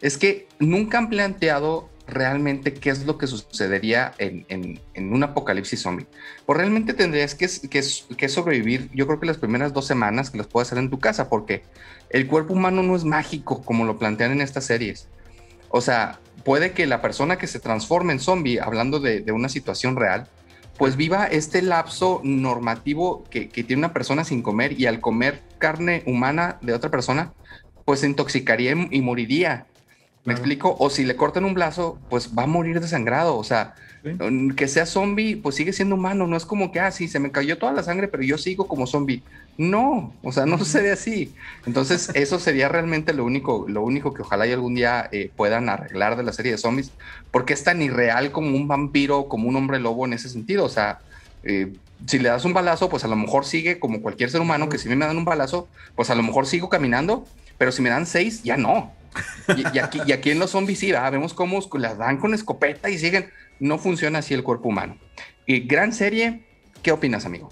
es 0.00 0.18
que 0.18 0.46
nunca 0.58 0.98
han 0.98 1.08
planteado 1.08 1.88
realmente 2.12 2.74
qué 2.74 2.90
es 2.90 3.04
lo 3.04 3.18
que 3.18 3.26
sucedería 3.26 4.12
en, 4.18 4.80
un 4.96 5.22
apocalipsis 5.22 5.82
zombie. 5.82 6.06
Pues 6.46 6.56
realmente 6.56 6.94
tendrías 6.94 7.34
que, 7.34 7.48
que, 7.68 8.28
sobrevivir, 8.28 8.90
yo 8.94 9.06
creo 9.06 9.20
que 9.20 9.26
las 9.26 9.38
primeras 9.38 9.72
dos 9.72 9.86
semanas 9.86 10.30
que 10.30 10.38
las 10.38 10.46
puedes 10.46 10.68
hacer 10.68 10.78
en 10.78 10.90
tu 10.90 10.98
casa, 10.98 11.28
porque 11.28 11.62
el 12.10 12.26
cuerpo 12.26 12.54
humano 12.54 12.82
no 12.82 12.94
es 12.94 13.04
mágico 13.04 13.62
como 13.62 13.84
lo 13.84 13.98
plantean 13.98 14.32
en 14.32 14.40
estas 14.40 14.64
series. 14.64 15.08
O 15.70 15.80
sea, 15.80 16.18
puede 16.44 16.72
que 16.72 16.86
la 16.86 17.00
persona 17.00 17.38
que 17.38 17.46
se 17.46 17.58
transforme 17.58 18.12
en 18.12 18.20
zombie, 18.20 18.60
hablando 18.60 19.00
de, 19.00 19.24
una 19.32 19.48
situación 19.48 19.96
real, 19.96 20.28
pues 20.76 20.96
viva 20.96 21.26
este 21.26 21.62
lapso 21.62 22.20
normativo 22.24 23.24
que, 23.30 23.46
tiene 23.46 23.76
una 23.76 23.92
persona 23.92 24.24
sin 24.24 24.42
comer 24.42 24.78
y 24.78 24.86
al 24.86 25.00
comer 25.00 25.40
carne 25.58 26.02
humana 26.06 26.58
de 26.60 26.74
otra 26.74 26.90
persona, 26.90 27.32
pues 27.84 28.00
se 28.00 28.06
intoxicaría 28.06 28.74
y 28.90 29.00
moriría. 29.00 29.66
¿Me 30.24 30.34
explico? 30.34 30.76
O 30.78 30.88
si 30.88 31.04
le 31.04 31.16
cortan 31.16 31.44
un 31.44 31.54
brazo, 31.54 31.98
pues 32.08 32.30
va 32.36 32.44
a 32.44 32.46
morir 32.46 32.80
desangrado. 32.80 33.36
O 33.36 33.42
sea, 33.42 33.74
que 34.56 34.68
sea 34.68 34.86
zombie, 34.86 35.36
pues 35.36 35.56
sigue 35.56 35.72
siendo 35.72 35.96
humano. 35.96 36.26
No 36.26 36.36
es 36.36 36.46
como 36.46 36.70
que, 36.70 36.78
ah, 36.78 36.90
sí, 36.92 37.08
se 37.08 37.18
me 37.18 37.32
cayó 37.32 37.58
toda 37.58 37.72
la 37.72 37.82
sangre, 37.82 38.06
pero 38.06 38.22
yo 38.22 38.38
sigo 38.38 38.68
como 38.68 38.86
zombie. 38.86 39.22
No, 39.58 40.14
o 40.22 40.30
sea, 40.30 40.46
no 40.46 40.58
sucede 40.60 40.92
así. 40.92 41.34
Entonces, 41.66 42.10
eso 42.14 42.38
sería 42.38 42.68
realmente 42.68 43.12
lo 43.12 43.24
único, 43.24 43.66
lo 43.68 43.82
único 43.82 44.14
que 44.14 44.22
ojalá 44.22 44.46
y 44.46 44.52
algún 44.52 44.76
día 44.76 45.08
eh, 45.10 45.30
puedan 45.36 45.68
arreglar 45.68 46.16
de 46.16 46.22
la 46.22 46.32
serie 46.32 46.52
de 46.52 46.58
zombies, 46.58 46.92
porque 47.30 47.52
es 47.52 47.64
tan 47.64 47.82
irreal 47.82 48.30
como 48.30 48.56
un 48.56 48.68
vampiro, 48.68 49.28
como 49.28 49.48
un 49.48 49.56
hombre 49.56 49.80
lobo 49.80 50.06
en 50.06 50.12
ese 50.12 50.28
sentido. 50.28 50.64
O 50.64 50.68
sea, 50.68 51.00
eh, 51.42 51.72
si 52.06 52.18
le 52.18 52.28
das 52.28 52.44
un 52.44 52.52
balazo, 52.52 52.88
pues 52.88 53.04
a 53.04 53.08
lo 53.08 53.16
mejor 53.16 53.44
sigue 53.44 53.78
como 53.78 54.02
cualquier 54.02 54.30
ser 54.30 54.40
humano, 54.40 54.68
que 54.68 54.78
si 54.78 54.88
me 54.88 54.96
dan 54.96 55.16
un 55.16 55.24
balazo, 55.24 55.68
pues 55.96 56.10
a 56.10 56.14
lo 56.14 56.22
mejor 56.22 56.46
sigo 56.46 56.68
caminando, 56.68 57.26
pero 57.58 57.72
si 57.72 57.82
me 57.82 57.90
dan 57.90 58.06
seis, 58.06 58.42
ya 58.42 58.56
no. 58.56 58.92
Y, 59.74 59.78
aquí, 59.78 60.00
y 60.06 60.12
aquí 60.12 60.30
en 60.30 60.38
los 60.38 60.50
zombies 60.50 60.78
sí, 60.78 60.92
vemos 60.92 61.34
cómo 61.34 61.60
las 61.74 61.98
dan 61.98 62.18
con 62.18 62.32
escopeta 62.32 62.88
y 62.90 62.98
siguen. 62.98 63.30
No 63.58 63.78
funciona 63.78 64.20
así 64.20 64.34
el 64.34 64.42
cuerpo 64.42 64.68
humano. 64.68 64.96
Y 65.46 65.60
gran 65.60 65.92
serie, 65.92 66.44
¿qué 66.82 66.92
opinas, 66.92 67.26
amigo? 67.26 67.50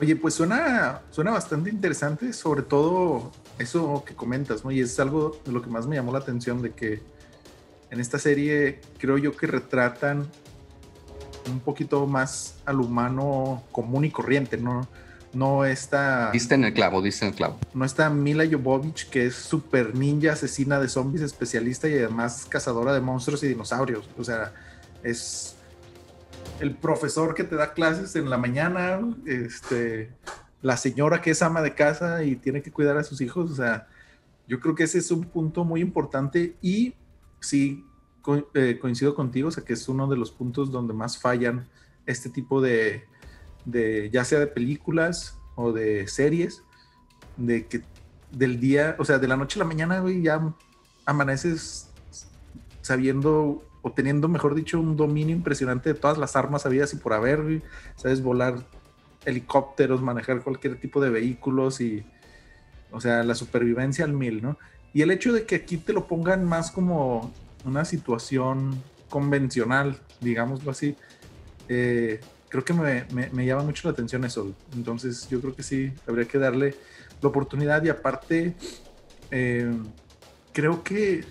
Oye, 0.00 0.16
pues 0.16 0.34
suena, 0.34 1.02
suena 1.10 1.30
bastante 1.30 1.70
interesante, 1.70 2.32
sobre 2.32 2.62
todo 2.62 3.30
eso 3.58 4.02
que 4.04 4.14
comentas, 4.14 4.64
¿no? 4.64 4.70
Y 4.70 4.80
es 4.80 4.98
algo 4.98 5.40
de 5.44 5.52
lo 5.52 5.62
que 5.62 5.70
más 5.70 5.86
me 5.86 5.96
llamó 5.96 6.12
la 6.12 6.18
atención 6.18 6.62
de 6.62 6.72
que 6.72 7.00
en 7.90 8.00
esta 8.00 8.18
serie 8.18 8.80
creo 8.98 9.18
yo 9.18 9.36
que 9.36 9.46
retratan 9.46 10.26
un 11.50 11.60
poquito 11.60 12.06
más 12.06 12.56
al 12.64 12.80
humano 12.80 13.62
común 13.70 14.04
y 14.04 14.10
corriente, 14.10 14.56
¿no? 14.56 14.88
No 15.32 15.64
está... 15.64 16.30
Diste 16.30 16.54
en 16.54 16.64
el 16.64 16.74
clavo, 16.74 17.00
diste 17.00 17.24
en 17.24 17.30
el 17.30 17.36
clavo. 17.36 17.58
No 17.74 17.84
está 17.84 18.10
Mila 18.10 18.44
Jovovich, 18.50 19.08
que 19.08 19.26
es 19.26 19.34
super 19.34 19.94
ninja, 19.94 20.32
asesina 20.32 20.78
de 20.78 20.88
zombies, 20.88 21.22
especialista 21.22 21.88
y 21.88 21.94
además 21.94 22.46
cazadora 22.48 22.92
de 22.92 23.00
monstruos 23.00 23.42
y 23.42 23.48
dinosaurios. 23.48 24.08
O 24.18 24.24
sea, 24.24 24.52
es 25.02 25.56
el 26.60 26.74
profesor 26.76 27.34
que 27.34 27.44
te 27.44 27.56
da 27.56 27.72
clases 27.72 28.14
en 28.16 28.28
la 28.28 28.38
mañana, 28.38 29.00
este, 29.26 30.10
la 30.60 30.76
señora 30.76 31.20
que 31.20 31.30
es 31.30 31.42
ama 31.42 31.62
de 31.62 31.74
casa 31.74 32.24
y 32.24 32.36
tiene 32.36 32.62
que 32.62 32.70
cuidar 32.70 32.96
a 32.98 33.04
sus 33.04 33.20
hijos. 33.20 33.50
O 33.50 33.54
sea, 33.54 33.88
yo 34.46 34.60
creo 34.60 34.74
que 34.74 34.84
ese 34.84 34.98
es 34.98 35.10
un 35.10 35.24
punto 35.24 35.64
muy 35.64 35.80
importante 35.80 36.56
y 36.60 36.94
sí 37.40 37.84
eh, 38.54 38.78
coincido 38.80 39.14
contigo, 39.14 39.48
o 39.48 39.50
sea, 39.50 39.64
que 39.64 39.72
es 39.72 39.88
uno 39.88 40.06
de 40.06 40.16
los 40.16 40.30
puntos 40.30 40.70
donde 40.70 40.94
más 40.94 41.18
fallan 41.18 41.66
este 42.06 42.28
tipo 42.30 42.60
de 42.60 43.04
de 43.64 44.10
ya 44.10 44.24
sea 44.24 44.38
de 44.38 44.46
películas 44.46 45.38
o 45.54 45.72
de 45.72 46.08
series, 46.08 46.62
de 47.36 47.66
que 47.66 47.82
del 48.30 48.60
día, 48.60 48.96
o 48.98 49.04
sea, 49.04 49.18
de 49.18 49.28
la 49.28 49.36
noche 49.36 49.58
a 49.58 49.62
la 49.62 49.68
mañana, 49.68 50.00
güey, 50.00 50.22
ya 50.22 50.54
amaneces 51.04 51.90
sabiendo 52.80 53.62
o 53.82 53.92
teniendo, 53.92 54.28
mejor 54.28 54.54
dicho, 54.54 54.80
un 54.80 54.96
dominio 54.96 55.34
impresionante 55.34 55.92
de 55.92 55.98
todas 55.98 56.16
las 56.16 56.36
armas 56.36 56.64
habidas 56.66 56.94
y 56.94 56.96
por 56.96 57.12
haber, 57.12 57.42
güey. 57.42 57.62
Sabes 57.96 58.22
volar 58.22 58.64
helicópteros, 59.24 60.00
manejar 60.02 60.42
cualquier 60.42 60.78
tipo 60.80 61.00
de 61.00 61.10
vehículos 61.10 61.80
y, 61.80 62.04
o 62.90 63.00
sea, 63.00 63.22
la 63.24 63.34
supervivencia 63.34 64.04
al 64.04 64.12
mil, 64.12 64.42
¿no? 64.42 64.56
Y 64.94 65.02
el 65.02 65.10
hecho 65.10 65.32
de 65.32 65.46
que 65.46 65.56
aquí 65.56 65.78
te 65.78 65.92
lo 65.92 66.06
pongan 66.06 66.44
más 66.44 66.70
como 66.70 67.32
una 67.64 67.84
situación 67.84 68.82
convencional, 69.08 69.98
digámoslo 70.20 70.70
así, 70.70 70.96
eh, 71.68 72.20
creo 72.52 72.64
que 72.66 72.74
me, 72.74 73.46
llama 73.46 73.62
mucho 73.62 73.88
la 73.88 73.92
atención 73.92 74.24
eso. 74.26 74.54
Entonces 74.74 75.26
yo 75.30 75.40
creo 75.40 75.56
que 75.56 75.62
sí, 75.62 75.90
habría 76.06 76.26
que 76.26 76.36
darle 76.36 76.74
la 77.22 77.28
oportunidad 77.30 77.82
y 77.82 77.88
aparte, 77.88 78.54
eh, 79.30 79.72
creo 80.52 80.84
que, 80.84 81.24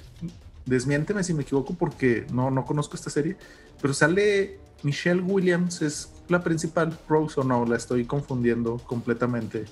desmiénteme 0.65 1.23
si 1.23 1.35
me 1.35 1.43
equivoco 1.43 1.75
porque 1.75 2.25
no, 2.33 2.49
no 2.49 2.65
conozco 2.65 2.95
esta 2.95 3.11
serie, 3.11 3.37
pero 3.79 3.93
sale 3.93 4.57
Michelle 4.81 5.21
Williams, 5.21 5.83
es 5.83 6.11
la 6.27 6.43
principal, 6.43 6.97
Rose 7.07 7.39
o 7.39 7.43
no, 7.43 7.65
la 7.65 7.77
estoy 7.77 8.05
confundiendo 8.05 8.77
completamente 8.79 9.65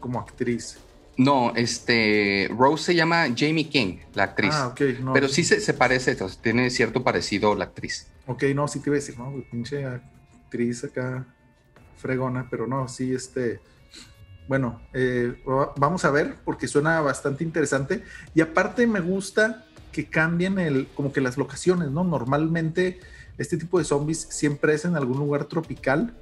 como 0.00 0.18
actriz. 0.18 0.78
No, 1.16 1.54
este, 1.54 2.50
Rose 2.50 2.82
se 2.82 2.94
llama 2.96 3.26
Jamie 3.34 3.68
King, 3.68 3.98
la 4.12 4.24
actriz. 4.24 4.50
Ah, 4.52 4.68
ok. 4.68 4.80
Pero 5.14 5.28
sí 5.28 5.44
se, 5.44 5.60
se 5.60 5.72
parece, 5.72 6.16
tiene 6.42 6.68
cierto 6.68 7.04
parecido 7.04 7.54
la 7.54 7.66
actriz. 7.66 8.08
Ok, 8.26 8.42
no, 8.56 8.66
sí 8.66 8.80
te 8.80 8.90
iba 8.90 8.96
a 8.96 8.98
decir, 8.98 9.16
no, 9.16 9.32
pinche 9.52 9.86
actriz 10.56 10.84
acá 10.84 11.26
fregona, 11.98 12.48
pero 12.50 12.66
no, 12.66 12.88
sí, 12.88 13.12
este, 13.12 13.60
bueno, 14.48 14.80
eh, 14.94 15.42
vamos 15.76 16.04
a 16.04 16.10
ver 16.10 16.36
porque 16.44 16.66
suena 16.66 17.00
bastante 17.00 17.44
interesante 17.44 18.02
y 18.34 18.40
aparte 18.40 18.86
me 18.86 19.00
gusta 19.00 19.66
que 19.92 20.08
cambien 20.08 20.58
el, 20.58 20.86
como 20.94 21.12
que 21.12 21.20
las 21.20 21.36
locaciones, 21.36 21.90
¿no? 21.90 22.04
Normalmente 22.04 23.00
este 23.38 23.56
tipo 23.56 23.78
de 23.78 23.84
zombies 23.84 24.26
siempre 24.30 24.74
es 24.74 24.84
en 24.84 24.96
algún 24.96 25.18
lugar 25.18 25.44
tropical 25.44 26.14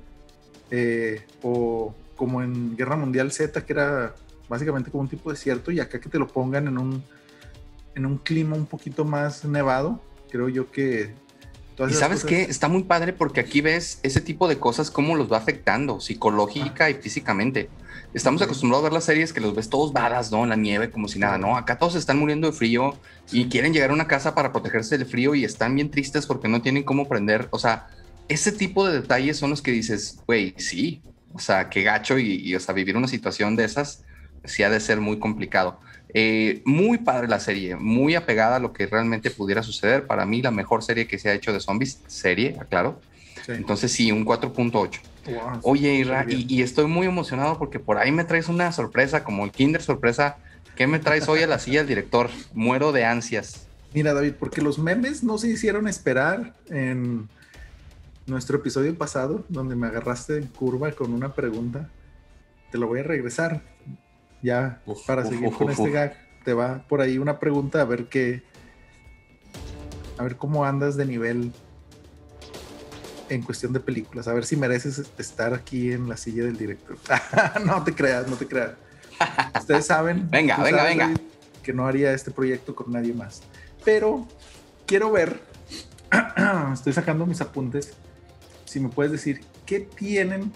eh, 0.71 1.25
o 1.43 1.95
como 2.17 2.43
en 2.43 2.77
Guerra 2.77 2.97
Mundial 2.97 3.31
Z, 3.31 3.65
que 3.65 3.73
era 3.73 4.15
básicamente 4.49 4.91
como 4.91 5.03
un 5.03 5.09
tipo 5.09 5.31
de 5.31 5.35
desierto 5.35 5.71
y 5.71 5.81
acá 5.81 6.01
que 6.01 6.09
te 6.09 6.19
lo 6.19 6.27
pongan 6.27 6.69
en 6.69 6.79
un, 6.79 7.05
en 7.95 8.07
un 8.07 8.19
clima 8.19 8.57
un 8.57 8.67
poquito 8.67 9.05
más 9.05 9.45
nevado, 9.45 10.01
creo 10.31 10.49
yo 10.49 10.71
que 10.71 11.15
y 11.79 11.93
sabes 11.95 12.25
qué, 12.25 12.43
está 12.43 12.69
muy 12.69 12.85
padre 12.85 13.13
porque 13.13 13.41
aquí 13.41 13.61
ves 13.61 13.99
ese 14.03 14.21
tipo 14.21 14.49
de 14.49 14.59
cosas, 14.59 14.91
cómo 14.91 15.17
los 15.17 15.31
va 15.33 15.39
afectando 15.39 16.01
psicológica 16.01 16.91
y 16.91 16.95
físicamente. 16.95 17.69
Estamos 18.13 18.43
acostumbrados 18.43 18.83
a 18.83 18.87
ver 18.87 18.93
las 18.93 19.05
series 19.05 19.33
que 19.33 19.41
los 19.41 19.57
ves 19.57 19.69
todos 19.69 19.93
varas, 19.93 20.31
¿no? 20.31 20.45
En 20.45 20.51
la 20.51 20.57
nieve, 20.57 20.91
como 20.91 21.09
si 21.09 21.19
nada, 21.19 21.37
¿no? 21.37 21.57
Acá 21.57 21.79
todos 21.79 21.97
están 21.97 22.19
muriendo 22.19 22.49
de 22.49 22.53
frío 22.53 22.97
y 23.33 23.49
quieren 23.49 23.73
llegar 23.73 23.91
a 23.91 23.95
una 23.95 24.07
casa 24.07 24.37
para 24.37 24.53
protegerse 24.53 24.97
del 24.97 25.07
frío 25.07 25.35
y 25.35 25.45
están 25.45 25.75
bien 25.75 25.91
tristes 25.91 26.27
porque 26.27 26.47
no 26.47 26.63
tienen 26.63 26.85
cómo 26.85 27.09
prender. 27.09 27.49
O 27.51 27.59
sea, 27.59 27.89
ese 28.29 28.53
tipo 28.53 28.87
de 28.87 29.01
detalles 29.01 29.37
son 29.37 29.51
los 29.51 29.63
que 29.63 29.73
dices, 29.73 30.21
güey, 30.27 30.55
sí. 30.59 31.03
O 31.33 31.41
sea, 31.41 31.69
qué 31.69 31.83
gacho 31.83 32.17
y, 32.19 32.37
y, 32.37 32.55
o 32.55 32.61
sea, 32.61 32.73
vivir 32.73 32.97
una 32.97 33.09
situación 33.09 33.57
de 33.57 33.65
esas 33.65 34.05
sí 34.45 34.63
ha 34.63 34.71
de 34.71 34.81
ser 34.81 35.01
muy 35.01 35.19
complicado. 35.19 35.81
Eh, 36.17 36.63
muy 36.65 36.99
padre 36.99 37.27
la 37.27 37.41
serie, 37.41 37.75
muy 37.75 38.15
apegada 38.15 38.57
a 38.57 38.59
lo 38.61 38.73
que 38.73 38.87
realmente 38.87 39.33
pudiera 39.33 39.65
suceder. 39.65 40.07
Para 40.07 40.25
mí, 40.25 40.41
la 40.41 40.53
mejor 40.53 40.85
serie 40.85 41.09
que 41.09 41.19
se 41.19 41.29
ha 41.29 41.35
hecho 41.35 41.53
de 41.53 41.59
zombies, 41.59 42.01
serie, 42.07 42.57
aclaro. 42.61 43.01
Entonces, 43.49 43.91
sí, 43.91 44.13
un 44.13 44.25
4.8. 44.25 45.01
Oye, 45.63 45.95
Ira, 45.95 46.25
y, 46.29 46.63
estoy 46.63 46.87
muy 46.87 47.09
emocionado 47.09 47.59
porque 47.59 47.81
por 47.81 47.99
ahí 47.99 48.13
me 48.13 48.25
traes 48.25 48.49
una 48.49 48.71
sorpresa, 48.71 49.25
como 49.25 49.45
el 49.45 49.51
Kinder 49.51 49.83
sorpresa. 49.83 50.37
¿Qué 50.77 50.87
me 50.87 51.01
traes 51.01 51.29
hoy 51.29 51.43
a 51.43 51.49
la 51.49 51.59
silla 51.59 51.81
del 51.81 51.89
director? 51.89 52.31
Muero 52.53 52.93
de 52.93 53.05
ansias. 53.05 53.67
Mira, 53.93 54.15
David, 54.15 54.35
porque 54.39 54.63
los 54.63 54.79
memes 54.79 55.25
no 55.25 55.37
se 55.39 55.49
hicieron 55.49 55.89
esperar 55.89 56.55
en 56.69 57.29
nuestro 58.27 58.59
episodio 58.59 58.97
pasado, 58.97 59.45
donde 59.49 59.75
me 59.75 59.89
agarraste 59.89 60.37
en 60.37 60.47
curva 60.47 60.93
con 60.93 61.13
una 61.13 61.35
pregunta. 61.35 61.91
Te 62.71 62.79
lo 62.79 62.87
voy 62.87 63.01
a 63.01 63.03
regresar 63.03 63.63
ya 64.45 64.83
para 65.07 65.25
seguir 65.25 65.51
con 65.53 65.71
este 65.71 65.91
gag, 65.91 66.17
te 66.45 66.53
va 66.53 66.87
por 66.87 67.01
ahí 67.01 67.17
una 67.17 67.41
pregunta 67.41 67.81
a 67.81 67.85
ver 67.85 68.11
qué, 68.11 68.43
a 70.19 70.23
ver 70.23 70.37
cómo 70.37 70.67
andas 70.67 70.97
de 70.97 71.07
nivel 71.07 71.51
en 73.31 73.41
cuestión 73.41 73.73
de 73.73 73.81
películas, 73.81 74.29
a 74.29 74.35
ver 74.35 74.45
si 74.45 74.57
mereces 74.57 75.11
estar 75.17 75.55
aquí 75.55 75.93
en 75.93 76.11
la 76.11 76.19
silla 76.19 76.45
del 76.45 76.59
director. 76.59 76.99
no 77.65 77.83
te 77.85 77.95
creas, 77.95 78.29
no 78.29 78.37
te 78.37 78.47
creas. 78.47 78.73
Ustedes 79.59 79.87
saben, 79.87 80.29
venga, 80.31 80.59
venga, 80.59 80.85
venga, 80.85 81.15
que 81.63 81.73
no 81.73 81.87
haría 81.87 82.13
este 82.13 82.31
proyecto 82.31 82.75
con 82.75 82.93
nadie 82.93 83.15
más. 83.15 83.43
Pero 83.83 84.29
quiero 84.85 85.11
ver, 85.11 85.41
estoy 86.75 86.93
sacando 86.93 87.25
mis 87.25 87.41
apuntes, 87.41 87.95
si 88.67 88.79
me 88.79 88.91
puedes 88.91 89.11
decir 89.11 89.41
qué 89.65 89.81
tienen 89.81 90.53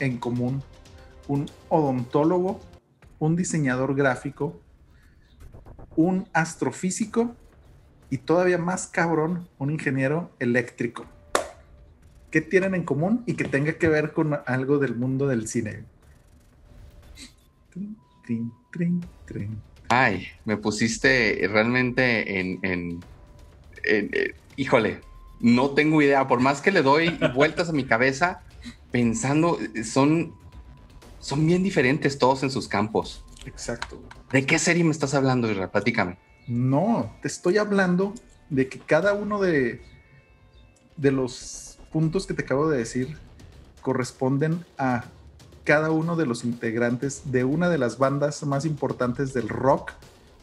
en 0.00 0.18
común 0.18 0.60
un 1.28 1.48
odontólogo 1.68 2.58
un 3.18 3.36
diseñador 3.36 3.94
gráfico, 3.94 4.60
un 5.96 6.28
astrofísico 6.32 7.34
y 8.10 8.18
todavía 8.18 8.58
más 8.58 8.86
cabrón, 8.86 9.48
un 9.58 9.70
ingeniero 9.70 10.30
eléctrico. 10.38 11.06
¿Qué 12.30 12.40
tienen 12.40 12.74
en 12.74 12.84
común 12.84 13.22
y 13.26 13.34
que 13.34 13.44
tenga 13.44 13.72
que 13.74 13.88
ver 13.88 14.12
con 14.12 14.38
algo 14.46 14.78
del 14.78 14.96
mundo 14.96 15.26
del 15.26 15.48
cine? 15.48 15.84
Ay, 19.88 20.26
me 20.44 20.56
pusiste 20.56 21.48
realmente 21.50 22.38
en, 22.38 23.00
eh, 23.84 24.34
híjole, 24.56 25.00
no 25.40 25.70
tengo 25.70 26.02
idea, 26.02 26.26
por 26.26 26.40
más 26.40 26.60
que 26.60 26.70
le 26.70 26.82
doy 26.82 27.18
vueltas 27.34 27.70
a 27.70 27.72
mi 27.72 27.84
cabeza 27.84 28.42
pensando, 28.90 29.58
son, 29.84 30.34
son 31.20 31.46
bien 31.46 31.62
diferentes 31.62 32.18
todos 32.18 32.42
en 32.42 32.50
sus 32.50 32.68
campos. 32.68 33.24
Exacto. 33.46 34.00
¿De 34.32 34.44
qué 34.44 34.58
serie 34.58 34.84
me 34.84 34.90
estás 34.90 35.14
hablando, 35.14 35.50
Isra? 35.50 35.70
Platícame. 35.70 36.18
No, 36.46 37.14
te 37.22 37.28
estoy 37.28 37.58
hablando 37.58 38.14
de 38.50 38.68
que 38.68 38.78
cada 38.78 39.12
uno 39.14 39.40
de, 39.40 39.82
de 40.96 41.12
los 41.12 41.78
puntos 41.92 42.26
que 42.26 42.34
te 42.34 42.42
acabo 42.42 42.68
de 42.68 42.78
decir 42.78 43.16
corresponden 43.82 44.64
a 44.76 45.04
cada 45.64 45.90
uno 45.90 46.16
de 46.16 46.26
los 46.26 46.44
integrantes 46.44 47.30
de 47.30 47.44
una 47.44 47.68
de 47.68 47.78
las 47.78 47.98
bandas 47.98 48.42
más 48.44 48.64
importantes 48.64 49.34
del 49.34 49.48
rock 49.48 49.92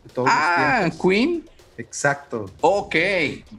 de 0.03 0.13
todos 0.13 0.29
ah, 0.31 0.81
los 0.83 0.91
tiempos. 0.91 1.01
Queen. 1.01 1.45
Exacto. 1.77 2.45
Ok, 2.61 2.95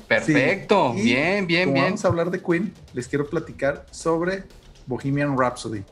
perfecto. 0.08 0.94
bien, 0.94 1.46
bien, 1.46 1.72
bien. 1.72 1.84
Vamos 1.86 2.04
a 2.04 2.08
hablar 2.08 2.30
de 2.30 2.40
Queen. 2.40 2.72
Les 2.94 3.08
quiero 3.08 3.28
platicar 3.28 3.84
sobre 3.90 4.44
Bohemian 4.86 5.36
Rhapsody. 5.36 5.84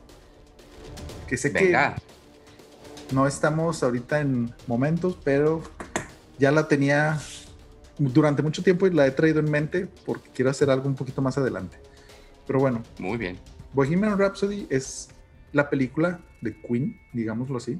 Que 1.27 1.37
sé 1.37 1.51
que 1.51 1.75
no 3.11 3.27
estamos 3.27 3.83
ahorita 3.83 4.19
en 4.19 4.53
momentos, 4.67 5.17
pero 5.23 5.61
ya 6.37 6.51
la 6.51 6.67
tenía 6.67 7.19
durante 7.97 8.41
mucho 8.41 8.63
tiempo 8.63 8.87
y 8.87 8.91
la 8.91 9.07
he 9.07 9.11
traído 9.11 9.39
en 9.39 9.49
mente 9.49 9.87
porque 10.05 10.29
quiero 10.33 10.51
hacer 10.51 10.69
algo 10.69 10.87
un 10.87 10.95
poquito 10.95 11.21
más 11.21 11.37
adelante. 11.37 11.77
Pero 12.45 12.59
bueno. 12.59 12.83
Muy 12.99 13.17
bien. 13.17 13.39
Bohemian 13.73 14.17
Rhapsody 14.17 14.67
es 14.69 15.09
la 15.51 15.69
película 15.69 16.19
de 16.41 16.59
Queen, 16.61 16.99
digámoslo 17.13 17.57
así. 17.57 17.79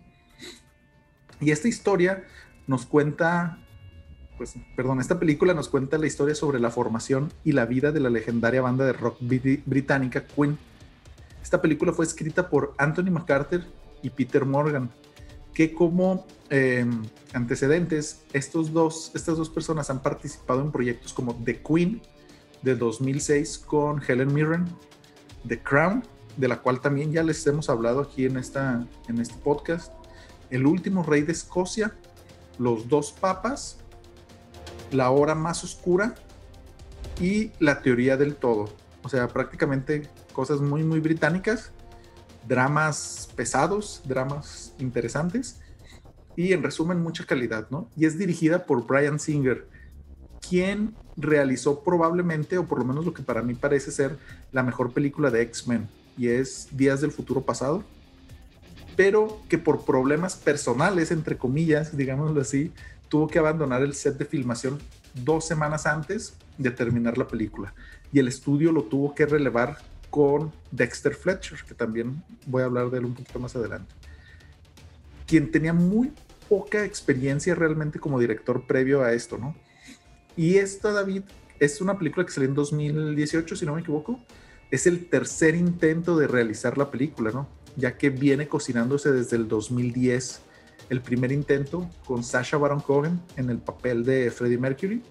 Y 1.39 1.51
esta 1.51 1.67
historia 1.67 2.23
nos 2.67 2.85
cuenta, 2.85 3.59
pues, 4.37 4.55
perdón, 4.75 4.99
esta 4.99 5.19
película 5.19 5.53
nos 5.53 5.69
cuenta 5.69 5.97
la 5.97 6.07
historia 6.07 6.35
sobre 6.35 6.59
la 6.59 6.71
formación 6.71 7.31
y 7.43 7.51
la 7.51 7.65
vida 7.65 7.91
de 7.91 7.99
la 7.99 8.09
legendaria 8.09 8.61
banda 8.61 8.85
de 8.85 8.93
rock 8.93 9.17
británica 9.21 10.25
Queen. 10.25 10.57
Esta 11.45 11.61
película 11.61 11.93
fue 11.93 12.05
escrita 12.05 12.49
por 12.49 12.73
Anthony 12.79 13.11
McCarthy 13.11 13.59
y 14.01 14.09
Peter 14.09 14.45
Morgan, 14.45 14.89
que 15.53 15.75
como 15.75 16.25
em, 16.49 17.03
antecedentes, 17.33 18.23
estos 18.33 18.73
dos, 18.73 19.11
estas 19.13 19.37
dos 19.37 19.51
personas 19.51 19.91
han 19.91 20.01
participado 20.01 20.61
en 20.61 20.71
proyectos 20.71 21.13
como 21.13 21.35
The 21.35 21.61
Queen 21.61 22.01
de 22.63 22.75
2006 22.75 23.59
con 23.59 24.01
Helen 24.01 24.33
Mirren, 24.33 24.65
The 25.47 25.61
Crown, 25.61 26.03
de 26.35 26.47
la 26.47 26.63
cual 26.63 26.81
también 26.81 27.11
ya 27.11 27.21
les 27.21 27.45
hemos 27.45 27.69
hablado 27.69 28.01
aquí 28.01 28.25
en, 28.25 28.37
esta, 28.37 28.87
en 29.07 29.21
este 29.21 29.35
podcast, 29.35 29.93
El 30.49 30.65
último 30.65 31.03
rey 31.03 31.21
de 31.21 31.33
Escocia, 31.33 31.93
Los 32.57 32.89
dos 32.89 33.11
papas, 33.11 33.77
La 34.91 35.11
hora 35.11 35.35
más 35.35 35.63
oscura 35.63 36.15
y 37.21 37.51
La 37.59 37.83
teoría 37.83 38.17
del 38.17 38.35
todo. 38.35 38.67
O 39.03 39.09
sea, 39.09 39.27
prácticamente 39.27 40.09
cosas 40.35 40.59
muy, 40.59 40.83
muy 40.83 40.99
británicas 40.99 41.71
dramas 42.47 43.29
pesados, 43.35 44.01
dramas 44.05 44.73
interesantes 44.79 45.59
y 46.35 46.53
en 46.53 46.63
resumen 46.63 47.01
mucha 47.01 47.25
calidad, 47.25 47.67
¿no? 47.69 47.89
Y 47.95 48.05
es 48.05 48.17
dirigida 48.17 48.65
por 48.65 48.85
Brian 48.85 49.19
Singer, 49.19 49.67
quien 50.47 50.93
realizó 51.15 51.83
probablemente, 51.83 52.57
o 52.57 52.67
por 52.67 52.79
lo 52.79 52.85
menos 52.85 53.05
lo 53.05 53.13
que 53.13 53.23
para 53.23 53.41
mí 53.41 53.55
parece 53.55 53.91
ser 53.91 54.17
la 54.51 54.63
mejor 54.63 54.91
película 54.91 55.31
de 55.31 55.41
X-Men, 55.41 55.87
y 56.17 56.27
es 56.27 56.67
Días 56.71 57.01
del 57.01 57.11
Futuro 57.11 57.41
Pasado, 57.41 57.83
pero 58.95 59.39
que 59.49 59.57
por 59.57 59.85
problemas 59.85 60.35
personales, 60.35 61.11
entre 61.11 61.37
comillas, 61.37 61.95
digámoslo 61.95 62.41
así, 62.41 62.71
tuvo 63.07 63.27
que 63.27 63.39
abandonar 63.39 63.81
el 63.81 63.93
set 63.93 64.17
de 64.17 64.25
filmación 64.25 64.79
dos 65.13 65.47
semanas 65.47 65.85
antes 65.85 66.35
de 66.57 66.71
terminar 66.71 67.17
la 67.17 67.27
película, 67.27 67.73
y 68.11 68.19
el 68.19 68.27
estudio 68.27 68.73
lo 68.73 68.83
tuvo 68.83 69.15
que 69.15 69.25
relevar 69.25 69.77
con 70.15 70.53
Dexter 70.71 71.13
Fletcher, 71.13 71.57
que 71.67 71.73
también 71.73 72.23
voy 72.45 72.61
a 72.61 72.65
hablar 72.67 72.89
de 72.89 72.99
él 72.99 73.05
un 73.05 73.13
poquito 73.13 73.37
más 73.37 73.53
adelante, 73.57 73.93
quien 75.27 75.51
tenía 75.51 75.73
muy 75.73 76.13
poca 76.47 76.85
experiencia 76.85 77.53
realmente 77.53 77.99
como 77.99 78.17
director 78.17 78.65
previo 78.65 79.03
a 79.03 79.11
esto, 79.11 79.37
¿no? 79.37 79.57
Y 80.37 80.55
esta, 80.55 80.93
David, 80.93 81.23
es 81.59 81.81
una 81.81 81.97
película 81.97 82.25
que 82.25 82.31
salió 82.31 82.47
en 82.47 82.55
2018, 82.55 83.57
si 83.57 83.65
no 83.65 83.75
me 83.75 83.81
equivoco. 83.81 84.17
Es 84.71 84.87
el 84.87 85.09
tercer 85.09 85.53
intento 85.53 86.15
de 86.15 86.27
realizar 86.27 86.77
la 86.77 86.89
película, 86.89 87.31
¿no? 87.31 87.49
Ya 87.75 87.97
que 87.97 88.09
viene 88.09 88.47
cocinándose 88.47 89.11
desde 89.11 89.35
el 89.35 89.49
2010. 89.49 90.43
El 90.89 91.01
primer 91.01 91.33
intento 91.33 91.89
con 92.05 92.23
Sasha 92.23 92.55
Baron 92.55 92.79
Cohen 92.79 93.19
en 93.35 93.49
el 93.49 93.57
papel 93.57 94.05
de 94.05 94.31
Freddie 94.31 94.59
Mercury 94.59 95.03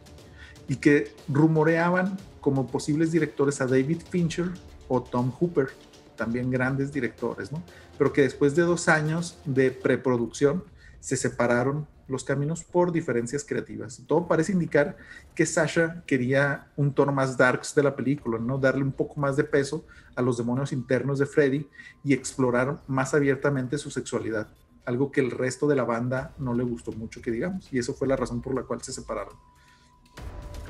y 0.67 0.77
que 0.77 1.13
rumoreaban 1.29 2.17
como 2.41 2.67
posibles 2.67 3.13
directores 3.13 3.61
a 3.61 3.67
David 3.67 4.01
Fincher 4.09 4.51
o 4.89 5.03
Tom 5.03 5.33
Hooper, 5.39 5.69
también 6.17 6.51
grandes 6.51 6.93
directores, 6.93 7.53
¿no? 7.53 7.63
Pero 7.99 8.13
que 8.13 8.23
después 8.23 8.55
de 8.55 8.63
dos 8.63 8.89
años 8.89 9.39
de 9.45 9.71
preproducción 9.71 10.65
se 11.01 11.17
separaron 11.17 11.87
los 12.09 12.25
caminos 12.25 12.65
por 12.65 12.93
diferencias 12.93 13.45
creativas. 13.45 14.03
Todo 14.07 14.27
parece 14.27 14.53
indicar 14.53 14.97
que 15.35 15.47
Sasha 15.47 16.03
quería 16.07 16.69
un 16.77 16.93
tono 16.93 17.13
más 17.13 17.37
darks 17.37 17.75
de 17.75 17.83
la 17.83 17.97
película, 17.97 18.39
¿no? 18.39 18.59
Darle 18.59 18.83
un 18.83 18.93
poco 18.93 19.19
más 19.21 19.37
de 19.37 19.45
peso 19.45 19.85
a 20.15 20.23
los 20.23 20.37
demonios 20.37 20.73
internos 20.73 21.19
de 21.19 21.27
Freddy 21.27 21.67
y 22.05 22.13
explorar 22.13 22.83
más 22.87 23.15
abiertamente 23.15 23.79
su 23.79 23.91
sexualidad, 23.91 24.49
algo 24.85 25.11
que 25.11 25.21
el 25.21 25.31
resto 25.31 25.67
de 25.67 25.77
la 25.77 25.85
banda 25.85 26.35
no 26.39 26.55
le 26.55 26.65
gustó 26.65 26.93
mucho 26.93 27.23
que 27.23 27.31
digamos, 27.31 27.73
y 27.73 27.79
eso 27.79 27.95
fue 27.95 28.09
la 28.09 28.17
razón 28.17 28.43
por 28.43 28.55
la 28.55 28.63
cual 28.63 28.83
se 28.83 28.93
separaron. 28.93 29.35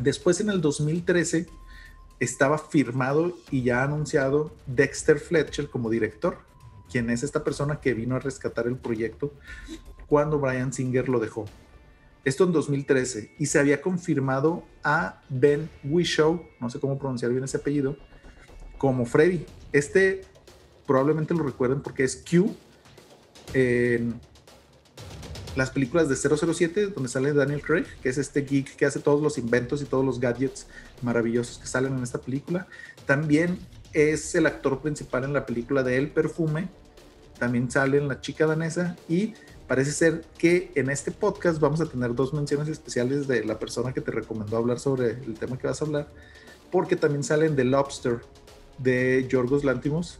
Después 0.01 0.41
en 0.41 0.51
el 0.51 0.61
2013 0.61 1.47
estaba 2.21 2.59
firmado 2.59 3.37
y 3.51 3.63
ya 3.63 3.83
anunciado 3.83 4.55
Dexter 4.67 5.19
Fletcher 5.19 5.69
como 5.69 5.91
director, 5.91 6.39
quien 6.91 7.11
es 7.11 7.23
esta 7.23 7.45
persona 7.45 7.81
que 7.81 7.95
vino 7.95 8.17
a 8.17 8.21
rescatar 8.21 8.67
el 8.67 8.77
proyecto 8.77 9.33
cuando 10.07 10.39
Brian 10.39 10.73
Singer 10.73 11.09
lo 11.09 11.19
dejó. 11.19 11.47
Esto 12.25 12.45
en 12.45 12.53
2013 12.53 13.35
y 13.39 13.47
se 13.47 13.59
había 13.59 13.83
confirmado 13.83 14.65
a 14.83 15.23
Ben 15.29 15.69
Whishaw, 15.85 16.43
no 16.61 16.71
sé 16.71 16.81
cómo 16.81 16.99
pronunciar 16.99 17.31
bien 17.33 17.45
ese 17.45 17.59
apellido, 17.59 17.97
como 18.79 19.05
Freddy. 19.05 19.45
Este 19.73 20.23
probablemente 20.87 21.35
lo 21.35 21.43
recuerden 21.43 21.83
porque 21.83 22.05
es 22.05 22.25
Q 22.29 22.55
las 25.57 25.71
películas 25.71 26.09
de 26.09 26.17
007, 26.17 26.89
donde 26.89 27.09
sale 27.09 27.33
Daniel 27.33 27.63
Craig, 27.63 27.87
que 28.03 28.09
es 28.09 28.19
este 28.19 28.43
geek 28.43 28.77
que 28.77 28.87
hace 28.87 29.01
todos 29.01 29.23
los 29.23 29.39
inventos 29.39 29.83
y 29.83 29.85
todos 29.85 30.05
los 30.05 30.21
gadgets 30.21 30.67
maravillosos 31.03 31.59
que 31.59 31.67
salen 31.67 31.97
en 31.97 32.03
esta 32.03 32.19
película. 32.19 32.67
También 33.07 33.59
es 33.93 34.35
el 34.35 34.47
actor 34.47 34.81
principal 34.83 35.25
en 35.25 35.33
la 35.33 35.47
película 35.47 35.83
de 35.83 35.97
El 35.97 36.11
Perfume. 36.11 36.69
También 37.39 37.71
sale 37.71 37.99
en 37.99 38.09
La 38.09 38.21
Chica 38.21 38.47
Danesa. 38.47 38.97
Y 39.09 39.35
parece 39.69 39.93
ser 39.93 40.25
que 40.37 40.73
en 40.75 40.91
este 40.91 41.13
podcast 41.13 41.61
vamos 41.61 41.81
a 41.81 41.87
tener 41.87 42.15
dos 42.15 42.35
menciones 42.35 42.69
especiales 42.69 43.27
de 43.29 43.45
la 43.45 43.59
persona 43.59 43.93
que 43.93 44.01
te 44.01 44.11
recomendó 44.11 44.57
hablar 44.57 44.81
sobre 44.81 45.11
el 45.11 45.35
tema 45.39 45.57
que 45.57 45.69
vas 45.69 45.81
a 45.81 45.85
hablar. 45.85 46.09
Porque 46.71 46.97
también 46.97 47.23
salen 47.23 47.55
The 47.55 47.65
Lobster 47.65 48.21
de 48.79 49.27
Yorgos 49.29 49.63
Lantimos. 49.63 50.19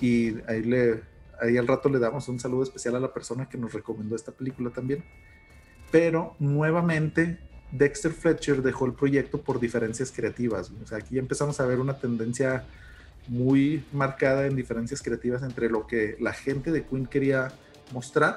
Y 0.00 0.40
ahí 0.48 0.62
le 0.62 1.02
ahí 1.40 1.56
al 1.56 1.66
rato 1.66 1.88
le 1.88 1.98
damos 1.98 2.28
un 2.28 2.38
saludo 2.38 2.62
especial 2.62 2.96
a 2.96 3.00
la 3.00 3.12
persona 3.12 3.48
que 3.48 3.58
nos 3.58 3.72
recomendó 3.72 4.16
esta 4.16 4.32
película 4.32 4.70
también. 4.70 5.04
Pero 5.90 6.34
nuevamente 6.38 7.38
Dexter 7.72 8.12
Fletcher 8.12 8.62
dejó 8.62 8.86
el 8.86 8.94
proyecto 8.94 9.40
por 9.40 9.60
diferencias 9.60 10.12
creativas. 10.12 10.70
O 10.82 10.86
sea, 10.86 10.98
aquí 10.98 11.18
empezamos 11.18 11.60
a 11.60 11.66
ver 11.66 11.80
una 11.80 11.98
tendencia 11.98 12.64
muy 13.28 13.84
marcada 13.92 14.46
en 14.46 14.54
diferencias 14.54 15.02
creativas 15.02 15.42
entre 15.42 15.68
lo 15.68 15.86
que 15.86 16.16
la 16.20 16.32
gente 16.32 16.70
de 16.70 16.84
Queen 16.84 17.06
quería 17.06 17.52
mostrar 17.92 18.36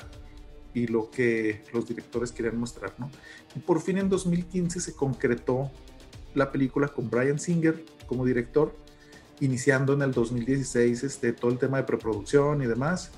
y 0.73 0.87
lo 0.87 1.09
que 1.09 1.63
los 1.73 1.87
directores 1.87 2.31
querían 2.31 2.57
mostrar, 2.57 2.93
¿no? 2.97 3.09
Y 3.55 3.59
por 3.59 3.81
fin 3.81 3.97
en 3.97 4.09
2015 4.09 4.79
se 4.79 4.93
concretó 4.93 5.71
la 6.33 6.51
película 6.51 6.87
con 6.87 7.09
Brian 7.09 7.39
Singer 7.39 7.83
como 8.07 8.25
director 8.25 8.75
iniciando 9.39 9.93
en 9.93 10.01
el 10.01 10.11
2016 10.11 11.03
este, 11.03 11.33
todo 11.33 11.51
el 11.51 11.57
tema 11.57 11.77
de 11.77 11.83
preproducción 11.83 12.61
y 12.61 12.65
demás, 12.65 13.11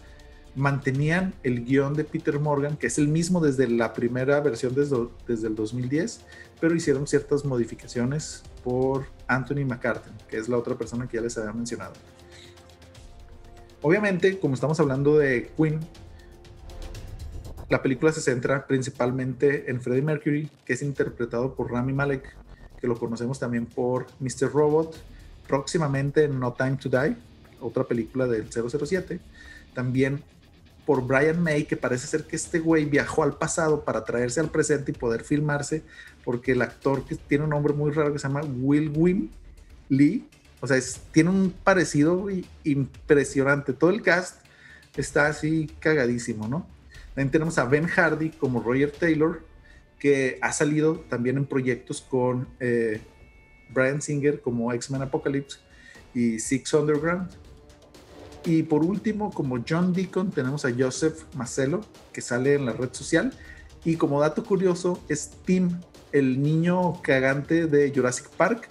mantenían 0.56 1.34
el 1.44 1.64
guion 1.64 1.94
de 1.94 2.04
Peter 2.04 2.40
Morgan, 2.40 2.78
que 2.78 2.88
es 2.88 2.98
el 2.98 3.08
mismo 3.08 3.40
desde 3.40 3.68
la 3.68 3.94
primera 3.94 4.40
versión 4.42 4.76
desde, 4.76 5.08
desde 5.28 5.48
el 5.48 5.56
2010, 5.56 6.22
pero 6.60 6.76
hicieron 6.76 7.08
ciertas 7.08 7.46
modificaciones 7.46 8.44
por 8.64 9.06
Anthony 9.28 9.66
McCarthy, 9.66 10.12
que 10.30 10.38
es 10.38 10.50
la 10.50 10.58
otra 10.58 10.78
persona 10.78 11.08
que 11.08 11.18
ya 11.18 11.24
les 11.24 11.38
había 11.38 11.54
mencionado. 11.54 11.94
Obviamente, 13.82 14.38
como 14.40 14.54
estamos 14.54 14.80
hablando 14.80 15.18
de 15.18 15.50
Queen, 15.58 15.80
la 17.70 17.82
película 17.82 18.12
se 18.12 18.22
centra 18.22 18.68
principalmente 18.68 19.72
en 19.72 19.82
Freddie 19.82 20.02
Mercury, 20.02 20.50
que 20.66 20.74
es 20.74 20.82
interpretado 20.82 21.56
por 21.56 21.72
Rami 21.72 21.94
Malek, 21.94 22.36
que 22.80 22.88
lo 22.88 23.00
conocemos 23.00 23.40
también 23.40 23.66
por 23.66 24.08
Mr. 24.20 24.52
Robot 24.52 24.96
próximamente 25.52 26.30
No 26.30 26.54
Time 26.54 26.78
to 26.78 26.88
Die, 26.88 27.18
otra 27.60 27.84
película 27.84 28.26
del 28.26 28.48
007. 28.50 29.20
También 29.74 30.24
por 30.86 31.06
Brian 31.06 31.44
May, 31.44 31.66
que 31.66 31.76
parece 31.76 32.08
ser 32.08 32.24
que 32.24 32.38
este 32.38 32.60
güey 32.60 32.86
viajó 32.86 33.24
al 33.24 33.38
pasado 33.38 33.84
para 33.84 34.06
traerse 34.06 34.40
al 34.40 34.50
presente 34.50 34.92
y 34.92 34.96
poder 34.96 35.26
filmarse, 35.26 35.84
porque 36.24 36.54
el 36.54 36.62
actor 36.62 37.04
que 37.04 37.18
tiene 37.18 37.44
un 37.44 37.50
nombre 37.50 37.74
muy 37.74 37.92
raro 37.92 38.14
que 38.14 38.20
se 38.20 38.30
llama 38.30 38.42
Will 38.62 38.94
Wim 38.96 39.30
Lee, 39.90 40.26
o 40.62 40.68
sea, 40.68 40.80
tiene 41.12 41.32
un 41.32 41.52
parecido 41.52 42.28
impresionante. 42.64 43.74
Todo 43.74 43.90
el 43.90 44.02
cast 44.02 44.38
está 44.96 45.28
así 45.28 45.70
cagadísimo, 45.80 46.48
¿no? 46.48 46.66
También 47.14 47.30
tenemos 47.30 47.58
a 47.58 47.66
Ben 47.66 47.88
Hardy 47.88 48.30
como 48.30 48.62
Roger 48.62 48.92
Taylor, 48.92 49.44
que 50.00 50.40
ha 50.42 50.54
salido 50.54 51.02
también 51.10 51.36
en 51.36 51.46
proyectos 51.46 52.00
con 52.00 52.48
eh, 52.62 53.02
Brian 53.74 54.02
Singer 54.02 54.42
como 54.42 54.72
X-Men 54.74 55.04
Apocalypse 55.04 55.60
y 56.14 56.40
Six 56.40 56.74
Underground. 56.74 57.30
Y 58.46 58.64
por 58.64 58.84
último, 58.84 59.32
como 59.32 59.64
John 59.68 59.94
Deacon, 59.94 60.32
tenemos 60.32 60.66
a 60.66 60.72
Joseph 60.76 61.24
Marcelo, 61.36 61.82
que 62.12 62.22
sale 62.22 62.56
en 62.56 62.66
la 62.66 62.74
red 62.74 62.90
social. 62.92 63.34
Y 63.86 63.98
como 63.98 64.20
dato 64.20 64.44
curioso, 64.44 65.00
es 65.10 65.32
Tim, 65.46 65.80
el 66.12 66.42
niño 66.42 67.02
cagante 67.02 67.68
de 67.68 67.92
Jurassic 67.94 68.30
Park. 68.30 68.68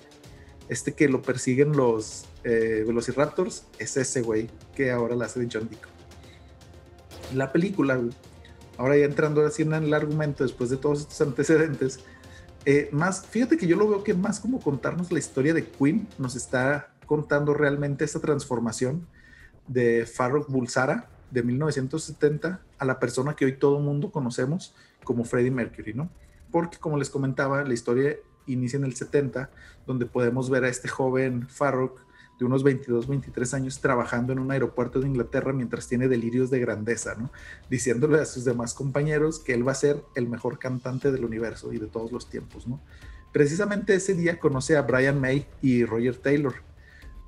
Este 0.68 0.92
que 0.92 1.08
lo 1.08 1.22
persiguen 1.22 1.72
los 1.76 2.26
eh, 2.44 2.84
Velociraptors, 2.86 3.64
es 3.78 3.96
ese 3.96 4.22
güey 4.22 4.48
que 4.74 4.90
ahora 4.90 5.16
la 5.16 5.26
hace 5.26 5.40
de 5.40 5.48
John 5.52 5.68
Deacon. 5.68 5.90
La 7.34 7.52
película, 7.52 8.00
ahora 8.76 8.96
ya 8.96 9.04
entrando 9.04 9.44
así 9.44 9.62
en 9.62 9.72
el 9.74 9.92
argumento 9.92 10.44
después 10.44 10.70
de 10.70 10.76
todos 10.76 11.00
estos 11.00 11.20
antecedentes, 11.20 12.00
eh, 12.64 12.88
más, 12.92 13.26
fíjate 13.26 13.56
que 13.56 13.66
yo 13.66 13.76
lo 13.76 13.88
veo 13.88 14.04
que 14.04 14.14
más 14.14 14.40
como 14.40 14.60
contarnos 14.60 15.10
la 15.12 15.18
historia 15.18 15.54
de 15.54 15.66
Queen, 15.66 16.06
nos 16.18 16.36
está 16.36 16.92
contando 17.06 17.54
realmente 17.54 18.04
esta 18.04 18.20
transformación 18.20 19.06
de 19.66 20.06
Farrokh 20.06 20.48
Bulsara 20.48 21.08
de 21.30 21.42
1970 21.42 22.60
a 22.78 22.84
la 22.84 22.98
persona 22.98 23.34
que 23.34 23.44
hoy 23.44 23.56
todo 23.56 23.80
mundo 23.80 24.10
conocemos 24.10 24.74
como 25.04 25.24
Freddie 25.24 25.50
Mercury, 25.50 25.94
¿no? 25.94 26.10
Porque 26.50 26.78
como 26.78 26.98
les 26.98 27.08
comentaba, 27.08 27.64
la 27.64 27.72
historia 27.72 28.16
inicia 28.46 28.76
en 28.76 28.84
el 28.84 28.94
70, 28.94 29.50
donde 29.86 30.06
podemos 30.06 30.50
ver 30.50 30.64
a 30.64 30.68
este 30.68 30.88
joven 30.88 31.48
Farrokh 31.48 32.00
de 32.40 32.46
unos 32.46 32.64
22, 32.64 33.06
23 33.06 33.54
años 33.54 33.80
trabajando 33.80 34.32
en 34.32 34.38
un 34.38 34.50
aeropuerto 34.50 34.98
de 34.98 35.06
Inglaterra 35.06 35.52
mientras 35.52 35.86
tiene 35.86 36.08
delirios 36.08 36.50
de 36.50 36.58
grandeza, 36.58 37.14
¿no? 37.14 37.30
Diciéndole 37.68 38.18
a 38.18 38.24
sus 38.24 38.46
demás 38.46 38.72
compañeros 38.72 39.38
que 39.38 39.52
él 39.52 39.66
va 39.66 39.72
a 39.72 39.74
ser 39.76 40.02
el 40.14 40.26
mejor 40.26 40.58
cantante 40.58 41.12
del 41.12 41.26
universo 41.26 41.70
y 41.74 41.78
de 41.78 41.86
todos 41.86 42.10
los 42.12 42.30
tiempos, 42.30 42.66
¿no? 42.66 42.80
Precisamente 43.30 43.94
ese 43.94 44.14
día 44.14 44.40
conoce 44.40 44.78
a 44.78 44.82
Brian 44.82 45.20
May 45.20 45.46
y 45.60 45.84
Roger 45.84 46.16
Taylor, 46.16 46.54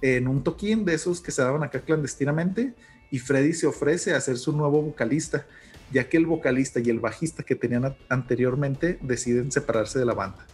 en 0.00 0.28
un 0.28 0.42
toquín 0.42 0.86
de 0.86 0.94
esos 0.94 1.20
que 1.20 1.30
se 1.30 1.42
daban 1.42 1.62
acá 1.62 1.80
clandestinamente 1.80 2.74
y 3.10 3.18
Freddy 3.18 3.52
se 3.52 3.66
ofrece 3.66 4.14
a 4.14 4.20
ser 4.20 4.38
su 4.38 4.52
nuevo 4.52 4.80
vocalista, 4.80 5.46
ya 5.92 6.08
que 6.08 6.16
el 6.16 6.24
vocalista 6.24 6.80
y 6.80 6.88
el 6.88 7.00
bajista 7.00 7.42
que 7.42 7.54
tenían 7.54 7.94
anteriormente 8.08 8.98
deciden 9.02 9.52
separarse 9.52 9.98
de 9.98 10.06
la 10.06 10.14
banda. 10.14 10.46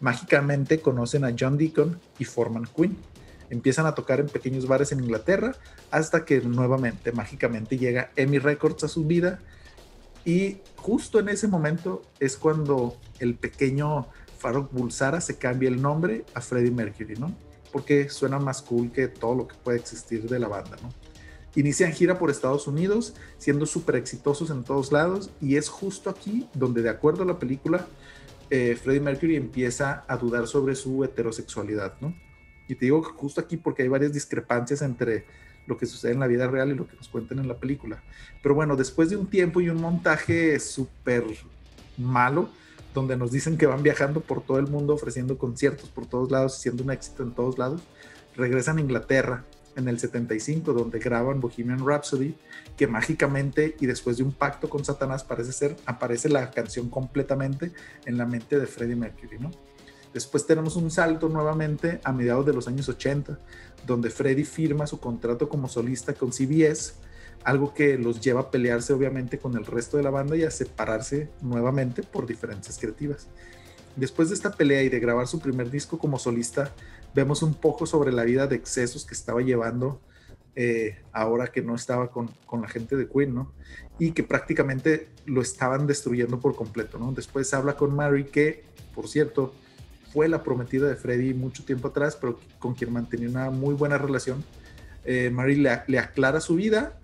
Mágicamente 0.00 0.80
conocen 0.80 1.24
a 1.24 1.34
John 1.38 1.58
Deacon 1.58 2.00
y 2.18 2.24
forman 2.24 2.66
Queen. 2.74 2.96
Empiezan 3.50 3.86
a 3.86 3.94
tocar 3.94 4.20
en 4.20 4.26
pequeños 4.26 4.66
bares 4.66 4.92
en 4.92 5.00
Inglaterra 5.00 5.54
hasta 5.90 6.24
que 6.24 6.40
nuevamente, 6.40 7.12
mágicamente 7.12 7.78
llega 7.78 8.10
Emmy 8.16 8.38
Records 8.38 8.84
a 8.84 8.88
su 8.88 9.04
vida 9.04 9.40
y 10.24 10.58
justo 10.76 11.20
en 11.20 11.28
ese 11.28 11.48
momento 11.48 12.02
es 12.18 12.36
cuando 12.36 12.96
el 13.20 13.36
pequeño 13.36 14.08
Farrokh 14.38 14.72
Bulsara 14.72 15.20
se 15.20 15.38
cambia 15.38 15.68
el 15.68 15.80
nombre 15.80 16.24
a 16.34 16.40
Freddie 16.40 16.70
Mercury, 16.70 17.14
¿no? 17.14 17.34
porque 17.76 18.08
suena 18.08 18.38
más 18.38 18.62
cool 18.62 18.90
que 18.90 19.06
todo 19.06 19.34
lo 19.34 19.48
que 19.48 19.54
puede 19.62 19.78
existir 19.78 20.28
de 20.28 20.38
la 20.38 20.48
banda, 20.48 20.78
¿no? 20.82 20.88
Inician 21.56 21.92
gira 21.92 22.18
por 22.18 22.30
Estados 22.30 22.66
Unidos, 22.66 23.14
siendo 23.36 23.66
súper 23.66 23.96
exitosos 23.96 24.48
en 24.48 24.64
todos 24.64 24.92
lados, 24.92 25.30
y 25.42 25.56
es 25.56 25.68
justo 25.68 26.08
aquí 26.08 26.48
donde, 26.54 26.80
de 26.80 26.88
acuerdo 26.88 27.22
a 27.22 27.26
la 27.26 27.38
película, 27.38 27.86
eh, 28.48 28.78
Freddie 28.82 29.00
Mercury 29.00 29.36
empieza 29.36 30.04
a 30.08 30.16
dudar 30.16 30.46
sobre 30.46 30.74
su 30.74 31.04
heterosexualidad, 31.04 31.94
¿no? 32.00 32.14
Y 32.68 32.74
te 32.74 32.86
digo 32.86 33.02
justo 33.02 33.40
aquí 33.40 33.56
porque 33.56 33.82
hay 33.82 33.88
varias 33.88 34.12
discrepancias 34.12 34.82
entre 34.82 35.24
lo 35.66 35.76
que 35.76 35.86
sucede 35.86 36.12
en 36.12 36.20
la 36.20 36.26
vida 36.26 36.46
real 36.46 36.70
y 36.70 36.74
lo 36.74 36.86
que 36.86 36.96
nos 36.96 37.08
cuentan 37.08 37.38
en 37.38 37.48
la 37.48 37.56
película. 37.58 38.02
Pero 38.42 38.54
bueno, 38.54 38.76
después 38.76 39.10
de 39.10 39.16
un 39.16 39.26
tiempo 39.26 39.60
y 39.60 39.68
un 39.68 39.80
montaje 39.80 40.58
súper 40.60 41.24
malo, 41.96 42.48
donde 42.94 43.16
nos 43.16 43.30
dicen 43.30 43.58
que 43.58 43.66
van 43.66 43.82
viajando 43.82 44.20
por 44.20 44.42
todo 44.42 44.58
el 44.58 44.68
mundo 44.68 44.94
ofreciendo 44.94 45.36
conciertos 45.36 45.90
por 45.90 46.06
todos 46.06 46.30
lados, 46.30 46.58
siendo 46.58 46.82
un 46.82 46.90
éxito 46.90 47.22
en 47.22 47.32
todos 47.32 47.58
lados. 47.58 47.82
Regresan 48.36 48.78
a 48.78 48.80
Inglaterra 48.80 49.44
en 49.76 49.88
el 49.88 49.98
75, 49.98 50.72
donde 50.72 50.98
graban 50.98 51.40
Bohemian 51.40 51.86
Rhapsody, 51.86 52.34
que 52.76 52.86
mágicamente 52.86 53.76
y 53.78 53.86
después 53.86 54.16
de 54.16 54.22
un 54.22 54.32
pacto 54.32 54.70
con 54.70 54.84
Satanás 54.84 55.22
parece 55.22 55.52
ser, 55.52 55.76
aparece 55.84 56.30
la 56.30 56.50
canción 56.50 56.88
completamente 56.88 57.72
en 58.06 58.16
la 58.16 58.24
mente 58.24 58.58
de 58.58 58.66
Freddie 58.66 58.96
Mercury, 58.96 59.38
¿no? 59.38 59.50
Después 60.16 60.46
tenemos 60.46 60.76
un 60.76 60.90
salto 60.90 61.28
nuevamente 61.28 62.00
a 62.02 62.10
mediados 62.10 62.46
de 62.46 62.54
los 62.54 62.66
años 62.68 62.88
80, 62.88 63.38
donde 63.86 64.08
Freddie 64.08 64.46
firma 64.46 64.86
su 64.86 64.98
contrato 64.98 65.46
como 65.46 65.68
solista 65.68 66.14
con 66.14 66.32
CBS 66.32 66.94
algo 67.44 67.74
que 67.74 67.98
los 67.98 68.22
lleva 68.22 68.40
a 68.40 68.50
pelearse 68.50 68.94
obviamente 68.94 69.36
con 69.38 69.54
el 69.58 69.66
resto 69.66 69.98
de 69.98 70.02
la 70.02 70.08
banda 70.08 70.34
y 70.34 70.44
a 70.44 70.50
separarse 70.50 71.28
nuevamente 71.42 72.02
por 72.02 72.26
diferencias 72.26 72.78
creativas. 72.78 73.28
Después 73.94 74.30
de 74.30 74.36
esta 74.36 74.52
pelea 74.52 74.82
y 74.84 74.88
de 74.88 75.00
grabar 75.00 75.26
su 75.26 75.38
primer 75.38 75.70
disco 75.70 75.98
como 75.98 76.18
solista, 76.18 76.72
vemos 77.14 77.42
un 77.42 77.52
poco 77.52 77.84
sobre 77.84 78.10
la 78.10 78.24
vida 78.24 78.46
de 78.46 78.56
excesos 78.56 79.04
que 79.04 79.12
estaba 79.12 79.42
llevando 79.42 80.00
eh, 80.54 80.96
ahora 81.12 81.48
que 81.48 81.60
no 81.60 81.74
estaba 81.74 82.10
con, 82.10 82.30
con, 82.46 82.62
la 82.62 82.68
gente 82.68 82.96
de 82.96 83.06
Queen, 83.06 83.34
¿no? 83.34 83.52
Y 83.98 84.12
que 84.12 84.22
prácticamente 84.22 85.10
lo 85.26 85.42
estaban 85.42 85.86
destruyendo 85.86 86.40
por 86.40 86.56
completo, 86.56 86.98
¿no? 86.98 87.12
Después 87.12 87.52
habla 87.52 87.76
con 87.76 87.94
Mary, 87.94 88.24
que, 88.24 88.64
por 88.94 89.08
cierto, 89.08 89.52
la 90.24 90.42
prometida 90.42 90.88
de 90.88 90.96
Freddie 90.96 91.34
mucho 91.34 91.64
tiempo 91.64 91.88
atrás, 91.88 92.16
pero 92.18 92.40
con 92.58 92.74
quien 92.74 92.92
mantenía 92.92 93.28
una 93.28 93.50
muy 93.50 93.74
buena 93.74 93.98
relación. 93.98 94.42
Eh, 95.04 95.30
Mary 95.30 95.56
le, 95.56 95.98
aclara 95.98 96.40
su 96.40 96.56
vida 96.56 96.96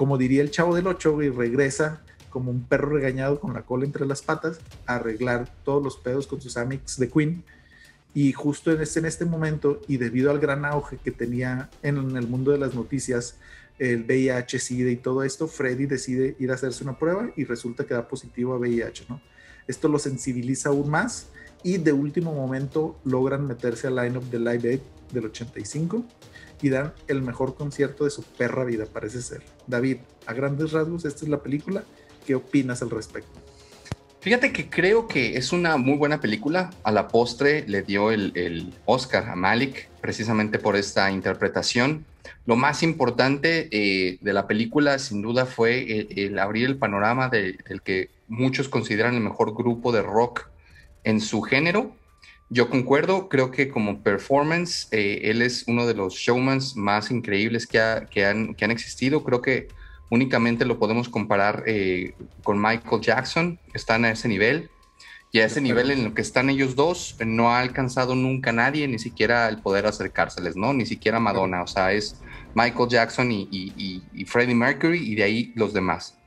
como 0.00 0.16
diría 0.16 0.40
el 0.40 0.50
chavo 0.50 0.74
del 0.74 0.86
8, 0.86 1.22
y 1.24 1.28
regresa 1.28 2.00
como 2.30 2.50
un 2.50 2.62
perro 2.64 2.88
regañado 2.88 3.38
con 3.38 3.52
la 3.52 3.60
cola 3.60 3.84
entre 3.84 4.06
las 4.06 4.22
patas 4.22 4.58
a 4.86 4.94
arreglar 4.94 5.52
todos 5.62 5.82
los 5.82 5.98
pedos 5.98 6.26
con 6.26 6.40
sus 6.40 6.56
amics 6.56 6.98
de 6.98 7.10
Queen. 7.10 7.44
Y 8.14 8.32
justo 8.32 8.72
en 8.72 8.80
este, 8.80 9.00
en 9.00 9.04
este 9.04 9.26
momento, 9.26 9.82
y 9.88 9.98
debido 9.98 10.30
al 10.30 10.38
gran 10.38 10.64
auge 10.64 10.96
que 10.96 11.10
tenía 11.10 11.68
en, 11.82 12.16
el 12.16 12.26
mundo 12.28 12.50
de 12.50 12.56
las 12.56 12.74
noticias, 12.74 13.36
el 13.78 14.04
VIH, 14.04 14.58
SIDA 14.58 14.90
y 14.90 14.96
todo 14.96 15.22
esto, 15.22 15.46
Freddy 15.48 15.84
decide 15.84 16.34
ir 16.38 16.50
a 16.50 16.54
hacerse 16.54 16.82
una 16.82 16.98
prueba 16.98 17.30
y 17.36 17.44
resulta 17.44 17.84
que 17.84 17.92
da 17.92 18.08
positivo 18.08 18.54
a 18.54 18.58
VIH. 18.58 19.04
Esto 19.66 19.88
lo 19.88 19.98
sensibiliza 19.98 20.70
aún 20.70 20.88
más 20.88 21.28
y 21.62 21.78
de 21.78 21.92
último 21.92 22.32
momento 22.32 22.98
logran 23.04 23.46
meterse 23.46 23.86
al 23.86 23.96
line-up 23.96 24.24
de 24.30 24.38
Live 24.38 24.68
Aid 24.68 24.80
del 25.12 25.26
85 25.26 26.04
y 26.62 26.68
dan 26.68 26.92
el 27.08 27.22
mejor 27.22 27.54
concierto 27.54 28.04
de 28.04 28.10
su 28.10 28.22
perra 28.22 28.64
vida, 28.64 28.86
parece 28.86 29.22
ser. 29.22 29.42
David, 29.66 29.98
a 30.26 30.32
grandes 30.32 30.72
rasgos, 30.72 31.04
esta 31.04 31.24
es 31.24 31.30
la 31.30 31.42
película. 31.42 31.84
¿Qué 32.26 32.34
opinas 32.34 32.82
al 32.82 32.90
respecto? 32.90 33.38
Fíjate 34.20 34.52
que 34.52 34.68
creo 34.68 35.08
que 35.08 35.38
es 35.38 35.52
una 35.52 35.78
muy 35.78 35.96
buena 35.96 36.20
película. 36.20 36.70
A 36.82 36.92
la 36.92 37.08
postre 37.08 37.64
le 37.66 37.82
dio 37.82 38.10
el, 38.10 38.74
Oscar 38.84 39.30
a 39.30 39.36
Malik 39.36 39.88
precisamente 40.02 40.58
por 40.58 40.76
esta 40.76 41.10
interpretación. 41.10 42.04
Lo 42.44 42.56
más 42.56 42.82
importante 42.82 43.68
eh, 43.70 44.18
de 44.20 44.32
la 44.34 44.46
película 44.46 44.98
sin 44.98 45.22
duda 45.22 45.46
fue 45.46 46.06
el, 46.16 46.38
abrir 46.38 46.66
el 46.66 46.76
panorama 46.76 47.30
del 47.30 47.80
que 47.82 48.10
muchos 48.28 48.68
consideran 48.68 49.14
el 49.14 49.22
mejor 49.22 49.54
grupo 49.54 49.90
de 49.90 50.02
rock 50.02 50.50
en 51.04 51.20
su 51.20 51.42
género 51.42 51.94
yo 52.52 52.68
concuerdo, 52.68 53.28
creo 53.28 53.52
que 53.52 53.68
como 53.68 54.02
performance, 54.02 54.88
eh, 54.90 55.20
él 55.30 55.40
es 55.40 55.64
uno 55.68 55.86
de 55.86 55.94
los 55.94 56.14
showmans 56.14 56.76
más 56.76 57.12
increíbles 57.12 57.64
que, 57.64 57.78
que, 58.10 58.26
han, 58.26 58.54
que 58.54 58.64
han, 58.64 58.72
existido. 58.72 59.22
Creo 59.22 59.40
que 59.40 59.68
únicamente 60.10 60.64
lo 60.64 60.80
podemos 60.80 61.08
comparar 61.08 61.62
eh, 61.66 62.14
con 62.42 62.60
Michael 62.60 63.00
Jackson, 63.00 63.60
están 63.72 64.04
a 64.04 64.10
ese 64.10 64.26
nivel. 64.26 64.68
Y 65.30 65.38
a 65.38 65.44
ese 65.44 65.60
nivel 65.60 65.92
en 65.92 66.06
el 66.06 66.12
que 66.12 66.22
están 66.22 66.50
ellos 66.50 66.74
dos, 66.74 67.16
no 67.24 67.50
ha 67.50 67.60
alcanzado 67.60 68.16
nunca 68.16 68.50
nadie, 68.50 68.88
ni 68.88 68.98
siquiera 68.98 69.48
el 69.48 69.62
poder 69.62 69.86
acercárseles, 69.86 70.56
¿no? 70.56 70.72
Ni 70.72 70.86
siquiera 70.86 71.20
Madonna, 71.20 71.62
o 71.62 71.68
sea, 71.68 71.92
es 71.92 72.20
Michael 72.56 72.88
Jackson 72.88 73.30
y, 73.30 73.48
y, 73.52 74.02
y 74.12 74.24
Freddie 74.24 74.56
Mercury 74.56 74.98
y 74.98 75.14
de 75.14 75.22
ahí 75.22 75.52
los 75.54 75.72
demás. 75.72 76.18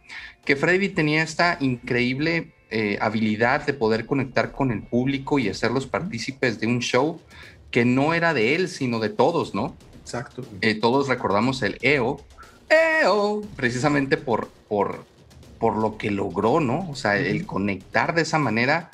Que 0.46 0.56
Freddie 0.56 0.88
tenía 0.88 1.22
esta 1.22 1.58
increíble 1.60 2.53
eh, 2.76 2.98
habilidad 3.00 3.68
de 3.68 3.74
poder 3.74 4.08
conectar 4.08 4.52
con 4.52 4.72
el 4.72 4.82
público 4.82 5.38
y 5.38 5.48
hacerlos 5.48 5.86
partícipes 5.86 6.60
de 6.60 6.66
un 6.66 6.80
show 6.80 7.22
que 7.70 7.86
no 7.86 8.16
era 8.16 8.34
de 8.34 8.56
él, 8.56 8.68
sino 8.68 9.00
de 9.00 9.10
todos, 9.10 9.54
¿no? 9.54 9.76
Exacto. 10.02 10.44
Eh, 10.62 10.74
todos 10.74 11.08
recordamos 11.08 11.62
el 11.62 11.78
EO, 11.84 12.20
EO, 12.70 13.44
precisamente 13.56 14.18
por, 14.18 14.48
por, 14.68 15.06
por 15.60 15.78
lo 15.78 16.00
que 16.00 16.10
logró, 16.10 16.60
¿no? 16.60 16.90
O 16.90 16.96
sea, 16.96 17.18
el 17.18 17.46
conectar 17.46 18.16
de 18.16 18.24
esa 18.24 18.40
manera 18.40 18.90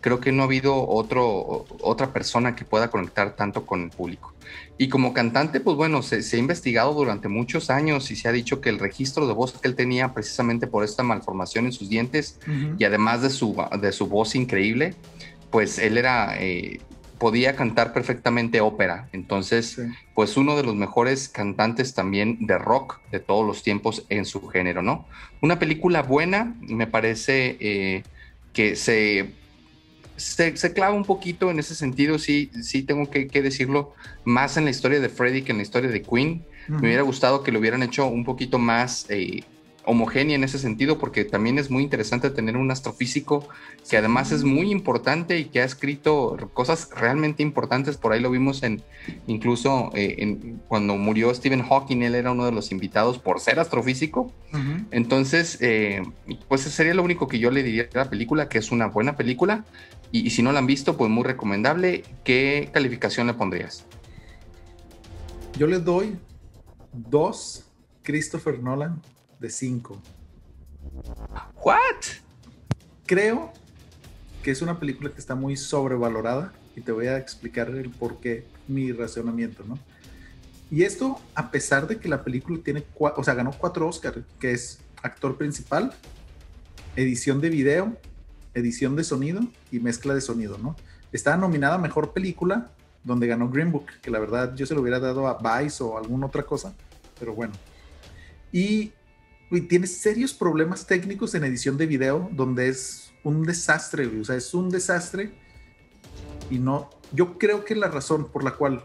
creo 0.00 0.20
que 0.20 0.30
no 0.30 0.42
ha 0.42 0.44
habido 0.44 0.86
otro, 0.86 1.64
otra 1.80 2.12
persona 2.12 2.54
que 2.54 2.64
pueda 2.64 2.88
conectar 2.88 3.34
tanto 3.36 3.64
con 3.64 3.82
el 3.84 3.90
público. 3.90 4.33
Y 4.76 4.88
como 4.88 5.12
cantante, 5.12 5.60
pues 5.60 5.76
bueno, 5.76 6.02
se, 6.02 6.18
ha 6.18 6.38
investigado 6.38 6.94
durante 6.94 7.28
muchos 7.28 7.70
años 7.70 8.10
y 8.10 8.16
se 8.16 8.28
ha 8.28 8.32
dicho 8.32 8.60
que 8.60 8.70
el 8.70 8.78
registro 8.78 9.26
de 9.26 9.34
voz 9.34 9.52
que 9.52 9.68
él 9.68 9.76
tenía 9.76 10.12
precisamente 10.12 10.66
por 10.66 10.84
esta 10.84 11.02
malformación 11.02 11.66
en 11.66 11.72
sus 11.72 11.88
dientes 11.88 12.40
y 12.78 12.84
además 12.84 13.22
de 13.22 13.30
su, 13.30 13.56
de 13.80 13.92
su 13.92 14.06
voz 14.08 14.34
increíble, 14.34 14.94
pues 15.50 15.78
él 15.78 15.96
era, 15.96 16.36
eh, 16.38 16.80
podía 17.18 17.54
cantar 17.54 17.92
perfectamente 17.92 18.60
ópera. 18.60 19.08
Entonces, 19.12 19.80
pues 20.14 20.36
uno 20.36 20.56
de 20.56 20.64
los 20.64 20.74
mejores 20.74 21.28
cantantes 21.28 21.94
también 21.94 22.46
de 22.46 22.58
rock 22.58 23.00
de 23.12 23.20
todos 23.20 23.46
los 23.46 23.62
tiempos 23.62 24.04
en 24.08 24.24
su 24.24 24.46
género, 24.48 24.82
¿no? 24.82 25.06
Una 25.40 25.58
película 25.58 26.02
buena, 26.02 26.56
me 26.60 26.86
parece 26.86 27.56
eh, 27.60 28.02
que 28.52 28.76
se 28.76 29.32
se, 30.16 30.54
clava 30.72 30.94
un 30.94 31.04
poquito 31.04 31.50
en 31.50 31.58
ese 31.58 31.74
sentido, 31.74 32.18
sí, 32.18 32.50
sí 32.62 32.82
tengo 32.82 33.10
que, 33.10 33.26
decirlo, 33.42 33.94
más 34.24 34.56
en 34.56 34.64
la 34.64 34.70
historia 34.70 35.00
de 35.00 35.08
Freddy 35.08 35.42
que 35.42 35.52
en 35.52 35.58
la 35.58 35.62
historia 35.62 35.90
de 35.90 36.02
Queen. 36.02 36.44
Me 36.66 36.88
hubiera 36.88 37.02
gustado 37.02 37.42
que 37.42 37.52
lo 37.52 37.58
hubieran 37.58 37.82
hecho 37.82 38.06
un 38.06 38.24
poquito 38.24 38.58
más 38.58 39.04
eh, 39.10 39.44
homogénea 39.86 40.36
en 40.36 40.44
ese 40.44 40.58
sentido, 40.58 40.98
porque 40.98 41.24
también 41.24 41.58
es 41.58 41.70
muy 41.70 41.82
interesante 41.82 42.30
tener 42.30 42.56
un 42.56 42.70
astrofísico 42.70 43.48
que 43.88 43.96
además 43.96 44.32
es 44.32 44.44
muy 44.44 44.70
importante 44.70 45.38
y 45.38 45.46
que 45.46 45.60
ha 45.60 45.64
escrito 45.64 46.50
cosas 46.52 46.90
realmente 46.94 47.42
importantes. 47.42 47.96
Por 47.96 48.12
ahí 48.12 48.20
lo 48.20 48.30
vimos 48.30 48.62
en 48.62 48.82
incluso 49.26 49.90
eh, 49.94 50.16
en, 50.18 50.62
cuando 50.68 50.96
murió 50.96 51.34
Stephen 51.34 51.62
Hawking, 51.62 52.02
él 52.02 52.14
era 52.14 52.32
uno 52.32 52.46
de 52.46 52.52
los 52.52 52.72
invitados 52.72 53.18
por 53.18 53.40
ser 53.40 53.60
astrofísico. 53.60 54.32
Entonces, 54.92 55.58
eh, 55.60 56.02
pues 56.48 56.62
sería 56.62 56.94
lo 56.94 57.02
único 57.02 57.26
que 57.26 57.40
yo 57.40 57.50
le 57.50 57.64
diría 57.64 57.88
a 57.92 57.98
la 57.98 58.10
película, 58.10 58.48
que 58.48 58.58
es 58.58 58.70
una 58.70 58.86
buena 58.86 59.16
película. 59.16 59.64
Y, 60.12 60.30
si 60.30 60.42
no 60.42 60.52
la 60.52 60.60
han 60.60 60.66
visto, 60.66 60.96
pues 60.96 61.10
muy 61.10 61.24
recomendable. 61.24 62.04
¿Qué 62.22 62.70
calificación 62.72 63.26
le 63.26 63.34
pondrías? 63.34 63.84
Yo 65.58 65.66
le 65.66 65.80
doy 65.80 66.16
dos 66.92 67.64
Christopher 68.04 68.60
Nolan 68.60 69.02
de 69.44 69.50
cinco. 69.50 70.00
¿What? 71.62 71.76
Creo 73.06 73.52
que 74.42 74.50
es 74.50 74.62
una 74.62 74.80
película 74.80 75.10
que 75.10 75.20
está 75.20 75.34
muy 75.34 75.56
sobrevalorada 75.56 76.52
y 76.74 76.80
te 76.80 76.92
voy 76.92 77.06
a 77.06 77.18
explicar 77.18 77.68
el 77.68 77.90
por 77.90 78.20
qué, 78.20 78.44
mi 78.66 78.92
racionamiento, 78.92 79.64
¿no? 79.64 79.78
Y 80.70 80.82
esto 80.82 81.20
a 81.34 81.50
pesar 81.50 81.86
de 81.86 81.98
que 81.98 82.08
la 82.08 82.24
película 82.24 82.58
tiene, 82.64 82.84
o 82.98 83.22
sea, 83.22 83.34
ganó 83.34 83.52
cuatro 83.52 83.86
Oscars, 83.86 84.24
que 84.40 84.52
es 84.52 84.80
actor 85.02 85.36
principal, 85.36 85.94
edición 86.96 87.40
de 87.40 87.50
video 87.50 87.96
edición 88.54 88.96
de 88.96 89.04
sonido 89.04 89.42
y 89.70 89.80
mezcla 89.80 90.14
de 90.14 90.20
sonido, 90.20 90.56
¿no? 90.58 90.76
Estaba 91.12 91.36
nominada 91.36 91.74
a 91.74 91.78
Mejor 91.78 92.12
Película, 92.12 92.70
donde 93.02 93.26
ganó 93.26 93.50
Green 93.50 93.70
Book, 93.70 93.86
que 94.00 94.10
la 94.10 94.18
verdad 94.18 94.54
yo 94.54 94.64
se 94.64 94.74
lo 94.74 94.80
hubiera 94.80 94.98
dado 94.98 95.26
a 95.28 95.38
Vice 95.38 95.82
o 95.82 95.98
alguna 95.98 96.26
otra 96.26 96.44
cosa, 96.44 96.74
pero 97.18 97.34
bueno. 97.34 97.52
Y, 98.52 98.92
tiene 99.68 99.86
serios 99.86 100.34
problemas 100.34 100.86
técnicos 100.86 101.34
en 101.34 101.44
edición 101.44 101.76
de 101.76 101.86
video, 101.86 102.28
donde 102.32 102.68
es 102.68 103.12
un 103.22 103.44
desastre, 103.44 104.06
o 104.06 104.24
sea, 104.24 104.36
es 104.36 104.52
un 104.54 104.68
desastre. 104.68 105.32
Y 106.50 106.58
no, 106.58 106.90
yo 107.12 107.38
creo 107.38 107.64
que 107.64 107.74
la 107.74 107.88
razón 107.88 108.28
por 108.30 108.44
la 108.44 108.52
cual 108.52 108.84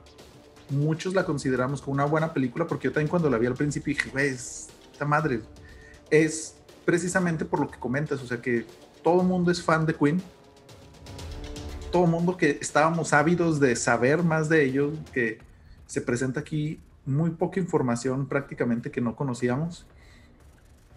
muchos 0.70 1.14
la 1.14 1.26
consideramos 1.26 1.82
como 1.82 1.96
una 1.96 2.06
buena 2.06 2.34
película, 2.34 2.68
porque 2.68 2.88
yo 2.88 2.92
también 2.92 3.10
cuando 3.10 3.30
la 3.30 3.38
vi 3.38 3.48
al 3.48 3.56
principio 3.56 3.94
dije, 3.94 4.12
esta 4.30 5.06
madre, 5.06 5.42
es 6.10 6.56
precisamente 6.86 7.46
por 7.46 7.60
lo 7.60 7.70
que 7.70 7.80
comentas, 7.80 8.22
o 8.22 8.28
sea, 8.28 8.42
que 8.42 8.66
todo 9.04 9.22
el 9.22 9.28
mundo 9.28 9.52
es 9.52 9.62
fan 9.62 9.86
de 9.86 9.96
Queen. 9.96 10.22
Todo 11.92 12.06
el 12.06 12.12
mundo 12.12 12.38
que 12.38 12.60
estábamos 12.62 13.14
ávidos 13.14 13.60
de 13.60 13.76
saber 13.76 14.24
más 14.24 14.48
de 14.50 14.64
ellos, 14.64 14.94
que 15.12 15.40
se 15.88 16.02
presenta 16.02 16.40
aquí 16.42 16.80
muy 17.06 17.32
poca 17.32 17.60
información 17.60 18.28
prácticamente 18.28 18.92
que 18.92 19.02
no 19.02 19.16
conocíamos. 19.16 19.88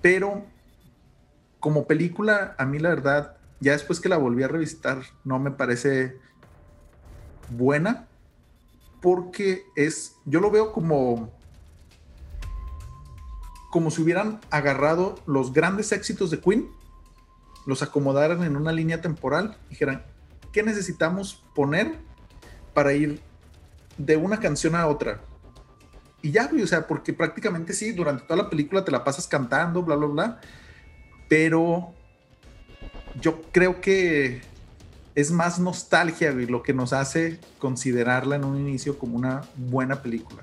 Pero 0.02 0.44
como 1.60 1.86
película, 1.86 2.54
a 2.58 2.66
mí 2.66 2.78
la 2.78 2.90
verdad, 2.90 3.36
ya 3.60 3.72
después 3.72 4.00
que 4.00 4.08
la 4.08 4.18
volví 4.18 4.42
a 4.42 4.48
revisitar, 4.48 5.02
no 5.24 5.38
me 5.38 5.52
parece 5.52 6.18
buena. 7.48 8.08
Porque 9.00 9.64
es, 9.74 10.16
yo 10.26 10.40
lo 10.40 10.50
veo 10.50 10.72
como 10.72 11.30
como 13.70 13.90
si 13.90 14.02
hubieran 14.02 14.38
agarrado 14.50 15.14
los 15.24 15.54
grandes 15.54 15.92
éxitos 15.92 16.30
de 16.30 16.40
Queen 16.40 16.68
los 17.66 17.82
acomodaran 17.82 18.42
en 18.42 18.56
una 18.56 18.72
línea 18.72 19.00
temporal, 19.00 19.56
dijeran, 19.70 20.04
¿qué 20.52 20.62
necesitamos 20.62 21.42
poner 21.54 21.96
para 22.74 22.92
ir 22.92 23.20
de 23.98 24.16
una 24.16 24.40
canción 24.40 24.74
a 24.74 24.86
otra? 24.86 25.20
Y 26.22 26.30
ya, 26.30 26.46
güey, 26.46 26.62
o 26.62 26.66
sea, 26.66 26.86
porque 26.86 27.12
prácticamente 27.12 27.72
sí, 27.72 27.92
durante 27.92 28.24
toda 28.24 28.44
la 28.44 28.50
película 28.50 28.84
te 28.84 28.92
la 28.92 29.02
pasas 29.02 29.26
cantando, 29.26 29.82
bla, 29.82 29.96
bla, 29.96 30.06
bla, 30.06 30.40
pero 31.28 31.92
yo 33.20 33.42
creo 33.50 33.80
que 33.80 34.40
es 35.14 35.30
más 35.30 35.58
nostalgia, 35.58 36.32
lo 36.32 36.62
que 36.62 36.72
nos 36.72 36.92
hace 36.92 37.40
considerarla 37.58 38.36
en 38.36 38.44
un 38.44 38.58
inicio 38.58 38.98
como 38.98 39.16
una 39.16 39.42
buena 39.56 40.00
película. 40.00 40.42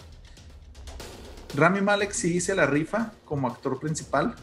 Rami 1.55 1.81
Malek 1.81 2.11
sí 2.11 2.35
hice 2.35 2.53
la 2.53 2.67
rifa 2.67 3.13
como 3.25 3.47
actor 3.47 3.79
principal, 3.79 4.35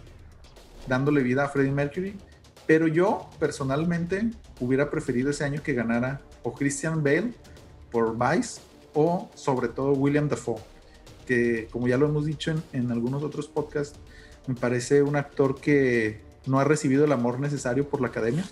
dándole 0.88 1.22
vida 1.22 1.44
a 1.44 1.48
Freddie 1.48 1.70
Mercury, 1.70 2.16
pero 2.66 2.88
yo 2.88 3.30
personalmente 3.38 4.30
hubiera 4.58 4.90
preferido 4.90 5.30
ese 5.30 5.44
año 5.44 5.62
que 5.62 5.74
ganara 5.74 6.20
o 6.42 6.52
Christian 6.52 7.04
Bale 7.04 7.32
por 7.92 8.16
Vice 8.16 8.60
o 8.94 9.30
sobre 9.34 9.68
todo 9.68 9.92
William 9.92 10.28
Dafoe, 10.28 10.60
que 11.26 11.68
como 11.70 11.88
ya 11.88 11.98
lo 11.98 12.06
hemos 12.06 12.26
dicho 12.26 12.54
en, 12.72 12.90
algunos 12.90 13.22
otros 13.22 13.48
podcasts, 13.48 13.98
me 14.46 14.54
parece 14.54 15.02
un 15.02 15.16
actor 15.16 15.60
que 15.60 16.20
no 16.46 16.60
ha 16.60 16.64
recibido 16.64 17.04
el 17.04 17.12
amor 17.12 17.40
necesario 17.40 17.88
por 17.88 18.00
la 18.00 18.08
academia. 18.08 18.44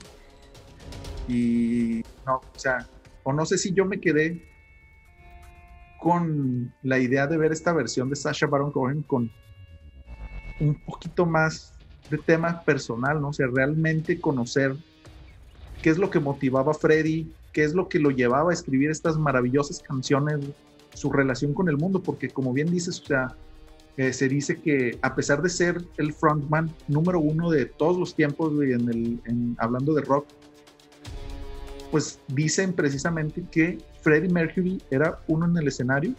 Y 1.29 2.03
no, 2.27 2.37
o 2.37 2.59
sea, 2.59 2.89
o 3.23 3.33
no 3.33 3.47
sé 3.47 3.57
si 3.57 3.73
yo 3.73 3.87
me 3.87 4.01
quedé 4.01 4.43
con 6.01 6.75
la 6.83 6.99
idea 6.99 7.27
de 7.27 7.39
ver 7.39 7.53
esta 7.53 7.73
versión 7.73 8.11
de 8.11 8.17
Sasha 8.17 8.47
Baron 8.47 8.73
Cohen 8.73 9.03
con 9.03 9.31
un 10.61 10.75
poquito 10.85 11.25
más 11.25 11.73
de 12.11 12.19
tema 12.19 12.63
personal, 12.63 13.21
¿no? 13.21 13.29
O 13.29 13.33
sea, 13.33 13.47
realmente 13.47 14.21
conocer 14.21 14.77
qué 15.83 15.91
es 15.91 15.99
lo 15.99 16.11
que 16.11 16.21
motivaba 16.21 16.73
a 16.73 16.75
Freddy, 16.75 17.33
qué 17.53 17.65
es 17.65 17.75
lo 17.75 17.89
que 17.89 17.99
lo 17.99 18.11
llevaba 18.11 18.51
a 18.51 18.55
escribir 18.55 18.91
estas 18.91 19.17
maravillosas 19.17 19.81
canciones, 19.81 20.41
su 20.95 21.13
relación 21.13 21.53
con 21.55 21.69
el 21.69 21.77
mundo, 21.77 22.03
porque 22.03 22.29
como 22.31 22.53
bien 22.53 22.71
dices, 22.71 23.01
o 23.01 23.05
sea, 23.05 23.37
eh, 23.97 24.13
se 24.13 24.29
dice 24.29 24.57
que 24.57 24.99
a 25.03 25.15
pesar 25.15 25.41
de 25.43 25.49
ser 25.49 25.81
el 25.99 26.13
frontman 26.13 26.71
número 26.89 27.21
uno 27.21 27.51
de 27.51 27.67
todos 27.67 27.97
los 27.97 28.15
tiempos, 28.15 28.53
en 28.61 28.89
el, 28.89 29.55
hablando 29.59 29.95
de 29.95 30.03
rock, 30.03 30.27
pues 31.91 32.19
dicen 32.29 32.73
precisamente 32.73 33.45
que 33.53 33.79
Freddie 34.01 34.31
Mercury 34.31 34.83
era 34.91 35.21
uno 35.29 35.47
en 35.47 35.57
el 35.57 35.69
escenario 35.69 36.15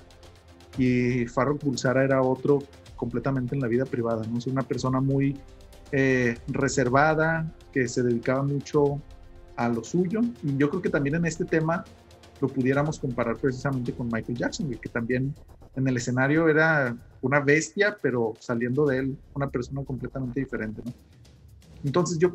y 0.78 1.26
Farrokh 1.26 1.64
Bulsara 1.64 2.04
era 2.06 2.22
otro 2.22 2.60
completamente 2.96 3.56
en 3.56 3.62
la 3.62 3.68
vida 3.68 3.86
privada, 3.86 4.26
¿no? 4.26 4.38
Es 4.38 4.48
una 4.48 4.62
persona 4.62 5.02
muy 5.02 5.38
eh, 5.92 6.38
reservada, 6.48 7.54
que 7.74 7.90
se 7.90 8.04
dedicaba 8.04 8.42
mucho 8.42 9.02
a 9.58 9.68
lo 9.68 9.84
suyo. 9.84 10.22
Y 10.44 10.56
yo 10.58 10.70
creo 10.70 10.82
que 10.82 10.90
también 10.90 11.16
en 11.16 11.26
este 11.26 11.44
tema 11.44 11.84
lo 12.42 12.48
pudiéramos 12.48 13.00
comparar 13.00 13.38
precisamente 13.38 13.94
con 13.94 14.08
Michael 14.08 14.38
Jackson, 14.38 14.70
que 14.70 14.90
también 14.90 15.34
en 15.76 15.88
el 15.88 15.98
escenario 15.98 16.48
era 16.48 16.96
una 17.22 17.40
bestia, 17.40 17.98
pero 18.02 18.34
saliendo 18.40 18.86
de 18.86 19.00
él 19.00 19.18
una 19.34 19.50
persona 19.50 19.84
completamente 19.84 20.40
diferente. 20.40 20.82
Entonces 21.84 22.18
yo 22.18 22.34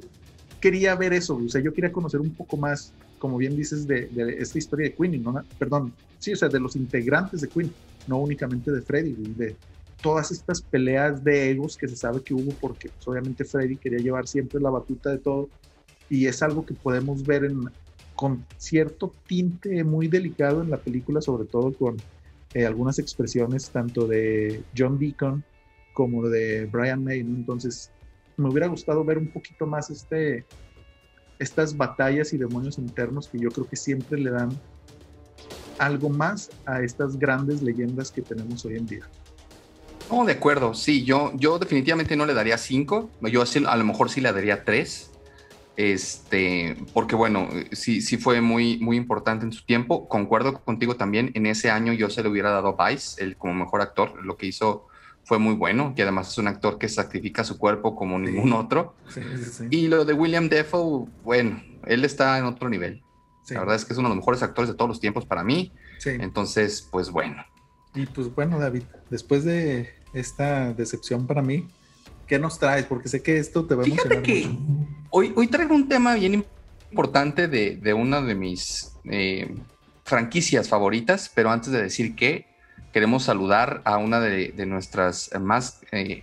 quería 0.61 0.95
ver 0.95 1.13
eso, 1.13 1.37
o 1.37 1.49
sea, 1.49 1.61
yo 1.61 1.73
quería 1.73 1.93
conocer 1.93 2.21
un 2.21 2.31
poco 2.31 2.57
más, 2.57 2.93
como 3.19 3.39
bien 3.39 3.57
dices, 3.57 3.87
de, 3.87 4.11
esta 4.39 4.59
historia 4.59 4.89
de 4.89 4.95
Queen, 4.95 5.23
¿no? 5.23 5.43
perdón, 5.59 5.93
sí, 6.19 6.33
o 6.33 6.37
sea, 6.37 6.49
de 6.49 6.61
los 6.61 6.77
integrantes 6.77 7.41
de 7.41 7.49
Queen, 7.49 7.73
no 8.07 8.19
únicamente 8.19 8.71
de 8.71 8.83
Freddie, 8.83 9.17
de, 9.37 9.57
todas 10.03 10.31
estas 10.31 10.63
peleas 10.63 11.23
de 11.23 11.51
egos 11.51 11.77
que 11.77 11.89
se 11.89 11.97
sabe 11.97 12.23
que 12.23 12.35
hubo 12.35 12.53
porque 12.61 12.89
pues, 12.89 13.07
obviamente 13.07 13.45
Freddy 13.45 13.77
quería 13.77 13.99
llevar 13.99 14.27
siempre 14.27 14.61
la 14.61 14.71
batuta 14.71 15.11
de 15.11 15.19
todo 15.19 15.49
y 16.09 16.27
es 16.27 16.43
algo 16.43 16.65
que 16.65 16.75
podemos 16.75 17.23
ver 17.25 17.45
en, 17.45 17.71
con 18.21 18.45
cierto 18.59 19.15
tinte 19.27 19.83
muy 19.83 20.07
delicado 20.07 20.61
en 20.61 20.69
la 20.69 20.77
película, 20.77 21.23
sobre 21.23 21.47
todo 21.47 21.73
con 21.73 21.97
eh, 22.53 22.67
algunas 22.67 22.99
expresiones 22.99 23.71
tanto 23.71 24.07
de 24.07 24.63
John 24.77 24.99
Deacon 24.99 25.43
como 25.95 26.29
de 26.29 26.67
Brian 26.67 27.03
May. 27.03 27.21
Entonces, 27.21 27.91
me 28.37 28.51
hubiera 28.51 28.67
gustado 28.67 29.03
ver 29.05 29.17
un 29.17 29.29
poquito 29.29 29.65
más 29.65 29.89
este, 29.89 30.45
estas 31.39 31.75
batallas 31.75 32.35
y 32.35 32.37
demonios 32.37 32.77
internos 32.77 33.27
que 33.27 33.39
yo 33.39 33.49
creo 33.49 33.67
que 33.67 33.77
siempre 33.77 34.21
le 34.21 34.31
dan 34.31 34.51
algo 35.79 36.11
más 36.11 36.51
a 36.67 36.83
estas 36.83 37.19
grandes 37.19 37.63
leyendas 37.63 38.11
que 38.11 38.21
tenemos 38.21 38.67
hoy 38.67 38.77
en 38.77 38.87
día. 38.87 39.09
No, 40.11 40.27
de 40.27 40.33
acuerdo, 40.33 40.75
sí, 40.75 41.05
yo, 41.05 41.33
yo 41.37 41.59
definitivamente 41.59 42.17
no 42.17 42.27
le 42.27 42.35
daría 42.35 42.59
cinco, 42.59 43.09
yo 43.23 43.43
a 43.67 43.77
lo 43.79 43.85
mejor 43.85 44.11
sí 44.11 44.21
le 44.21 44.31
daría 44.31 44.63
tres. 44.63 45.10
Este, 45.81 46.77
porque 46.93 47.17
bueno, 47.17 47.49
sí, 47.73 48.03
sí 48.03 48.19
fue 48.19 48.43
muy, 48.43 48.77
muy 48.81 48.99
importante 48.99 49.47
en 49.47 49.53
su 49.53 49.65
tiempo. 49.65 50.09
Concuerdo 50.09 50.63
contigo 50.63 50.97
también. 50.97 51.31
En 51.33 51.47
ese 51.47 51.71
año 51.71 51.95
yo 51.95 52.11
se 52.11 52.23
le 52.23 52.29
hubiera 52.29 52.51
dado 52.51 52.77
a 52.79 52.91
Vice, 52.91 53.25
el 53.25 53.39
como 53.39 53.55
mejor 53.55 53.81
actor. 53.81 54.23
Lo 54.23 54.37
que 54.37 54.45
hizo 54.45 54.89
fue 55.25 55.39
muy 55.39 55.55
bueno, 55.55 55.95
y 55.97 56.03
además 56.03 56.29
es 56.29 56.37
un 56.37 56.49
actor 56.49 56.77
que 56.77 56.87
sacrifica 56.87 57.45
su 57.45 57.57
cuerpo 57.57 57.97
como 57.97 58.19
ningún 58.19 58.53
otro. 58.53 58.95
y 59.71 59.89
lo 59.89 60.05
de 60.05 60.13
William 60.13 60.51
Defoe, 60.51 61.09
bueno, 61.25 61.63
él 61.87 62.05
está 62.05 62.37
en 62.37 62.45
otro 62.45 62.69
nivel. 62.69 63.03
La 63.49 63.61
verdad 63.61 63.77
es 63.77 63.87
que 63.87 63.95
es 63.95 63.99
uno 63.99 64.11
de 64.11 64.17
los 64.17 64.23
mejores 64.23 64.43
actores 64.43 64.69
de 64.69 64.77
todos 64.77 64.91
los 64.91 65.01
tiempos 65.01 65.25
para 65.25 65.43
mí. 65.43 65.73
Entonces, 66.05 66.87
pues 66.93 67.09
bueno. 67.09 67.43
Y 67.95 68.05
pues 68.05 68.35
bueno, 68.35 68.59
David, 68.59 68.83
después 69.09 69.45
de 69.45 69.89
esta 70.13 70.75
decepción 70.75 71.27
para 71.27 71.41
mí, 71.41 71.69
¿qué 72.27 72.39
nos 72.39 72.59
traes? 72.59 72.85
Porque 72.85 73.09
sé 73.09 73.23
que 73.23 73.39
esto 73.39 73.65
te 73.65 73.75
va 73.75 73.83
a 73.83 73.87
Fíjate 73.87 74.21
que 74.23 74.47
Hoy, 75.13 75.33
hoy 75.35 75.49
traigo 75.49 75.75
un 75.75 75.89
tema 75.89 76.15
bien 76.15 76.45
importante 76.91 77.49
de, 77.49 77.77
de 77.77 77.95
una 77.95 78.21
de 78.21 78.37
mis 78.37 78.93
eh, 79.11 79.53
franquicias 80.05 80.69
favoritas, 80.69 81.31
pero 81.35 81.51
antes 81.51 81.73
de 81.73 81.83
decir 81.83 82.15
qué, 82.15 82.47
queremos 82.93 83.25
saludar 83.25 83.83
a 83.85 83.97
una 83.97 84.21
de, 84.21 84.53
nuestras 84.67 85.31
más, 85.41 85.81
eh, 85.91 86.23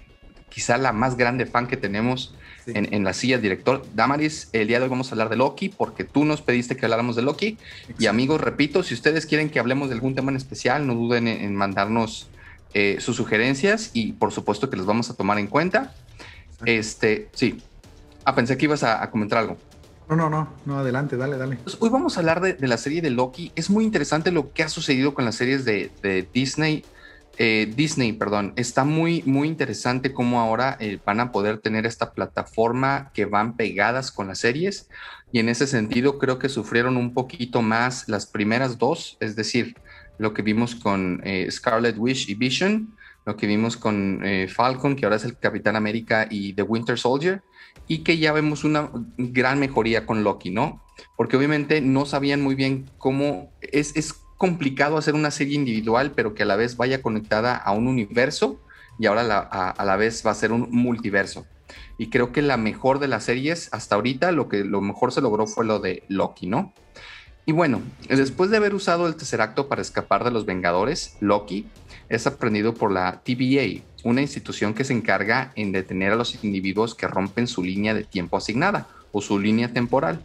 quizá 0.50 0.78
la 0.78 0.94
más 0.94 1.18
grande 1.18 1.46
fan 1.46 1.68
que 1.68 1.76
tenemos 1.76 2.34
en, 2.66 3.04
la 3.04 3.14
silla, 3.14 3.38
director. 3.38 3.86
Damaris, 3.94 4.50
el 4.52 4.68
día 4.68 4.80
de 4.80 4.84
hoy 4.84 4.90
vamos 4.90 5.10
a 5.10 5.12
hablar 5.12 5.30
de 5.30 5.38
Loki 5.38 5.70
porque 5.70 6.04
tú 6.04 6.26
nos 6.26 6.42
pediste 6.42 6.76
que 6.76 6.86
habláramos 6.86 7.16
de 7.16 7.22
Loki. 7.22 7.58
Y 7.98 8.08
amigos, 8.08 8.42
repito, 8.42 8.84
si 8.84 8.94
ustedes 8.94 9.26
quieren 9.26 9.50
que 9.50 9.60
hablemos 9.60 9.90
de 9.90 9.96
algún 9.96 10.16
tema 10.16 10.32
en 10.32 10.38
especial, 10.38 10.86
no 10.86 10.96
duden 10.96 11.28
en, 11.28 11.56
mandarnos 11.56 12.30
eh, 12.74 12.98
sus 13.00 13.16
sugerencias 13.16 13.92
y 13.94 14.14
por 14.14 14.34
supuesto 14.34 14.70
que 14.70 14.76
los 14.76 14.86
vamos 14.86 15.10
a 15.10 15.16
tomar 15.16 15.40
en 15.40 15.48
cuenta. 15.48 15.94
Este, 16.66 17.30
sí. 17.34 17.62
Ah, 18.28 18.36
pensé 18.36 18.58
que 18.58 18.66
ibas 18.66 18.84
a 18.84 19.10
comentar 19.10 19.40
algo. 19.40 19.58
No, 20.10 20.18
no, 20.18 20.30
no, 20.30 20.50
no, 20.66 20.80
adelante, 20.80 21.16
dale, 21.16 21.38
dale. 21.38 21.56
Pues, 21.64 21.78
hoy 21.80 21.90
vamos 21.90 22.18
a 22.18 22.20
hablar 22.20 22.42
de, 22.42 22.68
la 22.68 22.76
serie 22.76 23.02
de 23.02 23.10
Loki. 23.10 23.54
Es 23.56 23.70
muy 23.70 23.86
interesante 23.86 24.32
lo 24.32 24.52
que 24.52 24.64
ha 24.64 24.68
sucedido 24.68 25.14
con 25.14 25.24
las 25.24 25.36
series 25.36 25.64
de, 25.64 26.28
Disney. 26.34 26.84
Eh, 27.38 27.72
Disney, 27.74 28.12
perdón, 28.12 28.52
está 28.58 28.84
muy, 28.84 29.24
muy 29.26 29.48
interesante 29.48 30.12
cómo 30.12 30.42
ahora 30.42 30.76
eh, 30.82 31.00
van 31.06 31.22
a 31.22 31.32
poder 31.32 31.60
tener 31.60 31.86
esta 31.86 32.12
plataforma 32.12 33.12
que 33.14 33.24
van 33.24 33.56
pegadas 33.56 34.12
con 34.12 34.28
las 34.28 34.40
series. 34.40 34.90
Y 35.32 35.40
en 35.40 35.48
ese 35.48 35.66
sentido 35.66 36.20
creo 36.20 36.38
que 36.38 36.50
sufrieron 36.50 36.98
un 36.98 37.14
poquito 37.14 37.62
más 37.62 38.10
las 38.10 38.26
primeras 38.26 38.78
dos, 38.78 39.16
es 39.22 39.38
decir, 39.38 39.78
lo 40.18 40.34
que 40.34 40.42
vimos 40.42 40.76
con 40.76 41.22
eh, 41.24 41.48
Scarlet 41.50 41.98
Witch 41.98 42.28
y 42.28 42.36
Vision, 42.36 42.94
lo 43.26 43.38
que 43.38 43.48
vimos 43.48 43.78
con 43.78 44.22
Falcon, 44.54 44.98
que 44.98 45.06
ahora 45.06 45.16
es 45.16 45.24
el 45.24 45.38
Capitán 45.38 45.78
América 45.78 46.28
y 46.30 46.52
The 46.52 46.64
Winter 46.64 47.00
Soldier 47.00 47.42
y 47.88 48.00
que 48.00 48.18
ya 48.18 48.34
vemos 48.34 48.64
una 48.64 48.90
gran 49.18 49.60
mejoría 49.60 50.06
con 50.06 50.24
Loki, 50.24 50.52
¿no? 50.52 50.84
Porque 51.16 51.38
obviamente 51.38 51.82
no 51.82 52.06
sabían 52.06 52.42
muy 52.42 52.56
bien 52.56 52.90
cómo 52.98 53.52
es, 53.62 53.96
es 53.96 54.14
complicado 54.38 54.98
hacer 54.98 55.16
una 55.16 55.32
serie 55.32 55.56
individual, 55.56 56.12
pero 56.16 56.34
que 56.34 56.44
a 56.44 56.46
la 56.46 56.56
vez 56.56 56.78
vaya 56.78 57.02
conectada 57.02 57.56
a 57.56 57.72
un 57.72 57.88
universo 57.88 58.60
y 59.00 59.06
ahora 59.06 59.22
a, 59.22 59.86
la 59.86 59.96
vez 59.96 60.24
va 60.26 60.32
a 60.32 60.36
ser 60.36 60.52
un 60.52 60.70
multiverso. 60.72 61.46
Y 61.98 62.10
creo 62.10 62.32
que 62.32 62.42
la 62.42 62.58
mejor 62.58 63.00
de 63.00 63.08
las 63.08 63.26
series 63.26 63.70
hasta 63.72 63.96
ahorita, 63.96 64.32
lo 64.32 64.48
que 64.48 64.64
lo 64.64 64.82
mejor 64.82 65.12
se 65.12 65.22
logró 65.22 65.48
fue 65.48 65.66
lo 65.66 65.80
de 65.80 66.04
Loki, 66.08 66.48
¿no? 66.48 66.74
Y 67.46 67.54
bueno, 67.54 67.82
después 68.10 68.50
de 68.50 68.58
haber 68.58 68.76
usado 68.76 69.08
el 69.08 69.16
tercer 69.16 69.42
acto 69.42 69.68
para 69.68 69.82
escapar 69.82 70.24
de 70.24 70.32
los 70.32 70.46
Vengadores, 70.46 71.16
Loki 71.22 71.66
es 72.10 72.28
aprendido 72.28 72.74
por 72.74 72.92
la 72.92 73.22
TVA, 73.24 73.82
una 74.08 74.22
institución 74.22 74.74
que 74.74 74.86
se 74.86 74.94
encarga 74.94 75.52
en 75.56 75.74
detener 75.74 76.14
a 76.14 76.16
los 76.16 76.42
individuos 76.42 76.96
que 76.96 77.10
rompen 77.10 77.46
su 77.46 77.62
línea 77.62 77.94
de 77.94 78.06
tiempo 78.06 78.38
asignada 78.38 78.88
o 79.12 79.22
su 79.22 79.38
línea 79.38 79.74
temporal, 79.74 80.22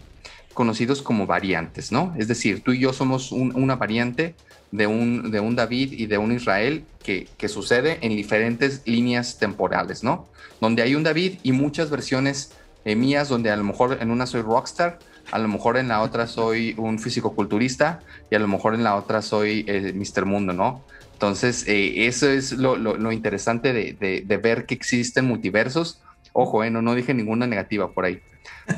conocidos 0.54 1.02
como 1.02 1.26
variantes, 1.26 1.90
¿no? 1.90 2.14
Es 2.16 2.28
decir, 2.28 2.62
tú 2.62 2.72
y 2.72 2.78
yo 2.78 2.92
somos 2.92 3.32
una 3.32 3.74
variante 3.74 4.36
de 4.70 4.86
un, 4.86 5.56
David 5.56 5.94
y 5.94 6.06
de 6.06 6.16
un 6.16 6.30
Israel 6.30 6.84
que, 7.02 7.26
que 7.36 7.48
sucede 7.48 7.98
en 8.02 8.14
diferentes 8.14 8.82
líneas 8.86 9.38
temporales, 9.38 10.04
¿no? 10.04 10.28
Donde 10.60 10.82
hay 10.82 10.94
un 10.94 11.02
David 11.02 11.40
y 11.42 11.50
muchas 11.50 11.90
versiones 11.90 12.52
eh, 12.84 12.94
mías, 12.94 13.28
donde 13.28 13.50
a 13.50 13.56
lo 13.56 13.64
mejor 13.64 13.98
en 14.00 14.12
una 14.12 14.26
soy 14.26 14.42
rockstar, 14.42 15.00
a 15.32 15.38
lo 15.40 15.48
mejor 15.48 15.76
en 15.76 15.88
la 15.88 16.02
otra 16.02 16.28
soy 16.28 16.74
un 16.78 17.00
físico-culturista 17.00 18.00
y 18.30 18.36
a 18.36 18.38
lo 18.38 18.46
mejor 18.46 18.74
en 18.74 18.84
la 18.84 18.94
otra 18.94 19.22
soy 19.22 19.64
eh, 19.66 19.92
Mr. 19.92 20.24
Mundo, 20.24 20.52
¿no? 20.52 20.84
Entonces, 21.22 21.68
eh, 21.68 22.08
eso 22.08 22.28
es 22.28 22.50
lo, 22.50 23.12
interesante 23.12 23.72
de, 23.72 24.40
ver 24.42 24.66
que 24.66 24.74
existen 24.74 25.24
multiversos. 25.24 26.00
Ojo, 26.32 26.64
eh, 26.64 26.70
no, 26.70 26.96
dije 26.96 27.14
ninguna 27.14 27.46
negativa 27.46 27.92
por 27.92 28.06
ahí. 28.06 28.20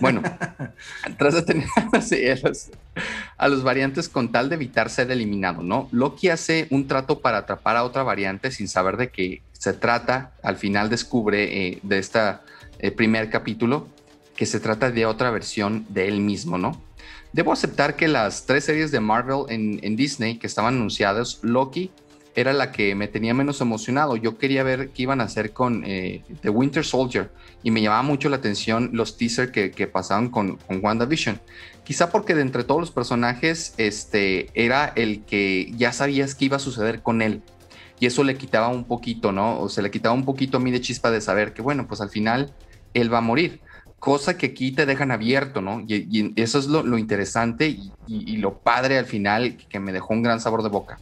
Bueno, 0.03 0.21
tras 1.19 1.33
de 1.33 1.41
tener 1.41 1.67
a, 3.39 3.49
los, 3.49 3.63
variantes 3.63 4.11
con 4.11 4.31
tal 4.31 4.51
de 4.51 4.57
evitar 4.57 4.91
ser 4.91 5.11
eliminado, 5.11 5.63
¿no? 5.63 5.89
Loki 5.91 6.29
hace 6.29 6.67
un 6.69 6.87
trato 6.87 7.21
para 7.21 7.39
atrapar 7.39 7.79
a 7.79 7.85
otra 7.85 8.03
variante 8.03 8.51
sin 8.51 8.69
saber 8.69 8.99
de 8.99 9.09
qué 9.09 9.41
se 9.55 9.73
trata. 9.73 10.35
Al 10.43 10.57
final 10.57 10.91
descubre 10.91 11.69
eh, 11.69 11.79
de 11.83 11.99
este 11.99 12.21
primer 12.95 13.31
capítulo 13.31 13.89
que 14.37 14.45
se 14.45 14.61
trata 14.61 14.91
de 14.91 15.07
otra 15.07 15.31
versión 15.31 15.87
de 15.89 16.09
él 16.09 16.21
mismo, 16.21 16.59
¿no? 16.59 16.79
Debo 17.33 17.55
aceptar 17.55 17.97
que 17.97 18.07
las 18.07 18.45
tres 18.45 18.65
series 18.65 18.91
de 18.91 19.01
Marvel 19.01 19.47
en, 19.49 19.81
en 19.83 19.97
Disney 19.97 20.37
que 20.37 20.47
estaban 20.47 20.75
anunciadas, 20.75 21.41
Loki, 21.43 21.91
era 22.35 22.53
la 22.53 22.73
que 22.73 22.95
me 22.95 23.09
tenía 23.09 23.35
menos 23.35 23.61
emocionado. 23.61 24.17
Yo 24.17 24.39
quería 24.39 24.63
ver 24.63 24.91
qué 24.91 25.03
iban 25.03 25.21
a 25.21 25.25
hacer 25.25 25.53
con 25.53 25.85
eh, 25.87 26.23
The 26.43 26.51
Winter 26.51 26.85
Soldier 26.85 27.31
y 27.63 27.71
me 27.71 27.81
llamaba 27.81 28.03
mucho 28.03 28.29
la 28.29 28.37
atención 28.37 28.91
los 28.93 29.17
teasers 29.17 29.53
que, 29.53 29.87
pasaban 29.87 30.31
con, 30.31 30.57
con, 30.57 30.85
WandaVision. 30.85 31.41
Quizá 31.85 32.11
porque 32.11 32.35
de 32.35 32.43
entre 32.43 32.65
todos 32.65 32.81
los 32.81 32.91
personajes 32.91 33.75
este, 33.77 34.49
era 34.55 34.93
el 34.97 35.25
que 35.25 35.73
ya 35.77 35.93
sabías 35.93 36.35
qué 36.35 36.47
iba 36.47 36.57
a 36.57 36.61
suceder 36.61 37.03
con 37.03 37.23
él. 37.23 37.43
Y 38.01 38.07
eso 38.07 38.25
le 38.25 38.37
quitaba 38.37 38.69
un 38.69 38.85
poquito, 38.85 39.31
¿no? 39.31 39.61
O 39.61 39.69
se 39.69 39.81
le 39.81 39.91
quitaba 39.91 40.15
un 40.15 40.25
poquito 40.25 40.57
a 40.57 40.61
mí 40.61 40.71
de 40.71 40.81
chispa 40.81 41.11
de 41.11 41.21
saber 41.21 41.53
que, 41.55 41.63
bueno, 41.63 41.87
pues 41.87 42.01
al 42.01 42.11
final 42.11 42.53
él 42.93 43.13
va 43.13 43.19
a 43.19 43.23
morir 43.23 43.61
cosa 44.05 44.37
que 44.37 44.45
aquí 44.45 44.71
te 44.71 44.85
dejan 44.85 45.11
abierto, 45.11 45.63
¿no? 45.63 45.83
Y, 45.89 46.35
eso 46.37 46.59
es 46.59 46.67
lo, 46.67 46.99
interesante 46.99 47.79
y, 48.07 48.37
lo 48.37 48.59
padre 48.59 48.99
al 48.99 49.07
final 49.07 49.57
que 49.57 49.81
me 49.81 49.93
dejó 49.93 50.13
un 50.13 50.23
gran 50.23 50.41
sabor 50.41 50.63
de 50.63 50.69
boca. 50.69 50.99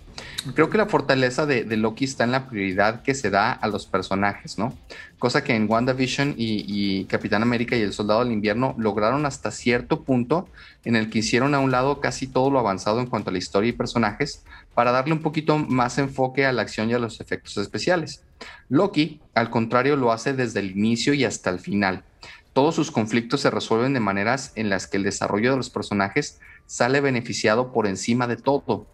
Creo 0.54 0.70
que 0.70 0.78
la 0.78 0.86
fortaleza 0.86 1.44
de, 1.44 1.64
Loki 1.76 2.04
está 2.04 2.22
en 2.22 2.30
la 2.30 2.46
prioridad 2.48 3.02
que 3.02 3.14
se 3.16 3.28
da 3.28 3.50
a 3.50 3.66
los 3.66 3.86
personajes, 3.86 4.56
¿no? 4.56 4.72
Cosa 5.18 5.42
que 5.42 5.56
en 5.56 5.68
WandaVision 5.68 6.36
y, 6.38 6.64
y 6.68 7.06
Capitán 7.06 7.42
América 7.42 7.74
y 7.74 7.80
el 7.80 7.92
Soldado 7.92 8.22
del 8.22 8.30
Invierno 8.32 8.76
lograron 8.78 9.26
hasta 9.26 9.50
cierto 9.50 10.04
punto 10.04 10.48
en 10.84 10.94
el 10.94 11.10
que 11.10 11.18
hicieron 11.18 11.56
a 11.56 11.58
un 11.58 11.72
lado 11.72 12.00
casi 12.00 12.28
todo 12.28 12.52
lo 12.52 12.60
avanzado 12.60 13.00
en 13.00 13.06
cuanto 13.06 13.30
a 13.30 13.32
la 13.32 13.38
historia 13.38 13.70
y 13.70 13.72
personajes 13.72 14.44
para 14.74 14.92
darle 14.92 15.12
un 15.12 15.22
poquito 15.22 15.58
más 15.58 15.98
enfoque 15.98 16.46
a 16.46 16.52
la 16.52 16.62
acción 16.62 16.88
y 16.88 16.94
a 16.94 17.00
los 17.00 17.20
efectos 17.20 17.56
especiales. 17.56 18.22
Loki, 18.68 19.20
al 19.34 19.50
contrario, 19.50 19.96
lo 19.96 20.12
hace 20.12 20.34
desde 20.34 20.60
el 20.60 20.70
inicio 20.70 21.14
y 21.14 21.24
hasta 21.24 21.50
el 21.50 21.58
final 21.58 22.04
todos 22.52 22.74
sus 22.74 22.90
conflictos 22.90 23.40
se 23.40 23.50
resuelven 23.50 23.94
de 23.94 24.00
maneras 24.00 24.52
en 24.56 24.68
las 24.68 24.86
que 24.86 24.98
el 24.98 25.02
desarrollo 25.02 25.52
de 25.52 25.56
los 25.56 25.70
personajes 25.70 26.40
sale 26.66 27.00
beneficiado 27.00 27.72
por 27.72 27.86
encima 27.86 28.26
de 28.26 28.36
todo. 28.36 28.86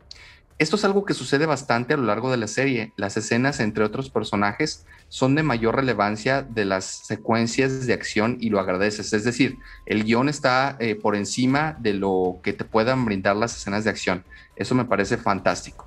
Esto 0.59 0.74
es 0.74 0.84
algo 0.84 1.04
que 1.04 1.14
sucede 1.14 1.46
bastante 1.46 1.94
a 1.94 1.96
lo 1.96 2.02
largo 2.02 2.32
de 2.32 2.36
la 2.36 2.48
serie. 2.48 2.92
Las 2.96 3.16
escenas 3.16 3.61
entre 3.61 3.84
otros 3.84 4.11
personajes 4.11 4.86
son 5.09 5.36
de 5.36 5.44
mayor 5.44 5.76
relevancia 5.76 6.42
de 6.42 6.64
las 6.64 6.84
secuencias 6.84 7.86
de 7.86 7.92
acción 7.92 8.38
y 8.40 8.50
lo 8.50 8.59
agradeces. 8.59 9.12
Es 9.12 9.22
decir, 9.22 9.56
el 9.86 10.02
guion 10.02 10.28
está 10.28 10.76
eh, 10.80 10.96
por 10.96 11.14
encima 11.14 11.76
de 11.78 11.94
lo 11.94 12.40
que 12.42 12.52
te 12.52 12.64
puedan 12.64 13.04
brindar 13.04 13.36
las 13.36 13.56
escenas 13.56 13.84
de 13.84 13.90
acción. 13.90 14.24
Eso 14.56 14.74
me 14.74 14.84
parece 14.84 15.16
fantástico. 15.16 15.86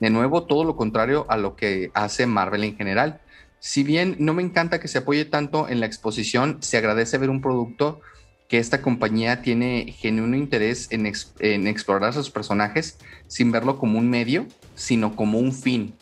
De 0.00 0.10
nuevo, 0.10 0.42
todo 0.44 0.64
lo 0.64 0.74
contrario 0.74 1.26
a 1.28 1.36
lo 1.36 1.54
que 1.54 1.92
hace 1.94 2.26
Marvel 2.26 2.64
en 2.64 2.76
general 2.76 3.20
si 3.60 3.84
bien 3.84 4.16
no 4.18 4.34
me 4.34 4.42
encanta 4.42 4.80
que 4.80 4.88
se 4.88 4.98
apoye 4.98 5.26
tanto 5.26 5.68
en 5.68 5.80
la 5.80 5.86
exposición, 5.86 6.58
se 6.60 6.78
agradece 6.78 7.18
ver 7.18 7.30
un 7.30 7.42
producto 7.42 8.00
que 8.48 8.58
esta 8.58 8.82
compañía 8.82 9.42
tiene 9.42 9.94
genuino 9.96 10.36
interés 10.36 10.88
en, 10.90 11.06
explorar 11.06 12.10
a 12.10 12.12
sus 12.12 12.30
personajes 12.30 12.98
sin 13.28 13.52
verlo 13.52 13.78
como 13.78 13.98
un 13.98 14.10
medio, 14.10 14.46
sino 14.74 15.14
como 15.14 15.38
un 15.38 15.52
fin. 15.52 15.94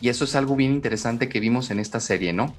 Y 0.00 0.10
eso 0.10 0.24
es 0.24 0.36
algo 0.36 0.54
bien 0.54 0.70
interesante 0.70 1.28
que 1.28 1.40
vimos 1.40 1.72
en 1.72 1.80
esta 1.80 1.98
serie, 1.98 2.32
¿no? 2.32 2.54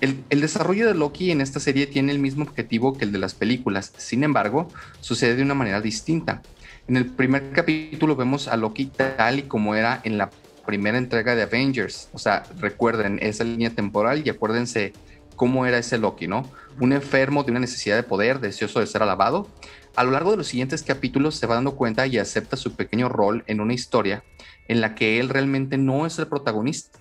El, 0.00 0.24
el, 0.30 0.40
desarrollo 0.40 0.88
de 0.88 0.94
Loki 0.94 1.30
en 1.30 1.40
esta 1.40 1.60
serie 1.60 1.86
tiene 1.86 2.10
el 2.10 2.18
mismo 2.18 2.42
objetivo 2.42 2.98
que 2.98 3.04
el 3.04 3.12
de 3.12 3.18
las 3.18 3.34
películas, 3.34 3.92
sin 3.98 4.24
embargo, 4.24 4.66
sucede 5.00 5.36
de 5.36 5.44
una 5.44 5.54
manera 5.54 5.80
distinta. 5.80 6.42
En 6.88 6.96
el 6.96 7.06
primer 7.06 7.52
capítulo 7.52 8.16
vemos 8.16 8.48
a 8.48 8.56
Loki 8.56 8.86
tal 8.86 9.38
y 9.38 9.42
como 9.42 9.76
era 9.76 10.00
en 10.02 10.18
la 10.18 10.30
primera 10.64 10.98
entrega 10.98 11.34
de 11.34 11.42
Avengers. 11.42 12.08
O 12.12 12.18
sea, 12.18 12.44
recuerden 12.58 13.18
esa 13.22 13.44
línea 13.44 13.70
temporal 13.70 14.22
y 14.24 14.30
acuérdense 14.30 14.92
cómo 15.36 15.66
era 15.66 15.78
ese 15.78 15.98
Loki, 15.98 16.26
¿no? 16.26 16.48
Un 16.80 16.92
enfermo 16.92 17.44
de 17.44 17.50
una 17.50 17.60
necesidad 17.60 17.96
de 17.96 18.02
poder, 18.02 18.40
deseoso 18.40 18.80
de 18.80 18.86
ser 18.86 19.02
alabado. 19.02 19.48
A 19.94 20.04
lo 20.04 20.10
largo 20.10 20.30
de 20.30 20.38
los 20.38 20.46
siguientes 20.46 20.82
capítulos 20.82 21.36
se 21.36 21.46
va 21.46 21.56
dando 21.56 21.74
cuenta 21.76 22.06
y 22.06 22.18
acepta 22.18 22.56
su 22.56 22.74
pequeño 22.74 23.08
rol 23.08 23.44
en 23.46 23.60
una 23.60 23.74
historia 23.74 24.24
en 24.68 24.80
la 24.80 24.94
que 24.94 25.20
él 25.20 25.28
realmente 25.28 25.76
no 25.78 26.06
es 26.06 26.18
el 26.18 26.28
protagonista. 26.28 26.98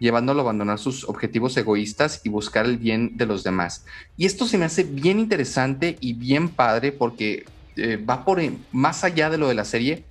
llevándolo 0.00 0.40
a 0.40 0.42
abandonar 0.42 0.80
sus 0.80 1.04
objetivos 1.08 1.56
egoístas 1.56 2.20
y 2.24 2.28
buscar 2.28 2.66
el 2.66 2.78
bien 2.78 3.16
de 3.16 3.26
los 3.26 3.44
demás. 3.44 3.86
Y 4.16 4.26
esto 4.26 4.44
se 4.44 4.58
me 4.58 4.64
hace 4.64 4.82
bien 4.82 5.20
interesante 5.20 5.96
y 6.00 6.14
bien 6.14 6.48
padre 6.48 6.90
porque 6.90 7.46
eh, 7.76 7.96
va 7.96 8.24
por 8.24 8.42
más 8.72 9.04
allá 9.04 9.30
de 9.30 9.38
lo 9.38 9.46
de 9.46 9.54
la 9.54 9.64
serie, 9.64 10.04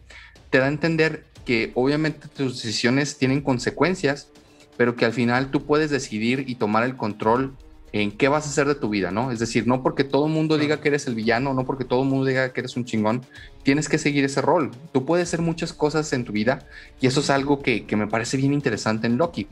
te 0.49 0.59
da 0.59 0.65
a 0.65 0.69
entender 0.69 1.25
que 1.45 1.71
obviamente 1.75 2.27
tus 2.27 2.61
decisiones 2.61 3.17
tienen 3.17 3.41
consecuencias, 3.41 4.29
pero 4.77 4.95
que 4.95 5.05
al 5.05 5.13
final 5.13 5.51
tú 5.51 5.65
puedes 5.65 5.89
decidir 5.89 6.45
y 6.47 6.55
tomar 6.55 6.83
el 6.83 6.95
control 6.95 7.55
en 7.93 8.11
qué 8.11 8.27
vas 8.27 8.47
a 8.47 8.49
hacer 8.49 8.67
de 8.67 8.73
tu 8.73 8.89
vida, 8.89 9.11
¿no? 9.11 9.31
Es 9.31 9.37
decir, 9.37 9.67
no 9.67 9.83
porque 9.83 10.03
todo 10.03 10.25
el 10.25 10.33
mundo 10.33 10.57
diga 10.57 10.81
que 10.81 10.87
eres 10.87 11.05
el 11.05 11.13
villano, 11.13 11.53
no 11.53 11.63
porque 11.63 11.85
todo 11.85 12.01
el 12.01 12.09
mundo 12.09 12.25
diga 12.25 12.51
que 12.51 12.61
eres 12.61 12.75
un 12.75 12.85
chingón, 12.85 13.21
tienes 13.61 13.87
que 13.87 13.99
seguir 13.99 14.25
ese 14.25 14.41
rol. 14.41 14.71
Tú 14.91 15.05
puedes 15.05 15.27
hacer 15.27 15.41
muchas 15.41 15.73
cosas 15.73 16.11
en 16.11 16.25
tu 16.25 16.31
vida 16.31 16.67
y 16.99 17.05
eso 17.05 17.19
es 17.19 17.29
algo 17.29 17.61
que, 17.61 17.85
me 17.95 18.07
parece 18.07 18.35
bien 18.37 18.51
interesante 18.51 19.05
en 19.05 19.17
Loki. 19.17 19.47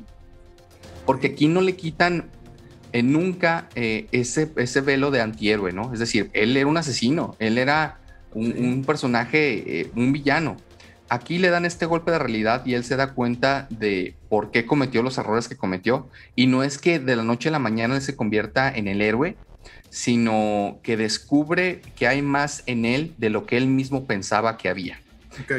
Porque 1.05 1.27
aquí 1.27 1.47
no 1.47 1.61
le 1.61 1.75
quitan 1.75 2.31
eh, 2.93 3.03
nunca 3.03 3.69
eh, 3.75 4.07
ese, 4.11 4.51
ese 4.55 4.81
velo 4.81 5.11
de 5.11 5.21
antihéroe, 5.21 5.71
¿no? 5.71 5.93
Es 5.93 5.99
decir, 5.99 6.31
él 6.33 6.57
era 6.57 6.65
un 6.65 6.77
asesino, 6.77 7.35
él 7.37 7.59
era 7.59 7.99
un, 8.33 8.83
personaje, 8.87 9.81
eh, 9.81 9.91
un 9.95 10.11
villano 10.13 10.57
aquí 11.11 11.39
le 11.39 11.49
dan 11.49 11.65
este 11.65 11.85
golpe 11.85 12.09
de 12.09 12.19
realidad 12.19 12.65
y 12.65 12.73
él 12.73 12.85
se 12.85 12.95
da 12.95 13.13
cuenta 13.13 13.67
de 13.69 14.15
por 14.29 14.49
qué 14.49 14.65
cometió 14.65 15.03
los 15.03 15.17
errores 15.17 15.49
que 15.49 15.57
cometió. 15.57 16.09
Y 16.37 16.47
no 16.47 16.63
es 16.63 16.77
que 16.77 16.99
de 16.99 17.17
la 17.17 17.23
noche 17.23 17.49
a 17.49 17.51
la 17.51 17.59
mañana 17.59 17.95
él 17.95 18.01
se 18.01 18.15
convierta 18.15 18.73
en 18.73 18.87
el 18.87 19.01
héroe, 19.01 19.35
sino 19.89 20.79
que 20.83 20.95
descubre 20.95 21.81
que 21.97 22.07
hay 22.07 22.21
más 22.21 22.63
en 22.65 22.85
él 22.85 23.13
de 23.17 23.29
lo 23.29 23.45
que 23.45 23.57
él 23.57 23.67
mismo 23.67 24.05
pensaba 24.05 24.55
que 24.55 24.69
había. 24.69 25.01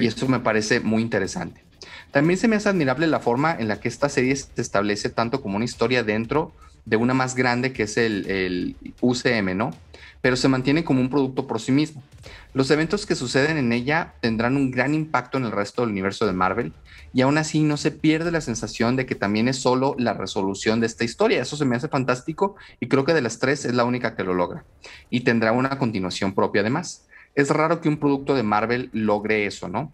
Y 0.00 0.06
esto 0.06 0.26
me 0.26 0.40
parece 0.40 0.80
muy 0.80 1.02
interesante. 1.02 1.62
También 2.12 2.38
se 2.38 2.48
me 2.48 2.56
hace 2.56 2.70
admirable 2.70 3.06
la 3.06 3.20
forma 3.20 3.54
en 3.58 3.68
la 3.68 3.78
que 3.78 3.88
esta 3.88 4.08
serie 4.08 4.34
se 4.34 4.48
establece 4.56 5.10
tanto 5.10 5.42
como 5.42 5.56
una 5.56 5.66
historia 5.66 6.02
dentro 6.02 6.52
de 6.86 6.96
una 6.96 7.12
más 7.12 7.34
grande 7.34 7.74
que 7.74 7.82
es 7.82 7.98
el, 7.98 8.26
el 8.30 8.76
UCM, 9.02 9.54
¿no? 9.54 9.70
Pero 10.22 10.36
se 10.36 10.48
mantiene 10.48 10.82
como 10.82 11.02
un 11.02 11.10
producto 11.10 11.46
por 11.46 11.60
sí 11.60 11.72
mismo. 11.72 12.02
Los 12.54 12.70
eventos 12.70 13.06
que 13.06 13.14
suceden 13.14 13.56
en 13.56 13.72
ella 13.72 14.14
tendrán 14.20 14.56
un 14.56 14.70
gran 14.70 14.94
impacto 14.94 15.38
en 15.38 15.44
el 15.44 15.52
resto 15.52 15.82
del 15.82 15.90
universo 15.90 16.26
de 16.26 16.34
Marvel 16.34 16.74
y 17.14 17.22
aún 17.22 17.38
así 17.38 17.62
no 17.62 17.78
se 17.78 17.90
pierde 17.90 18.30
la 18.30 18.42
sensación 18.42 18.94
de 18.94 19.06
que 19.06 19.14
también 19.14 19.48
es 19.48 19.56
solo 19.56 19.94
la 19.98 20.12
resolución 20.12 20.78
de 20.78 20.86
esta 20.86 21.04
historia. 21.04 21.40
Eso 21.40 21.56
se 21.56 21.64
me 21.64 21.76
hace 21.76 21.88
fantástico 21.88 22.56
y 22.78 22.88
creo 22.88 23.06
que 23.06 23.14
de 23.14 23.22
las 23.22 23.38
tres 23.38 23.64
es 23.64 23.74
la 23.74 23.84
única 23.84 24.14
que 24.14 24.24
lo 24.24 24.34
logra 24.34 24.64
y 25.08 25.20
tendrá 25.20 25.52
una 25.52 25.78
continuación 25.78 26.34
propia 26.34 26.60
además. 26.60 27.08
Es 27.34 27.48
raro 27.48 27.80
que 27.80 27.88
un 27.88 27.96
producto 27.96 28.34
de 28.34 28.42
Marvel 28.42 28.90
logre 28.92 29.46
eso, 29.46 29.68
¿no? 29.68 29.90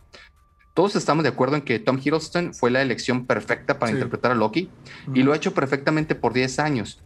Todos 0.75 0.97
estamos 0.97 1.23
de 1.23 1.31
acuerdo 1.31 1.55
en 1.57 1.63
que 1.63 1.79
Tom 1.79 2.01
Hiddleston 2.03 2.55
fue 2.55 2.73
la 2.73 2.83
elección 2.83 3.27
perfecta 3.27 3.79
para 3.79 3.93
interpretar 3.93 4.33
a 4.33 4.35
Loki 4.35 4.69
y 5.15 5.23
lo 5.23 5.33
ha 5.33 5.37
hecho 5.37 5.55
perfectamente 5.55 6.17
por 6.17 6.33
10 6.33 6.59
años. 6.59 7.01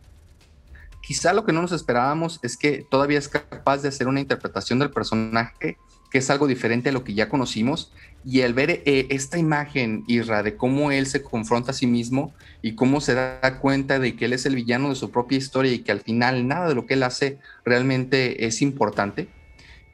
Quizá 1.02 1.34
lo 1.34 1.44
que 1.44 1.52
no 1.52 1.60
nos 1.60 1.72
esperábamos 1.72 2.40
es 2.42 2.56
que 2.56 2.86
todavía 2.88 3.18
es 3.18 3.28
capaz 3.28 3.82
de 3.82 3.88
hacer 3.88 4.08
una 4.08 4.20
interpretación 4.20 4.78
del 4.78 4.90
personaje 4.90 5.76
que 6.12 6.18
es 6.18 6.28
algo 6.28 6.46
diferente 6.46 6.90
a 6.90 6.92
lo 6.92 7.04
que 7.04 7.14
ya 7.14 7.30
conocimos 7.30 7.90
y 8.22 8.40
el 8.40 8.52
ver 8.52 8.70
eh, 8.70 9.06
esta 9.08 9.38
imagen, 9.38 10.04
Isra, 10.06 10.42
de 10.42 10.56
cómo 10.56 10.92
él 10.92 11.06
se 11.06 11.22
confronta 11.22 11.70
a 11.70 11.74
sí 11.74 11.86
mismo 11.86 12.34
y 12.60 12.74
cómo 12.74 13.00
se 13.00 13.14
da 13.14 13.58
cuenta 13.60 13.98
de 13.98 14.14
que 14.14 14.26
él 14.26 14.34
es 14.34 14.44
el 14.44 14.54
villano 14.54 14.90
de 14.90 14.94
su 14.94 15.10
propia 15.10 15.38
historia 15.38 15.72
y 15.72 15.78
que 15.78 15.90
al 15.90 16.00
final 16.00 16.46
nada 16.46 16.68
de 16.68 16.74
lo 16.74 16.84
que 16.84 16.94
él 16.94 17.02
hace 17.02 17.38
realmente 17.64 18.44
es 18.46 18.60
importante, 18.60 19.28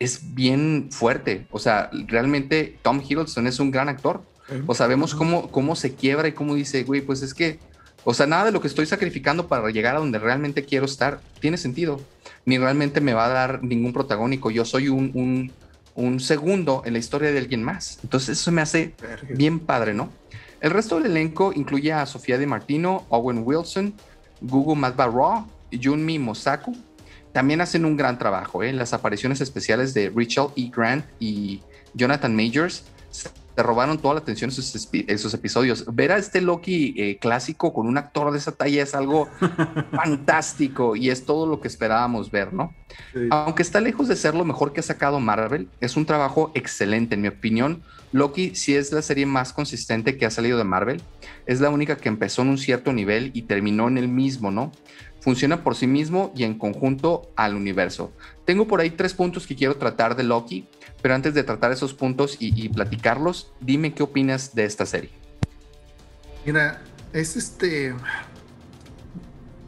es 0.01 0.35
bien 0.35 0.89
fuerte. 0.91 1.47
O 1.53 1.61
sea, 1.61 1.89
realmente 2.09 2.77
Tom 2.83 3.01
Hiddleston 3.01 3.47
es 3.47 3.61
un 3.61 3.71
gran 3.71 3.89
actor. 3.89 4.23
O 4.67 4.75
sabemos 4.75 5.15
cómo, 5.15 5.51
cómo 5.51 5.77
se 5.77 5.95
quiebra 5.95 6.27
y 6.27 6.33
cómo 6.33 6.55
dice, 6.55 6.83
güey, 6.83 7.03
pues 7.03 7.21
es 7.21 7.35
que 7.35 7.59
o 8.11 8.15
sea, 8.15 8.27
nada 8.27 8.47
de 8.47 8.53
lo 8.53 8.63
que 8.63 8.69
estoy 8.69 8.87
sacrificando 8.87 9.49
para 9.49 9.69
llegar 9.69 9.95
a 9.95 9.99
donde 9.99 10.19
realmente 10.19 10.65
quiero 10.65 10.87
estar 10.87 11.21
tiene 11.41 11.59
sentido, 11.59 12.01
ni 12.47 12.57
realmente 12.57 13.03
me 13.03 13.13
va 13.13 13.27
a 13.27 13.29
dar 13.29 13.63
ningún 13.63 13.93
protagónico. 13.93 14.51
Yo 14.51 14.65
soy 14.65 14.89
un, 14.89 15.53
un, 15.95 16.19
segundo 16.19 16.81
en 16.87 16.95
la 16.95 17.01
historia 17.01 17.31
de 17.31 17.37
alguien 17.37 17.63
más. 17.63 17.99
Entonces 18.03 18.41
eso 18.41 18.51
me 18.51 18.63
hace 18.63 18.95
bien 19.29 19.61
padre, 19.61 19.93
¿no? 19.93 20.09
El 20.63 20.71
resto 20.71 20.97
del 20.97 21.11
elenco 21.11 21.53
incluye 21.55 21.93
a 21.93 22.07
Sofía 22.07 22.39
Di 22.39 22.47
Martino, 22.47 23.05
Owen 23.11 23.43
Wilson, 23.45 23.93
Google 24.41 24.77
Madba 24.77 25.45
Junmi 25.71 26.19
Mosaku. 26.19 26.75
También 27.35 27.61
hacen 27.61 27.85
un 27.85 27.99
gran 27.99 28.19
trabajo, 28.19 28.63
¿eh? 28.63 28.73
Las 28.73 28.95
apariciones 28.95 29.43
especiales 29.43 29.93
de 29.93 30.11
Rachel 30.17 30.47
E. 30.57 30.71
Grant 30.75 31.05
y 31.21 31.61
Jonathan 31.93 32.35
Majors 32.35 32.85
te 33.59 33.65
robaron 33.65 33.99
toda 33.99 34.15
la 34.15 34.21
atención 34.21 34.53
en 34.53 35.05
esos, 35.09 35.35
episodios. 35.35 35.85
Ver 35.93 36.13
a 36.13 36.17
este 36.17 36.41
Loki 36.41 36.95
eh, 36.97 37.19
clásico 37.19 37.73
con 37.73 37.89
un 37.89 37.99
actor 37.99 38.31
de 38.31 38.39
esa 38.39 38.53
talla 38.53 38.85
es 38.85 38.95
algo 38.95 39.29
fantástico 39.91 40.95
y 40.95 41.11
es 41.11 41.27
todo 41.27 41.45
lo 41.45 41.61
que 41.61 41.67
esperábamos 41.67 42.31
ver, 42.31 42.53
¿no? 42.53 42.73
Aunque 43.33 43.63
está 43.63 43.81
lejos 43.81 44.07
de 44.07 44.15
ser 44.15 44.37
lo 44.37 44.45
mejor 44.45 44.73
que 44.73 44.79
ha 44.79 44.85
sacado 44.85 45.19
Marvel, 45.19 45.69
es 45.81 45.97
un 45.97 46.07
trabajo 46.07 46.53
excelente, 46.55 47.17
en 47.17 47.23
mi 47.23 47.27
opinión. 47.27 47.83
Loki 48.13 48.55
sí 48.55 48.77
es 48.77 48.93
la 48.93 49.03
serie 49.03 49.27
más 49.27 49.53
consistente 49.53 50.17
que 50.17 50.25
ha 50.25 50.31
salido 50.31 50.57
de 50.57 50.63
Marvel. 50.63 51.03
Es 51.47 51.61
la 51.61 51.71
única 51.71 51.97
que 51.97 52.09
empezó 52.09 52.43
en 52.43 52.51
un 52.51 52.59
cierto 52.59 52.93
nivel 52.93 53.33
y 53.35 53.43
terminó 53.43 53.89
en 53.89 53.99
el 53.99 54.07
mismo, 54.07 54.53
¿no? 54.53 54.71
Funciona 55.19 55.65
por 55.65 55.75
sí 55.75 55.89
mismo 55.89 56.33
y 56.37 56.45
en 56.45 56.57
conjunto 56.57 57.33
al 57.35 57.57
universo. 57.57 58.13
Tengo 58.49 58.67
por 58.67 58.81
ahí 58.81 58.89
tres 58.89 59.13
puntos 59.13 59.47
que 59.47 59.55
quiero 59.55 59.77
tratar 59.77 60.17
de 60.17 60.23
Loki 60.23 60.67
pero 61.03 61.15
antes 61.15 61.35
de 61.35 61.45
tratar 61.45 61.73
esos 61.73 61.95
puntos 61.95 62.37
y, 62.41 62.69
platicarlos, 62.71 63.53
dime 63.61 63.95
qué 63.95 64.03
opinas 64.03 64.55
de 64.55 64.65
esta 64.65 64.85
serie. 64.87 65.11
Mira, 66.45 66.83
es 67.13 67.37
este. 67.37 67.95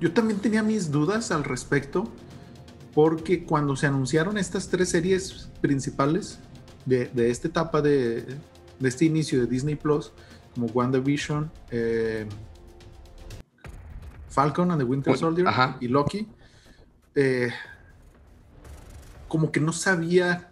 Yo 0.00 0.12
también 0.12 0.40
tenía 0.40 0.62
mis 0.62 0.90
dudas 0.90 1.30
al 1.30 1.44
respecto, 1.44 2.10
porque 2.94 3.44
cuando 3.44 3.76
se 3.76 3.86
anunciaron 3.86 4.38
estas 4.38 4.68
tres 4.68 4.88
series 4.88 5.50
principales 5.60 6.40
de, 6.86 7.10
esta 7.30 7.48
etapa 7.48 7.82
de, 7.82 8.24
este 8.82 9.04
inicio 9.04 9.40
de 9.40 9.46
Disney 9.46 9.76
Plus, 9.76 10.12
como 10.54 10.66
WandaVision, 10.66 11.52
eh, 11.70 12.26
Falcon 14.30 14.70
and 14.70 14.80
the 14.80 14.84
Winter 14.84 15.16
Soldier 15.16 15.46
y 15.80 15.88
Loki, 15.88 16.26
eh, 17.14 17.50
como 19.30 19.52
que 19.52 19.60
no 19.60 19.72
sabía 19.72 20.50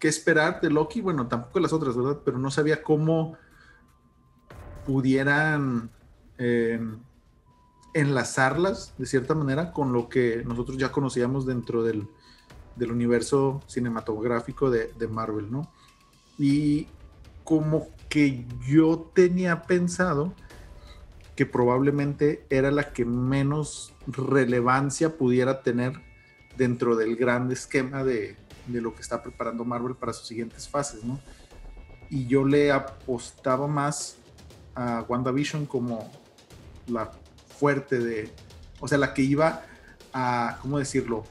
qué 0.00 0.08
esperar 0.08 0.60
de 0.62 0.70
Loki. 0.70 1.02
Bueno, 1.02 1.28
tampoco 1.28 1.60
las 1.60 1.74
otras, 1.74 1.94
¿verdad? 1.94 2.22
Pero 2.24 2.38
no 2.38 2.50
sabía 2.50 2.82
cómo 2.82 3.36
pudieran 4.86 5.90
eh, 6.38 6.80
enlazarlas 7.92 8.94
de 8.96 9.04
cierta 9.04 9.34
manera 9.34 9.70
con 9.70 9.92
lo 9.92 10.08
que 10.08 10.42
nosotros 10.46 10.78
ya 10.78 10.90
conocíamos 10.90 11.44
dentro 11.44 11.82
del, 11.84 12.08
universo 12.90 13.62
cinematográfico 13.66 14.70
de, 14.70 14.92
de, 14.98 15.08
Marvel, 15.08 15.52
¿no? 15.52 15.70
Y 16.38 16.88
como 17.44 17.88
que 18.08 18.46
yo 18.66 19.10
tenía 19.14 19.62
pensado 19.64 20.32
que 21.34 21.44
probablemente 21.44 22.46
era 22.48 22.70
la 22.70 22.94
que 22.94 23.04
menos 23.04 23.92
relevancia 24.06 25.18
pudiera 25.18 25.62
tener 25.62 26.05
dentro 26.56 26.96
del 26.96 27.16
gran 27.16 27.50
esquema 27.52 28.04
de, 28.04 28.36
de 28.66 28.80
lo 28.80 28.94
que 28.94 29.02
está 29.02 29.22
preparando 29.22 29.64
Marvel 29.64 29.94
para 29.94 30.12
sus 30.12 30.26
siguientes 30.26 30.68
fases, 30.68 31.04
¿no? 31.04 31.20
Y 32.10 32.26
yo 32.26 32.44
le 32.44 32.70
apostaba 32.70 33.66
más 33.66 34.16
a 34.74 35.04
WandaVision 35.08 35.66
como 35.66 36.10
la 36.86 37.10
fuerte 37.58 37.98
de, 37.98 38.30
o 38.80 38.88
sea, 38.88 38.98
la 38.98 39.14
que 39.14 39.22
iba 39.22 39.62
a, 40.12 40.58
¿cómo 40.62 40.78
decirlo? 40.78 41.24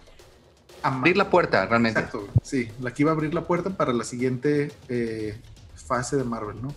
A 0.84 0.96
abrir 0.96 1.18
la 1.18 1.30
puerta, 1.30 1.66
realmente. 1.66 2.00
Exacto, 2.00 2.28
sí, 2.42 2.70
la 2.82 2.94
que 2.94 3.04
iba 3.04 3.12
a 3.12 3.14
abrir 3.14 3.34
la 3.34 3.46
puerta 3.46 3.70
para 3.70 3.94
la 3.94 4.04
siguiente 4.04 4.72
eh, 4.90 5.40
fase 5.76 6.18
de 6.18 6.24
Marvel, 6.24 6.62
¿no? 6.62 6.74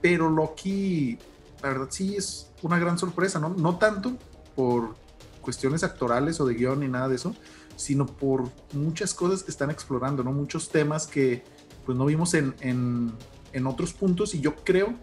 Pero 0.00 0.30
Loki, 0.30 1.18
la 1.62 1.70
verdad 1.70 1.88
sí 1.90 2.16
es 2.16 2.50
una 2.62 2.78
gran 2.78 2.98
sorpresa, 2.98 3.38
¿no? 3.38 3.50
No 3.50 3.76
tanto 3.76 4.16
por 4.54 4.94
cuestiones 5.40 5.84
actorales 5.84 6.40
o 6.40 6.46
de 6.46 6.54
guion 6.54 6.80
ni 6.80 6.88
nada 6.88 7.08
de 7.08 7.16
eso, 7.16 7.34
sino 7.76 8.06
por 8.06 8.50
muchas 8.72 9.14
cosas 9.14 9.42
que 9.42 9.50
están 9.50 9.70
explorando, 9.70 10.24
¿no? 10.24 10.32
Muchos 10.32 10.70
temas 10.70 11.06
que 11.06 11.44
pues 11.84 11.96
no 11.96 12.06
vimos 12.06 12.34
en, 12.34 12.54
en, 12.60 13.66
otros 13.66 13.92
puntos 13.92 14.34
y 14.34 14.40
yo 14.40 14.56
creo, 14.56 14.94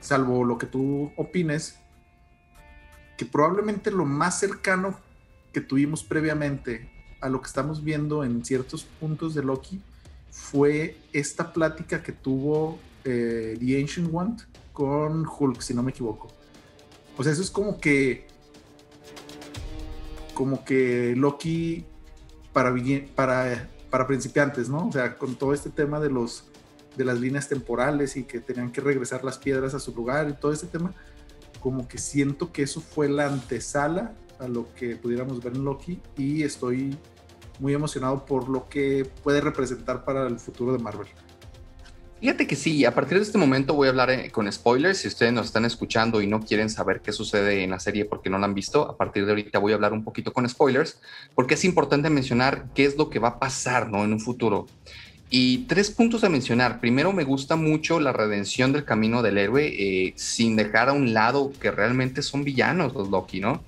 salvo 0.00 0.44
lo 0.44 0.58
que 0.58 0.66
tú 0.66 1.12
opines, 1.16 1.78
que 3.16 3.24
probablemente 3.24 3.90
lo 3.90 4.04
más 4.04 4.40
cercano 4.40 4.98
que 5.52 5.60
tuvimos 5.60 6.02
previamente 6.02 6.90
a 7.20 7.28
lo 7.28 7.40
que 7.40 7.46
estamos 7.46 7.84
viendo 7.84 8.24
en 8.24 8.44
ciertos 8.44 8.84
puntos 8.84 9.34
de 9.34 9.42
Loki 9.42 9.80
fue 10.30 10.96
esta 11.12 11.52
plática 11.52 12.02
que 12.02 12.12
tuvo 12.12 12.78
eh, 13.04 13.56
The 13.58 13.80
Ancient 13.80 14.10
One 14.12 14.36
con 14.72 15.26
Hulk, 15.26 15.60
si 15.60 15.74
no 15.74 15.82
me 15.82 15.90
equivoco. 15.90 16.28
O 17.16 17.22
sea, 17.22 17.32
eso 17.32 17.42
es 17.42 17.50
como 17.50 17.78
que 17.80 18.26
como 20.34 20.64
que 20.64 21.14
Loki 21.16 21.84
para, 22.52 22.74
para, 23.14 23.68
para 23.90 24.06
principiantes, 24.06 24.68
¿no? 24.68 24.88
O 24.88 24.92
sea, 24.92 25.18
con 25.18 25.36
todo 25.36 25.52
este 25.54 25.70
tema 25.70 26.00
de 26.00 26.10
los 26.10 26.44
de 26.96 27.04
las 27.04 27.20
líneas 27.20 27.48
temporales 27.48 28.16
y 28.16 28.24
que 28.24 28.40
tenían 28.40 28.70
que 28.70 28.80
regresar 28.80 29.24
las 29.24 29.38
piedras 29.38 29.74
a 29.74 29.78
su 29.78 29.94
lugar 29.94 30.28
y 30.28 30.32
todo 30.34 30.52
ese 30.52 30.66
tema, 30.66 30.92
como 31.60 31.86
que 31.88 31.98
siento 31.98 32.52
que 32.52 32.62
eso 32.62 32.80
fue 32.80 33.08
la 33.08 33.26
antesala 33.26 34.14
a 34.38 34.48
lo 34.48 34.72
que 34.74 34.96
pudiéramos 34.96 35.42
ver 35.42 35.54
en 35.54 35.64
Loki 35.64 36.00
y 36.16 36.42
estoy 36.42 36.96
muy 37.58 37.74
emocionado 37.74 38.24
por 38.24 38.48
lo 38.48 38.68
que 38.68 39.08
puede 39.22 39.40
representar 39.40 40.04
para 40.04 40.26
el 40.26 40.38
futuro 40.38 40.72
de 40.72 40.78
Marvel. 40.78 41.08
Fíjate 42.20 42.46
que 42.46 42.54
sí, 42.54 42.84
a 42.84 42.94
partir 42.94 43.16
de 43.16 43.24
este 43.24 43.38
momento 43.38 43.72
voy 43.72 43.86
a 43.86 43.90
hablar 43.90 44.10
eh, 44.10 44.30
con 44.30 44.50
spoilers. 44.52 44.98
Si 44.98 45.08
ustedes 45.08 45.32
nos 45.32 45.46
están 45.46 45.64
escuchando 45.64 46.20
y 46.20 46.26
no 46.26 46.40
quieren 46.40 46.68
saber 46.68 47.00
qué 47.00 47.12
sucede 47.12 47.64
en 47.64 47.70
la 47.70 47.80
serie 47.80 48.04
porque 48.04 48.28
no 48.28 48.36
la 48.38 48.44
han 48.44 48.52
visto, 48.52 48.90
a 48.90 48.98
partir 48.98 49.24
de 49.24 49.32
ahorita 49.32 49.58
voy 49.58 49.72
a 49.72 49.76
hablar 49.76 49.94
un 49.94 50.04
poquito 50.04 50.30
con 50.30 50.46
spoilers, 50.46 51.00
porque 51.34 51.54
es 51.54 51.64
importante 51.64 52.10
mencionar 52.10 52.66
qué 52.74 52.84
es 52.84 52.98
lo 52.98 53.08
que 53.08 53.20
va 53.20 53.28
a 53.28 53.38
pasar 53.38 53.88
¿no? 53.88 54.04
en 54.04 54.12
un 54.12 54.20
futuro. 54.20 54.66
Y 55.30 55.64
tres 55.64 55.90
puntos 55.90 56.22
a 56.22 56.28
mencionar. 56.28 56.78
Primero, 56.78 57.14
me 57.14 57.24
gusta 57.24 57.56
mucho 57.56 58.00
la 58.00 58.12
redención 58.12 58.72
del 58.72 58.84
camino 58.84 59.22
del 59.22 59.38
héroe, 59.38 59.68
eh, 59.68 60.12
sin 60.16 60.56
dejar 60.56 60.90
a 60.90 60.92
un 60.92 61.14
lado 61.14 61.52
que 61.58 61.70
realmente 61.70 62.20
son 62.20 62.44
villanos 62.44 62.92
los 62.92 63.08
Loki, 63.08 63.40
¿no? 63.40 63.62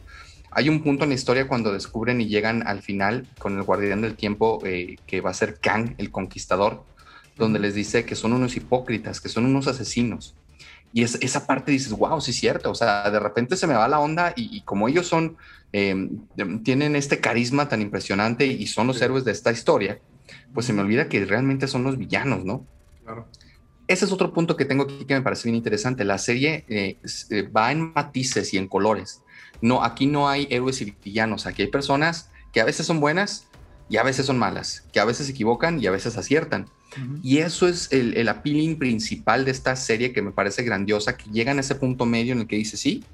Hay 0.50 0.68
un 0.68 0.82
punto 0.82 1.04
en 1.04 1.10
la 1.10 1.14
historia 1.14 1.48
cuando 1.48 1.72
descubren 1.72 2.20
y 2.20 2.26
llegan 2.26 2.66
al 2.66 2.82
final 2.82 3.26
con 3.38 3.56
el 3.56 3.62
guardián 3.62 4.02
del 4.02 4.16
tiempo, 4.16 4.60
eh, 4.66 4.96
que 5.06 5.22
va 5.22 5.30
a 5.30 5.34
ser 5.34 5.58
Kang, 5.58 5.94
el 5.96 6.10
conquistador, 6.10 6.84
donde 7.36 7.58
les 7.58 7.74
dice 7.74 8.04
que 8.04 8.14
son 8.14 8.32
unos 8.32 8.56
hipócritas, 8.56 9.20
que 9.20 9.28
son 9.28 9.46
unos 9.46 9.66
asesinos. 9.66 10.34
Y 10.92 11.02
es, 11.02 11.16
esa 11.22 11.46
parte 11.46 11.72
dices, 11.72 11.92
wow, 11.92 12.20
sí 12.20 12.32
es 12.32 12.36
cierto. 12.36 12.70
O 12.70 12.74
sea, 12.74 13.10
de 13.10 13.18
repente 13.18 13.56
se 13.56 13.66
me 13.66 13.74
va 13.74 13.88
la 13.88 14.00
onda 14.00 14.32
y, 14.36 14.60
como 14.62 14.88
ellos 14.88 15.06
son, 15.06 15.36
em, 15.72 16.26
tienen 16.62 16.96
este 16.96 17.20
carisma 17.20 17.68
tan 17.68 17.80
impresionante 17.80 18.46
y 18.46 18.66
son 18.66 18.86
los 18.86 19.00
héroes 19.00 19.24
de 19.24 19.32
esta 19.32 19.52
historia, 19.52 20.00
pues 20.52 20.66
se 20.66 20.72
me 20.72 20.82
olvida 20.82 21.08
que 21.08 21.24
realmente 21.24 21.66
son 21.66 21.84
los 21.84 21.96
villanos, 21.96 22.44
¿no? 22.44 22.66
Claro. 23.04 23.26
Ese 23.88 24.04
es 24.04 24.12
otro 24.12 24.32
punto 24.32 24.56
que 24.56 24.64
tengo 24.64 24.84
aquí 24.84 25.04
que 25.04 25.14
me 25.14 25.22
parece 25.22 25.44
bien 25.44 25.56
interesante. 25.56 26.04
La 26.04 26.18
serie 26.18 26.64
eh, 26.68 26.98
eh, 27.30 27.42
va 27.42 27.72
en 27.72 27.92
matices 27.92 28.54
y 28.54 28.58
en 28.58 28.68
colores. 28.68 29.22
No, 29.60 29.82
aquí 29.82 30.06
no 30.06 30.28
hay 30.28 30.46
héroes 30.50 30.80
y 30.82 30.94
villanos. 31.04 31.46
Aquí 31.46 31.62
hay 31.62 31.68
personas 31.68 32.30
que 32.52 32.60
a 32.60 32.64
veces 32.64 32.86
son 32.86 33.00
buenas 33.00 33.48
y 33.88 33.96
a 33.96 34.02
veces 34.02 34.26
son 34.26 34.38
malas, 34.38 34.84
que 34.92 35.00
a 35.00 35.04
veces 35.04 35.26
se 35.26 35.32
equivocan 35.32 35.80
y 35.80 35.86
a 35.86 35.90
veces 35.90 36.16
aciertan. 36.16 36.70
Y 37.22 37.38
eso 37.38 37.68
es 37.68 37.90
el, 37.92 38.16
el, 38.16 38.28
appealing 38.28 38.78
principal 38.78 39.44
de 39.44 39.50
esta 39.50 39.76
serie 39.76 40.12
que 40.12 40.22
me 40.22 40.32
parece 40.32 40.62
grandiosa, 40.62 41.16
que 41.16 41.30
llegan 41.30 41.58
a 41.58 41.60
ese 41.60 41.74
punto 41.74 42.06
medio 42.06 42.32
en 42.32 42.40
el 42.40 42.46
que 42.46 42.56
dice, 42.56 42.76
sí, 42.76 43.04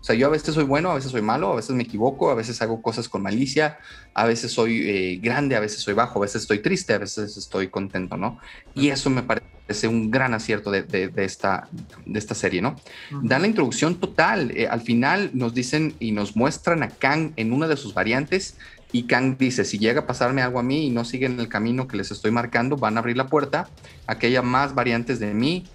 o 0.00 0.04
sea, 0.04 0.14
yo 0.14 0.26
a 0.28 0.30
veces 0.30 0.54
soy 0.54 0.64
bueno, 0.64 0.92
a 0.92 0.94
veces 0.94 1.10
soy 1.10 1.22
malo, 1.22 1.52
a 1.52 1.56
veces 1.56 1.74
me 1.74 1.82
equivoco, 1.82 2.30
a 2.30 2.34
veces 2.34 2.62
hago 2.62 2.80
cosas 2.82 3.08
con 3.08 3.22
malicia, 3.22 3.78
a 4.14 4.26
veces 4.26 4.52
soy 4.52 4.88
eh, 4.88 5.18
grande, 5.20 5.56
a 5.56 5.60
veces 5.60 5.80
soy 5.80 5.94
bajo, 5.94 6.20
a 6.20 6.22
veces 6.22 6.42
estoy 6.42 6.60
triste, 6.60 6.94
a 6.94 6.98
veces 6.98 7.36
estoy 7.36 7.68
contento, 7.68 8.16
¿no? 8.16 8.38
Y 8.74 8.90
eso 8.90 9.10
me 9.10 9.24
parece 9.24 9.88
un 9.88 10.10
gran 10.10 10.34
acierto 10.34 10.70
de, 10.70 10.84
de, 10.84 11.24
esta, 11.24 11.68
de 12.06 12.18
esta 12.18 12.34
serie, 12.36 12.62
¿no? 12.62 12.76
Dan 13.22 13.42
la 13.42 13.48
introducción 13.48 13.96
total. 13.96 14.52
Eh, 14.56 14.68
al 14.68 14.82
final 14.82 15.30
nos 15.34 15.52
dicen 15.52 15.94
y 15.98 16.12
nos 16.12 16.36
muestran 16.36 16.84
a 16.84 16.90
Kang 16.90 17.32
en 17.34 17.52
una 17.52 17.66
de 17.66 17.76
sus 17.76 17.92
variantes 17.92 18.56
y 18.90 19.04
Kang 19.04 19.36
dice, 19.36 19.64
si 19.64 19.78
llega 19.78 20.00
a 20.00 20.06
pasarme 20.06 20.42
algo 20.42 20.58
a 20.58 20.62
mí 20.62 20.86
y 20.86 20.90
no 20.90 21.04
siguen 21.04 21.38
el 21.40 21.48
camino 21.48 21.86
que 21.86 21.96
les 21.96 22.10
estoy 22.10 22.30
marcando, 22.30 22.76
van 22.76 22.96
a 22.96 23.00
abrir 23.00 23.16
la 23.16 23.26
puerta 23.26 23.68
a 24.06 24.18
que 24.18 24.28
haya 24.28 24.42
más 24.42 24.74
variantes 24.74 25.18
de 25.20 25.34
mí 25.34 25.66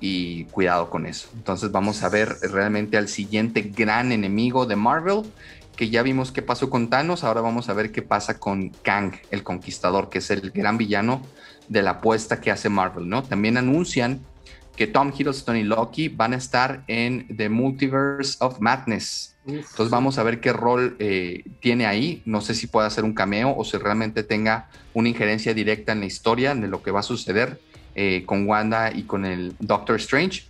y 0.00 0.44
cuidado 0.46 0.88
con 0.88 1.06
eso. 1.06 1.28
Entonces 1.34 1.70
vamos 1.70 2.02
a 2.02 2.08
ver 2.08 2.36
realmente 2.50 2.96
al 2.96 3.08
siguiente 3.08 3.62
gran 3.62 4.10
enemigo 4.10 4.66
de 4.66 4.76
Marvel, 4.76 5.22
que 5.76 5.90
ya 5.90 6.02
vimos 6.02 6.32
qué 6.32 6.42
pasó 6.42 6.70
con 6.70 6.88
Thanos, 6.88 7.24
ahora 7.24 7.40
vamos 7.40 7.68
a 7.68 7.74
ver 7.74 7.92
qué 7.92 8.02
pasa 8.02 8.38
con 8.38 8.70
Kang, 8.70 9.14
el 9.30 9.42
conquistador, 9.42 10.08
que 10.08 10.18
es 10.18 10.30
el 10.30 10.50
gran 10.50 10.78
villano 10.78 11.22
de 11.68 11.82
la 11.82 11.92
apuesta 11.92 12.40
que 12.40 12.50
hace 12.50 12.68
Marvel, 12.68 13.08
¿no? 13.08 13.22
También 13.22 13.56
anuncian 13.56 14.20
que 14.76 14.86
Tom 14.86 15.12
Hiddleston 15.16 15.56
y 15.56 15.64
Loki 15.64 16.08
van 16.08 16.32
a 16.32 16.36
estar 16.36 16.84
en 16.86 17.36
The 17.36 17.48
Multiverse 17.48 18.36
of 18.40 18.60
Madness. 18.60 19.31
Entonces 19.46 19.90
vamos 19.90 20.18
a 20.18 20.22
ver 20.22 20.40
qué 20.40 20.52
rol 20.52 20.96
eh, 20.98 21.44
tiene 21.60 21.86
ahí. 21.86 22.22
No 22.24 22.40
sé 22.40 22.54
si 22.54 22.66
puede 22.66 22.86
hacer 22.86 23.04
un 23.04 23.14
cameo 23.14 23.54
o 23.56 23.64
si 23.64 23.76
realmente 23.76 24.22
tenga 24.22 24.68
una 24.94 25.08
injerencia 25.08 25.52
directa 25.54 25.92
en 25.92 26.00
la 26.00 26.06
historia 26.06 26.54
de 26.54 26.68
lo 26.68 26.82
que 26.82 26.90
va 26.90 27.00
a 27.00 27.04
suceder 27.04 27.60
eh, 27.94 28.24
con 28.24 28.46
Wanda 28.46 28.92
y 28.94 29.02
con 29.02 29.24
el 29.24 29.54
Doctor 29.58 29.96
Strange. 29.96 30.44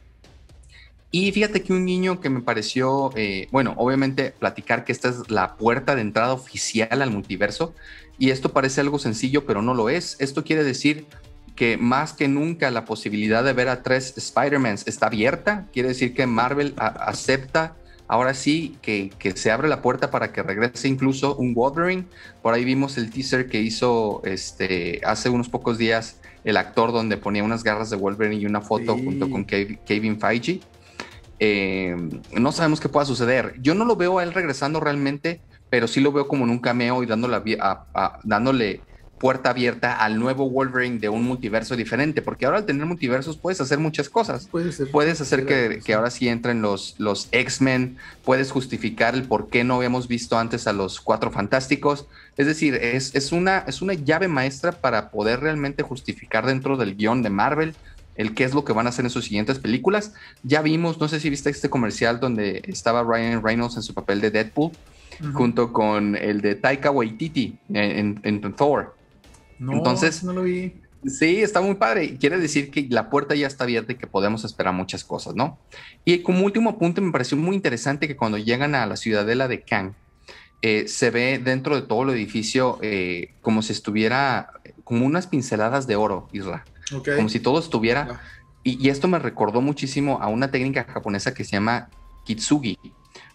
Y 1.10 1.30
fíjate 1.32 1.62
que 1.62 1.74
un 1.74 1.84
niño 1.84 2.20
que 2.20 2.30
me 2.30 2.40
pareció, 2.40 3.10
eh, 3.16 3.46
bueno, 3.50 3.74
obviamente 3.76 4.30
platicar 4.30 4.84
que 4.84 4.92
esta 4.92 5.10
es 5.10 5.30
la 5.30 5.56
puerta 5.56 5.94
de 5.94 6.00
entrada 6.00 6.32
oficial 6.32 7.02
al 7.02 7.10
multiverso, 7.10 7.74
y 8.18 8.30
esto 8.30 8.50
parece 8.50 8.80
algo 8.80 8.98
sencillo, 8.98 9.44
pero 9.44 9.60
no 9.60 9.74
lo 9.74 9.90
es. 9.90 10.16
Esto 10.20 10.42
quiere 10.42 10.64
decir 10.64 11.06
que 11.54 11.76
más 11.76 12.14
que 12.14 12.28
nunca 12.28 12.70
la 12.70 12.86
posibilidad 12.86 13.44
de 13.44 13.52
ver 13.52 13.68
a 13.68 13.82
tres 13.82 14.16
Spider-Mans 14.16 14.86
está 14.86 15.06
abierta, 15.06 15.66
quiere 15.72 15.90
decir 15.90 16.14
que 16.14 16.26
Marvel 16.26 16.72
acepta 16.76 17.76
ahora 18.08 18.34
sí 18.34 18.76
que, 18.82 19.10
que, 19.18 19.32
se 19.32 19.50
abre 19.50 19.68
la 19.68 19.82
puerta 19.82 20.10
para 20.10 20.32
que 20.32 20.42
regrese 20.42 20.88
incluso 20.88 21.36
un 21.36 21.54
Wolverine. 21.54 22.04
Por 22.42 22.54
ahí 22.54 22.64
vimos 22.64 22.98
el 22.98 23.10
teaser 23.10 23.48
que 23.48 23.60
hizo 23.60 24.22
este, 24.24 25.00
hace 25.04 25.28
unos 25.28 25.48
pocos 25.48 25.78
días 25.78 26.20
el 26.44 26.56
actor 26.56 26.92
donde 26.92 27.16
ponía 27.16 27.44
unas 27.44 27.62
garras 27.62 27.90
de 27.90 27.96
Wolverine 27.96 28.36
y 28.36 28.46
una 28.46 28.60
foto 28.60 28.96
junto 28.96 29.30
con 29.30 29.44
Kevin 29.44 30.18
Feige. 30.20 30.60
Eh, 31.38 31.96
no 32.32 32.52
sabemos 32.52 32.80
qué 32.80 32.88
pueda 32.88 33.06
suceder. 33.06 33.54
Yo 33.60 33.74
no 33.74 33.84
lo 33.84 33.96
veo 33.96 34.18
a 34.18 34.22
él 34.22 34.32
regresando 34.32 34.80
realmente, 34.80 35.40
pero 35.70 35.88
sí 35.88 36.00
lo 36.00 36.12
veo 36.12 36.28
como 36.28 36.44
en 36.44 36.50
un 36.50 36.58
cameo 36.58 37.02
y 37.02 37.06
dándole, 37.06 37.58
dándole 38.24 38.80
puerta 39.22 39.50
abierta 39.50 39.94
al 39.94 40.18
nuevo 40.18 40.50
Wolverine 40.50 40.98
de 40.98 41.08
un 41.08 41.22
multiverso 41.22 41.76
diferente, 41.76 42.22
porque 42.22 42.44
ahora 42.44 42.58
al 42.58 42.66
tener 42.66 42.84
multiversos 42.86 43.36
puedes 43.36 43.60
hacer 43.60 43.78
muchas 43.78 44.08
cosas. 44.08 44.48
puedes 44.90 45.20
hacer 45.20 45.46
que, 45.46 45.80
que, 45.84 45.94
ahora 45.94 46.10
sí 46.10 46.26
entren 46.26 46.60
los, 46.60 46.96
los 46.98 47.28
X-Men, 47.30 47.98
puedes 48.24 48.50
justificar 48.50 49.14
el 49.14 49.22
por 49.22 49.48
qué 49.48 49.62
no 49.62 49.76
habíamos 49.76 50.08
visto 50.08 50.36
antes 50.36 50.66
a 50.66 50.72
los 50.72 51.00
Cuatro 51.00 51.30
Fantásticos. 51.30 52.06
Es 52.36 52.48
decir, 52.48 52.74
es, 52.74 53.14
es, 53.14 53.30
una, 53.30 53.58
es 53.68 53.80
una 53.80 53.94
llave 53.94 54.26
maestra 54.26 54.72
para 54.72 55.12
poder 55.12 55.38
realmente 55.38 55.84
justificar 55.84 56.44
dentro 56.44 56.76
del 56.76 56.96
guion 56.96 57.22
de 57.22 57.30
Marvel 57.30 57.76
el 58.16 58.34
qué 58.34 58.42
es 58.42 58.54
lo 58.54 58.64
que 58.64 58.72
van 58.72 58.86
a 58.86 58.88
hacer 58.88 59.04
en 59.04 59.12
sus 59.12 59.26
siguientes 59.26 59.60
películas. 59.60 60.14
Ya 60.42 60.62
vimos, 60.62 60.98
no 60.98 61.06
sé 61.06 61.20
si 61.20 61.30
viste 61.30 61.48
este 61.48 61.70
comercial 61.70 62.18
donde 62.18 62.60
estaba 62.66 63.04
Ryan 63.04 63.40
Reynolds 63.40 63.76
en 63.76 63.84
su 63.84 63.94
papel 63.94 64.20
de 64.20 64.32
Deadpool, 64.32 64.72
junto 65.32 65.72
con 65.72 66.16
el 66.16 66.40
de 66.40 66.56
Taika 66.56 66.90
Waititi 66.90 67.56
en, 67.72 68.18
en 68.24 68.52
Thor. 68.54 68.96
No, 69.62 69.74
Entonces, 69.74 70.24
no 70.24 70.32
lo 70.32 70.42
vi. 70.42 70.74
Sí, 71.06 71.40
está 71.40 71.60
muy 71.60 71.76
padre. 71.76 72.16
Quiere 72.18 72.38
decir 72.38 72.72
que 72.72 72.86
la 72.90 73.10
puerta 73.10 73.36
ya 73.36 73.46
está 73.46 73.62
abierta 73.62 73.92
y 73.92 73.94
que 73.94 74.08
podemos 74.08 74.44
esperar 74.44 74.74
muchas 74.74 75.04
cosas, 75.04 75.36
¿no? 75.36 75.56
Y 76.04 76.18
como 76.18 76.44
último 76.44 76.70
apunte, 76.70 77.00
me 77.00 77.12
pareció 77.12 77.36
muy 77.36 77.54
interesante 77.54 78.08
que 78.08 78.16
cuando 78.16 78.38
llegan 78.38 78.74
a 78.74 78.86
la 78.86 78.96
ciudadela 78.96 79.46
de 79.46 79.62
Kang, 79.62 79.92
eh, 80.62 80.88
se 80.88 81.10
ve 81.10 81.38
dentro 81.38 81.76
de 81.76 81.82
todo 81.82 82.02
el 82.02 82.10
edificio 82.10 82.78
eh, 82.82 83.34
como 83.40 83.62
si 83.62 83.72
estuviera 83.72 84.52
como 84.82 85.06
unas 85.06 85.28
pinceladas 85.28 85.86
de 85.86 85.94
oro, 85.94 86.28
Isra. 86.32 86.64
Como 87.16 87.28
si 87.28 87.38
todo 87.38 87.60
estuviera. 87.60 88.20
Y, 88.64 88.88
esto 88.88 89.06
me 89.06 89.20
recordó 89.20 89.60
muchísimo 89.60 90.18
a 90.20 90.26
una 90.26 90.50
técnica 90.50 90.84
japonesa 90.84 91.34
que 91.34 91.44
se 91.44 91.52
llama 91.52 91.88
kitsugi 92.24 92.78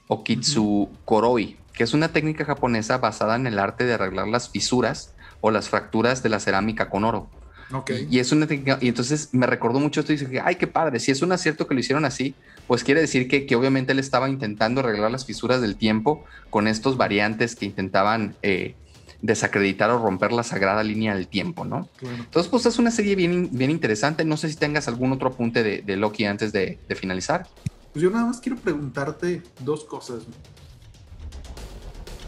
o 0.08 0.24
kitsukoroi, 0.24 1.58
que 1.74 1.84
es 1.84 1.94
una 1.94 2.10
técnica 2.10 2.44
japonesa 2.44 2.98
basada 2.98 3.36
en 3.36 3.48
el 3.48 3.60
arte 3.60 3.86
de 3.86 3.94
arreglar 3.94 4.28
las 4.28 4.50
fisuras 4.50 5.16
o 5.42 5.52
las 5.52 5.70
fracturas 5.70 6.24
de 6.24 6.30
la 6.30 6.40
cerámica 6.40 6.90
con 6.90 7.04
oro. 7.04 7.30
Okay. 7.72 8.08
Y, 8.10 8.20
es 8.20 8.32
una 8.32 8.48
y 8.50 8.88
entonces 8.88 9.30
me 9.34 9.46
recordó 9.46 9.80
mucho 9.80 10.00
esto 10.00 10.14
y 10.14 10.18
dije, 10.18 10.42
ay, 10.44 10.56
qué 10.56 10.68
padre, 10.68 11.02
si 11.02 11.12
es 11.12 11.22
un 11.22 11.34
acierto 11.34 11.68
que 11.68 11.74
lo 11.74 11.82
hicieron 11.82 12.06
así, 12.06 12.34
pues 12.66 12.84
quiere 12.84 13.02
decir 13.02 13.28
que, 13.28 13.46
que 13.46 13.56
obviamente 13.58 13.92
él 13.92 14.00
estaba 14.00 14.30
intentando 14.30 14.80
arreglar 14.80 15.12
las 15.12 15.26
fisuras 15.26 15.60
del 15.60 15.76
tiempo 15.76 16.24
con 16.50 16.68
estos 16.68 16.96
variantes 16.96 17.56
que 17.56 17.66
intentaban 17.66 18.36
eh, 18.42 18.76
desacreditar 19.22 19.90
o 19.90 20.00
romper 20.00 20.32
la 20.32 20.44
sagrada 20.44 20.84
línea 20.84 21.16
del 21.16 21.28
tiempo, 21.28 21.66
¿no? 21.66 21.90
Entonces, 22.02 22.50
pues 22.50 22.66
es 22.66 22.78
una 22.78 22.92
serie 22.92 23.16
bien, 23.16 23.50
bien 23.52 23.72
interesante. 23.72 24.24
No 24.24 24.38
sé 24.38 24.50
si 24.50 24.56
tengas 24.56 24.88
algún 24.88 25.12
otro 25.12 25.30
apunte 25.30 25.64
de, 25.64 25.82
de 25.82 25.98
Loki 25.98 26.26
antes 26.26 26.52
de, 26.54 26.80
de, 26.88 26.96
finalizar. 26.96 27.48
Pues 27.94 28.04
yo 28.04 28.10
nada 28.10 28.26
más 28.26 28.40
quiero 28.40 28.58
preguntarte 28.58 29.42
dos 29.60 29.84
cosas. 29.84 30.24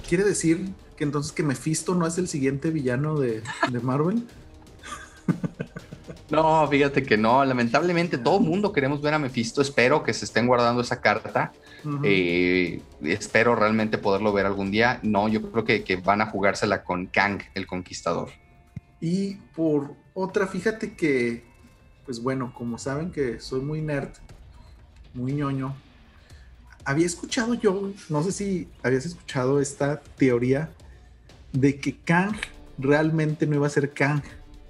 ¿Quiere 0.07 0.24
decir 0.24 0.74
que 0.99 1.05
entonces 1.05 1.31
que 1.31 1.43
Mephisto 1.43 1.95
no 1.95 2.05
es 2.05 2.17
el 2.17 2.27
siguiente 2.27 2.71
villano 2.71 3.17
de, 3.17 3.41
Marvel. 3.81 4.27
No, 6.29 6.67
fíjate 6.67 7.01
que 7.01 7.17
no. 7.17 7.43
Lamentablemente, 7.43 8.19
todo 8.19 8.37
el 8.37 8.43
mundo 8.43 8.71
queremos 8.71 9.01
ver 9.01 9.15
a 9.15 9.19
Mephisto. 9.19 9.63
Espero 9.63 10.03
que 10.03 10.13
se 10.13 10.25
estén 10.25 10.45
guardando 10.45 10.81
esa 10.81 11.01
carta. 11.01 11.51
Eh, 12.03 12.83
espero 13.01 13.55
realmente 13.55 13.97
poderlo 13.97 14.31
ver 14.31 14.45
algún 14.45 14.69
día. 14.69 14.99
No, 15.01 15.27
yo 15.27 15.51
creo 15.51 15.63
que, 15.63 15.83
que, 15.83 15.95
van 15.95 16.21
a 16.21 16.27
jugársela 16.27 16.83
con 16.83 17.07
Kang, 17.07 17.41
el 17.55 17.65
conquistador. 17.65 18.29
Y 19.01 19.35
por 19.55 19.95
otra, 20.13 20.45
fíjate 20.45 20.93
que, 20.95 21.43
pues 22.05 22.21
bueno, 22.21 22.53
como 22.53 22.77
saben 22.77 23.11
que 23.11 23.39
soy 23.39 23.61
muy 23.61 23.81
nerd, 23.81 24.11
muy 25.15 25.33
ñoño, 25.33 25.75
había 26.85 27.07
escuchado 27.07 27.55
yo, 27.55 27.91
no 28.09 28.21
sé 28.21 28.31
si 28.31 28.67
habías 28.83 29.07
escuchado 29.07 29.59
esta 29.59 29.99
teoría 30.17 30.69
de 31.53 31.79
que 31.79 31.97
Kang 31.97 32.35
realmente 32.77 33.45
no 33.47 33.55
iba 33.55 33.67
a 33.67 33.71
ser 33.71 33.93
Kang, 33.93 34.21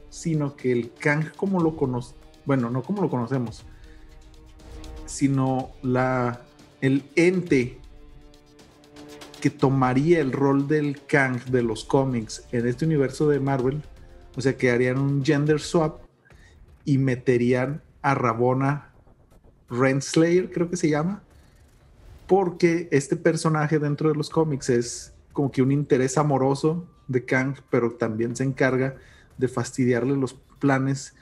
sino 0.10 0.56
que 0.56 0.72
el 0.72 0.94
Kang 0.94 1.32
como 1.36 1.62
lo 1.62 1.76
conocemos, 1.76 2.16
bueno, 2.46 2.70
no 2.70 2.82
como 2.82 3.02
lo 3.02 3.10
conocemos, 3.10 3.66
sino 5.06 5.72
la 5.82 6.42
el 6.82 7.04
ente 7.16 7.78
que 9.42 9.50
tomaría 9.50 10.20
el 10.20 10.32
rol 10.32 10.68
del 10.68 11.02
Kang 11.06 11.44
de 11.46 11.64
los 11.64 11.84
cómics 11.84 12.44
en 12.52 12.68
este 12.68 12.86
universo 12.86 13.28
de 13.30 13.40
Marvel, 13.40 13.82
o 14.36 14.42
sea, 14.42 14.58
que 14.58 14.72
harían 14.72 14.98
un 14.98 15.24
gender 15.24 15.60
swap 15.60 16.02
y 16.86 16.98
meterían 16.98 17.82
a 18.02 18.16
Rabona 18.16 18.92
Renslayer, 19.70 20.52
creo 20.52 20.70
que 20.70 20.78
se 20.78 20.90
llama, 20.90 21.24
porque 22.28 22.88
este 22.92 23.16
personaje 23.16 23.80
dentro 23.80 24.10
de 24.10 24.16
los 24.16 24.30
cómics 24.30 24.70
es 24.70 25.14
como 25.40 25.54
que 25.54 25.62
un 25.62 25.72
interés 25.72 26.18
amoroso 26.18 26.86
de 27.08 27.24
Kang, 27.24 27.56
pero 27.70 27.92
también 27.94 28.36
se 28.36 28.44
encarga 28.44 28.98
de 29.38 29.48
fastidiarle 29.48 30.18
los 30.18 30.34
planes 30.34 31.16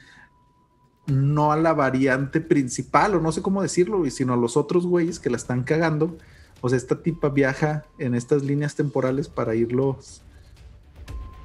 no 1.05 1.51
a 1.51 1.55
la 1.55 1.75
variante 1.75 2.41
principal, 2.41 3.13
o 3.13 3.21
no 3.21 3.31
sé 3.31 3.43
cómo 3.43 3.61
decirlo, 3.61 4.03
sino 4.09 4.33
a 4.33 4.35
los 4.35 4.57
otros 4.57 4.87
güeyes 4.87 5.19
que 5.19 5.29
la 5.29 5.37
están 5.37 5.61
cagando. 5.61 6.17
O 6.61 6.69
sea, 6.69 6.77
esta 6.77 7.03
tipa 7.03 7.29
viaja 7.29 7.85
en 7.99 8.15
estas 8.15 8.41
líneas 8.41 8.73
temporales 8.73 9.29
para 9.29 9.53
irlos. 9.53 10.23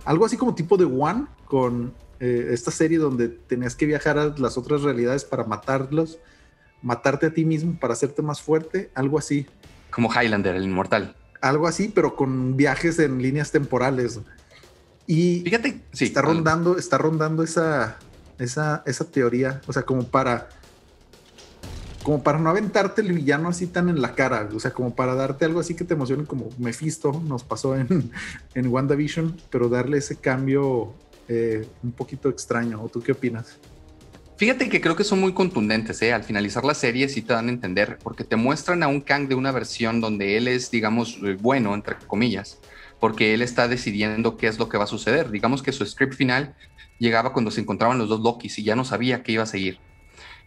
Algo 0.07 0.25
así 0.25 0.39
como 0.39 0.55
tipo 0.55 0.79
de 0.79 0.87
One, 0.87 1.27
con 1.45 1.93
eh, 2.21 2.49
esta 2.53 2.71
serie 2.71 2.97
donde 2.97 3.29
tenías 3.29 3.77
que 3.77 3.85
viajar 3.85 4.19
a 4.19 4.35
las 4.39 4.57
otras 4.57 4.81
realidades 4.81 5.27
para 5.27 5.45
matarlos, 5.45 6.19
matarte 6.81 7.27
a 7.27 7.35
ti 7.35 7.45
mismo 7.45 7.79
para 7.79 7.93
hacerte 7.93 8.23
más 8.23 8.41
fuerte, 8.41 8.91
algo 8.95 9.19
así. 9.19 9.45
Como 9.91 10.09
Highlander, 10.11 10.57
el 10.57 10.65
inmortal. 10.65 11.17
Algo 11.43 11.67
así, 11.67 11.93
pero 11.95 12.17
con 12.17 12.57
viajes 12.57 12.99
en 12.99 13.21
líneas 13.21 13.51
temporales. 13.51 14.21
Y 15.07 15.43
fíjate, 15.45 15.83
sí, 15.93 16.07
está 16.07 16.23
rondando, 16.23 16.79
está 16.79 16.97
rondando 16.97 17.43
esa, 17.43 17.99
esa, 18.39 18.83
esa 18.87 19.05
teoría, 19.05 19.61
o 19.67 19.73
sea, 19.73 19.83
como 19.83 20.05
para 20.05 20.49
como 22.03 22.23
para 22.25 22.39
no 22.39 22.51
aventarte 22.51 23.01
el 23.01 23.13
villano 23.13 23.49
así 23.49 23.69
tan 23.69 23.89
en 23.89 24.03
la 24.03 24.17
cara, 24.17 24.49
o 24.53 24.59
sea, 24.59 24.73
como 24.73 24.95
para 24.97 25.15
darte 25.15 25.45
algo 25.45 25.61
así 25.61 25.75
que 25.75 25.85
te 25.85 25.95
emocione 25.95 26.25
como 26.25 26.49
Mephisto 26.59 27.23
nos 27.25 27.45
pasó 27.45 27.77
en, 27.77 28.11
en 28.55 28.67
WandaVision, 28.67 29.37
pero 29.51 29.69
darle 29.69 29.99
ese 29.99 30.17
cambio 30.17 30.95
eh, 31.29 31.67
un 31.83 31.93
poquito 31.93 32.29
extraño. 32.29 32.83
¿O 32.83 32.89
tú 32.89 33.01
qué 33.01 33.13
opinas? 33.13 33.59
Fíjate 34.37 34.69
que 34.69 34.81
creo 34.81 34.97
que 34.97 35.05
son 35.05 35.21
muy 35.21 35.35
contundentes, 35.35 36.01
¿eh? 36.03 36.13
Al 36.13 36.25
finalizar 36.25 36.65
la 36.65 36.75
serie 36.75 37.09
sí 37.09 37.23
te 37.23 37.33
dan 37.33 37.49
a 37.49 37.53
entender, 37.53 37.99
porque 38.03 38.25
te 38.25 38.37
muestran 38.37 38.83
a 38.83 38.89
un 38.89 39.01
Kang 39.01 39.29
de 39.29 39.35
una 39.35 39.53
versión 39.53 40.01
donde 40.01 40.37
él 40.37 40.49
es, 40.49 40.71
digamos, 40.71 41.19
eh, 41.23 41.37
bueno, 41.41 41.75
entre 41.75 41.97
comillas, 42.07 42.59
porque 42.99 43.35
él 43.35 43.43
está 43.43 43.69
decidiendo 43.69 44.37
qué 44.37 44.49
es 44.49 44.59
lo 44.59 44.69
que 44.69 44.79
va 44.79 44.85
a 44.85 44.89
suceder. 44.89 45.31
Digamos 45.31 45.63
que 45.63 45.73
su 45.73 45.85
script 45.87 46.15
final 46.15 46.55
llegaba 46.99 47.33
cuando 47.33 47.51
se 47.51 47.61
encontraban 47.61 47.99
los 47.99 48.09
dos 48.09 48.21
Lokis 48.21 48.59
y 48.59 48.65
ya 48.65 48.75
no 48.75 48.85
sabía 48.85 49.23
qué 49.23 49.33
iba 49.33 49.43
a 49.43 49.47
seguir. 49.47 49.79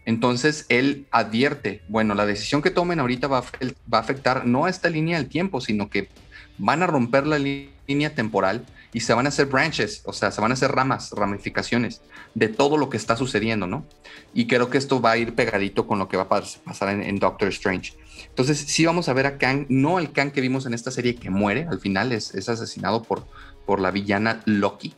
Entonces 0.05 0.65
él 0.69 1.07
advierte, 1.11 1.81
bueno, 1.87 2.13
la 2.13 2.25
decisión 2.25 2.61
que 2.61 2.69
tomen 2.69 2.99
ahorita 2.99 3.27
va 3.27 3.39
a, 3.39 3.97
afectar 3.97 4.45
no 4.45 4.65
a 4.65 4.69
esta 4.69 4.89
línea 4.89 5.17
del 5.17 5.27
tiempo, 5.27 5.61
sino 5.61 5.89
que 5.89 6.09
van 6.57 6.83
a 6.83 6.87
romper 6.87 7.25
la 7.25 7.39
línea 7.39 8.13
temporal 8.13 8.65
y 8.95 9.01
se 9.01 9.13
van 9.13 9.25
a 9.25 9.29
hacer 9.29 9.47
branches, 9.47 10.03
o 10.05 10.13
sea, 10.13 10.31
se 10.31 10.39
van 10.39 10.51
a 10.51 10.53
hacer 10.53 10.71
ramas, 10.71 11.11
ramificaciones 11.11 11.99
de 12.33 12.47
todo 12.47 12.77
lo 12.77 12.89
que 12.89 12.95
está 12.95 13.17
sucediendo, 13.17 13.67
¿no? 13.67 13.85
Y 14.33 14.47
creo 14.47 14.69
que 14.69 14.77
esto 14.77 15.01
va 15.01 15.11
a 15.11 15.17
ir 15.17 15.35
pegadito 15.35 15.85
con 15.85 15.99
lo 15.99 16.07
que 16.07 16.15
va 16.15 16.23
a 16.23 16.29
pasar 16.29 16.89
en, 16.89 17.19
Doctor 17.19 17.49
Strange. 17.49 17.91
Entonces, 18.29 18.57
sí 18.57 18.85
vamos 18.85 19.09
a 19.09 19.13
ver 19.13 19.25
a 19.25 19.37
Kang, 19.37 19.65
no 19.67 19.99
el 19.99 20.13
Kang 20.13 20.31
que 20.31 20.39
vimos 20.39 20.65
en 20.65 20.73
esta 20.73 20.91
serie 20.91 21.15
que 21.17 21.29
muere 21.29 21.67
al 21.69 21.81
final, 21.81 22.13
es, 22.13 22.33
es 22.35 22.47
asesinado 22.47 23.03
por, 23.03 23.27
por 23.65 23.81
la 23.81 23.91
villana 23.91 24.41
Loki, 24.45 24.95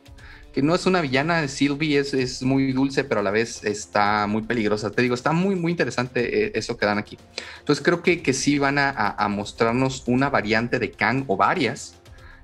que 0.54 0.62
no 0.62 0.76
es 0.76 0.86
una 0.86 1.02
villana, 1.02 1.48
Sylvie 1.48 1.98
es, 1.98 2.14
es, 2.14 2.44
muy 2.44 2.74
dulce, 2.74 3.04
pero 3.04 3.22
a 3.22 3.24
la 3.24 3.32
vez 3.32 3.64
está 3.64 4.28
muy 4.28 4.44
peligrosa. 4.44 4.92
Te 4.92 5.02
digo, 5.02 5.16
está 5.16 5.32
muy, 5.32 5.56
muy 5.56 5.72
interesante 5.72 6.46
eh, 6.46 6.52
eso 6.54 6.78
que 6.78 6.86
dan 6.86 7.00
aquí. 7.00 7.18
Entonces 7.58 7.84
creo 7.84 8.04
que, 8.04 8.22
que 8.22 8.34
sí 8.34 8.60
van 8.60 8.78
a, 8.78 9.28
mostrarnos 9.28 10.04
una 10.06 10.30
variante 10.30 10.78
de 10.78 10.92
Kang 10.92 11.24
o 11.26 11.36
varias. 11.36 11.96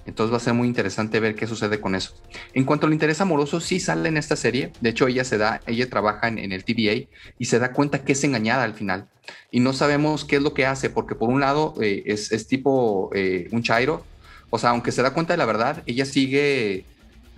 Entonces 0.06 0.34
va 0.34 0.38
a 0.38 0.42
ser 0.42 0.54
muy 0.54 0.68
interesante 0.68 1.20
ver 1.20 1.36
qué 1.36 1.48
sucede 1.48 1.80
con 1.80 1.96
eso. 1.96 2.14
En 2.54 2.66
cuanto 2.66 2.88
al 2.88 2.94
interés 2.94 3.22
amoroso, 3.22 3.60
sí 3.60 3.80
sale 3.80 4.10
en 4.10 4.18
esta 4.18 4.36
serie. 4.36 4.72
De 4.82 4.90
hecho, 4.90 5.08
ella 5.08 5.24
se 5.24 5.38
da, 5.38 5.62
ella 5.66 5.90
trabaja 5.90 6.28
en, 6.28 6.52
el 6.52 6.64
TVA 6.64 7.08
y 7.40 7.46
se 7.46 7.60
da 7.60 7.72
cuenta 7.72 8.04
que 8.04 8.14
es 8.14 8.24
engañada 8.24 8.64
al 8.64 8.74
final. 8.74 9.08
Y 9.52 9.62
no 9.62 9.74
sabemos 9.74 10.26
qué 10.26 10.38
es 10.38 10.42
lo 10.42 10.54
que 10.54 10.66
hace, 10.66 10.90
porque 10.90 11.16
por 11.16 11.30
un 11.30 11.40
lado 11.40 11.76
eh, 11.82 12.04
es, 12.06 12.32
es, 12.32 12.48
tipo 12.48 13.10
eh, 13.14 13.48
un 13.52 13.64
chairo. 13.64 14.06
O 14.50 14.60
sea, 14.60 14.72
aunque 14.72 14.92
se 14.92 15.02
da 15.02 15.14
cuenta 15.14 15.34
de 15.34 15.38
la 15.38 15.46
verdad, 15.46 15.84
ella 15.86 16.06
sigue 16.06 16.86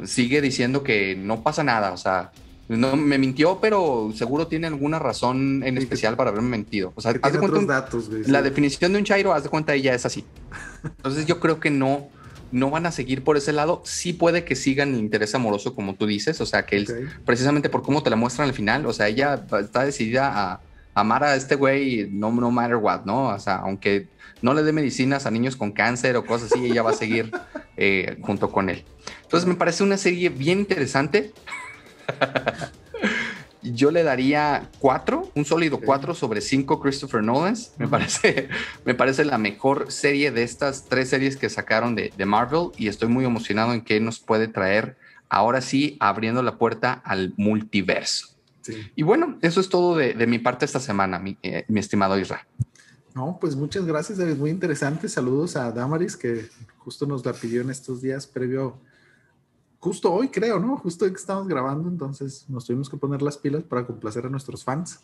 sigue 0.04 0.42
diciendo 0.42 0.84
que 0.84 1.16
no 1.16 1.42
pasa 1.42 1.64
nada, 1.64 1.94
o 1.94 1.98
sea, 1.98 2.32
no 2.68 2.96
me 2.96 3.18
mintió, 3.18 3.60
pero 3.62 4.12
seguro 4.16 4.48
tiene 4.48 4.68
alguna 4.68 5.00
razón 5.00 5.64
en 5.64 5.78
especial 5.78 6.16
para 6.16 6.32
haberme 6.32 6.50
mentido. 6.50 6.92
O 6.96 7.02
sea, 7.02 7.14
haz 7.22 7.34
de 7.34 7.40
cuenta 7.40 7.62
datos, 7.62 8.10
la 8.28 8.42
definición 8.42 8.94
de 8.94 9.00
un 9.00 9.06
chairo, 9.06 9.34
haz 9.34 9.44
de 9.44 9.50
cuenta 9.50 9.74
ella 9.74 9.94
es 9.94 10.06
así. 10.06 10.26
Entonces 10.84 11.26
yo 11.26 11.40
creo 11.40 11.60
que 11.60 11.70
no 11.70 12.10
no 12.52 12.70
van 12.70 12.86
a 12.86 12.92
seguir 12.92 13.24
por 13.24 13.38
ese 13.38 13.54
lado. 13.54 13.82
Sí 13.86 14.14
puede 14.14 14.46
que 14.46 14.56
sigan 14.56 14.94
el 14.94 15.00
interés 15.00 15.36
amoroso 15.36 15.76
como 15.76 15.96
tú 15.96 16.06
dices, 16.06 16.40
o 16.42 16.46
sea, 16.46 16.66
que 16.66 16.78
él, 16.78 17.10
precisamente 17.26 17.70
por 17.70 17.84
cómo 17.84 18.04
te 18.04 18.10
la 18.10 18.16
muestran 18.16 18.48
al 18.48 18.54
final, 18.54 18.86
o 18.86 18.94
sea, 18.94 19.08
ella 19.08 19.46
está 19.60 19.84
decidida 19.84 20.32
a 20.34 20.62
amar 20.94 21.24
a 21.24 21.36
este 21.36 21.56
güey 21.56 22.08
no 22.10 22.32
no 22.32 22.52
matter 22.52 22.78
what, 22.78 23.06
¿no? 23.06 23.28
O 23.28 23.40
sea, 23.40 23.58
aunque 23.58 24.08
no 24.42 24.54
le 24.54 24.64
dé 24.64 24.72
medicinas 24.72 25.26
a 25.26 25.32
niños 25.32 25.56
con 25.56 25.72
cáncer 25.72 26.16
o 26.16 26.26
cosas 26.26 26.52
así, 26.52 26.66
ella 26.66 26.82
va 26.82 26.92
a 26.92 26.94
seguir 26.94 27.32
eh, 27.78 28.18
junto 28.22 28.52
con 28.52 28.70
él. 28.70 28.84
Entonces 29.24 29.48
me 29.48 29.56
parece 29.56 29.84
una 29.84 29.98
serie 29.98 30.30
bien 30.30 30.60
interesante. 30.60 31.34
Yo 33.74 33.92
le 33.92 34.04
daría 34.04 34.70
cuatro, 34.80 35.30
un 35.36 35.46
sólido 35.46 35.80
cuatro 35.80 36.14
sobre 36.14 36.42
cinco 36.42 36.80
Christopher 36.80 37.24
Nolan. 37.24 37.56
Me 37.78 37.88
parece, 37.88 38.50
me 38.86 38.94
parece 38.94 39.26
la 39.26 39.38
mejor 39.38 39.92
serie 39.92 40.32
de 40.32 40.44
estas 40.44 40.86
tres 40.86 41.10
series 41.10 41.38
que 41.38 41.50
sacaron 41.50 41.96
de, 41.96 42.12
Marvel 42.26 42.70
y 42.78 42.88
estoy 42.88 43.10
muy 43.10 43.26
emocionado 43.26 43.74
en 43.74 43.82
qué 43.82 44.00
nos 44.00 44.20
puede 44.20 44.48
traer 44.48 44.98
ahora 45.30 45.62
sí 45.62 45.98
abriendo 46.00 46.44
la 46.44 46.58
puerta 46.58 46.94
al 46.94 47.34
multiverso. 47.38 48.36
Y 48.96 49.04
bueno, 49.04 49.38
eso 49.42 49.60
es 49.60 49.70
todo 49.70 49.96
de, 49.96 50.28
mi 50.28 50.40
parte 50.40 50.66
esta 50.66 50.80
semana, 50.80 51.20
mi, 51.20 51.38
eh, 51.44 51.66
mi 51.68 51.80
estimado 51.80 52.18
Israel. 52.18 52.46
No, 53.16 53.38
pues 53.40 53.56
muchas 53.56 53.86
gracias, 53.86 54.18
David. 54.18 54.36
Muy 54.36 54.50
interesante. 54.50 55.08
Saludos 55.08 55.56
a 55.56 55.72
Damaris, 55.72 56.18
que 56.18 56.50
justo 56.80 57.06
nos 57.06 57.26
la 57.26 57.32
pidió 57.32 57.62
en 57.62 57.70
estos 57.70 58.02
días 58.02 58.28
previo, 58.28 58.78
justo 59.86 60.12
hoy 60.12 60.30
creo, 60.30 60.60
¿no? 60.60 60.78
Justo 60.78 61.06
hoy 61.06 61.12
que 61.12 61.18
estamos 61.18 61.48
grabando, 61.48 61.88
entonces 61.88 62.50
nos 62.50 62.66
tuvimos 62.66 62.90
que 62.90 62.98
poner 62.98 63.22
las 63.22 63.38
pilas 63.38 63.62
para 63.62 63.86
complacer 63.86 64.26
a 64.26 64.30
nuestros 64.30 64.64
fans. 64.64 65.02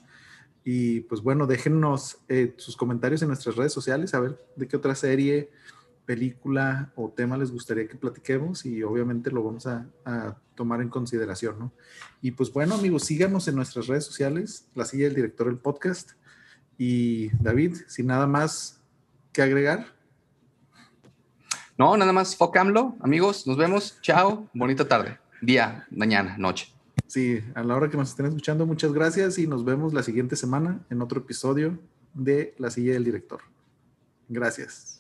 Y 0.66 1.02
pues 1.02 1.22
bueno, 1.22 1.46
déjennos 1.46 2.18
eh, 2.28 2.56
sus 2.58 2.76
comentarios 2.76 3.22
en 3.22 3.28
nuestras 3.28 3.56
redes 3.58 3.74
sociales, 3.74 4.16
a 4.16 4.20
ver 4.20 4.44
de 4.56 4.68
qué 4.68 4.76
otra 4.76 4.96
serie, 4.96 5.52
película 6.08 6.92
o 6.96 7.10
tema 7.10 7.38
les 7.38 7.52
gustaría 7.52 7.88
que 7.88 7.96
platiquemos 7.96 8.66
y 8.66 8.82
obviamente 8.82 9.30
lo 9.30 9.44
vamos 9.44 9.68
a, 9.68 9.86
a 10.04 10.36
tomar 10.56 10.82
en 10.82 10.90
consideración, 10.90 11.60
¿no? 11.60 11.72
Y 12.24 12.32
pues 12.32 12.52
bueno, 12.52 12.74
amigos, 12.74 13.04
síganos 13.04 13.48
en 13.48 13.58
nuestras 13.58 13.86
redes 13.86 14.06
sociales, 14.06 14.66
la 14.74 14.86
silla 14.86 15.06
del 15.06 15.14
director 15.14 15.46
del 15.46 15.60
podcast 15.60 16.14
y 16.80 17.30
David, 17.38 17.78
sin 17.86 18.08
nada 18.08 18.26
más 18.26 18.82
que 19.32 19.44
agregar. 19.44 20.01
No, 21.82 21.98
nada 21.98 22.14
más 22.14 22.36
focamlo, 22.36 22.96
amigos, 23.00 23.48
nos 23.48 23.58
vemos, 23.58 23.98
chao, 24.04 24.48
bonita 24.54 24.88
tarde, 24.88 25.18
día, 25.42 25.88
mañana, 25.90 26.38
noche. 26.38 26.72
Sí, 27.08 27.40
a 27.56 27.64
la 27.64 27.76
hora 27.76 27.90
que 27.90 27.98
nos 27.98 28.10
estén 28.10 28.28
escuchando, 28.28 28.68
muchas 28.68 28.94
gracias 28.94 29.40
y 29.40 29.48
nos 29.48 29.66
vemos 29.66 29.92
la 29.92 30.04
siguiente 30.04 30.36
semana 30.36 30.80
en 30.92 31.02
otro 31.02 31.22
episodio 31.22 31.80
de 32.14 32.54
La 32.60 32.70
Silla 32.70 32.94
del 32.94 33.04
Director. 33.04 33.42
Gracias. 34.30 34.91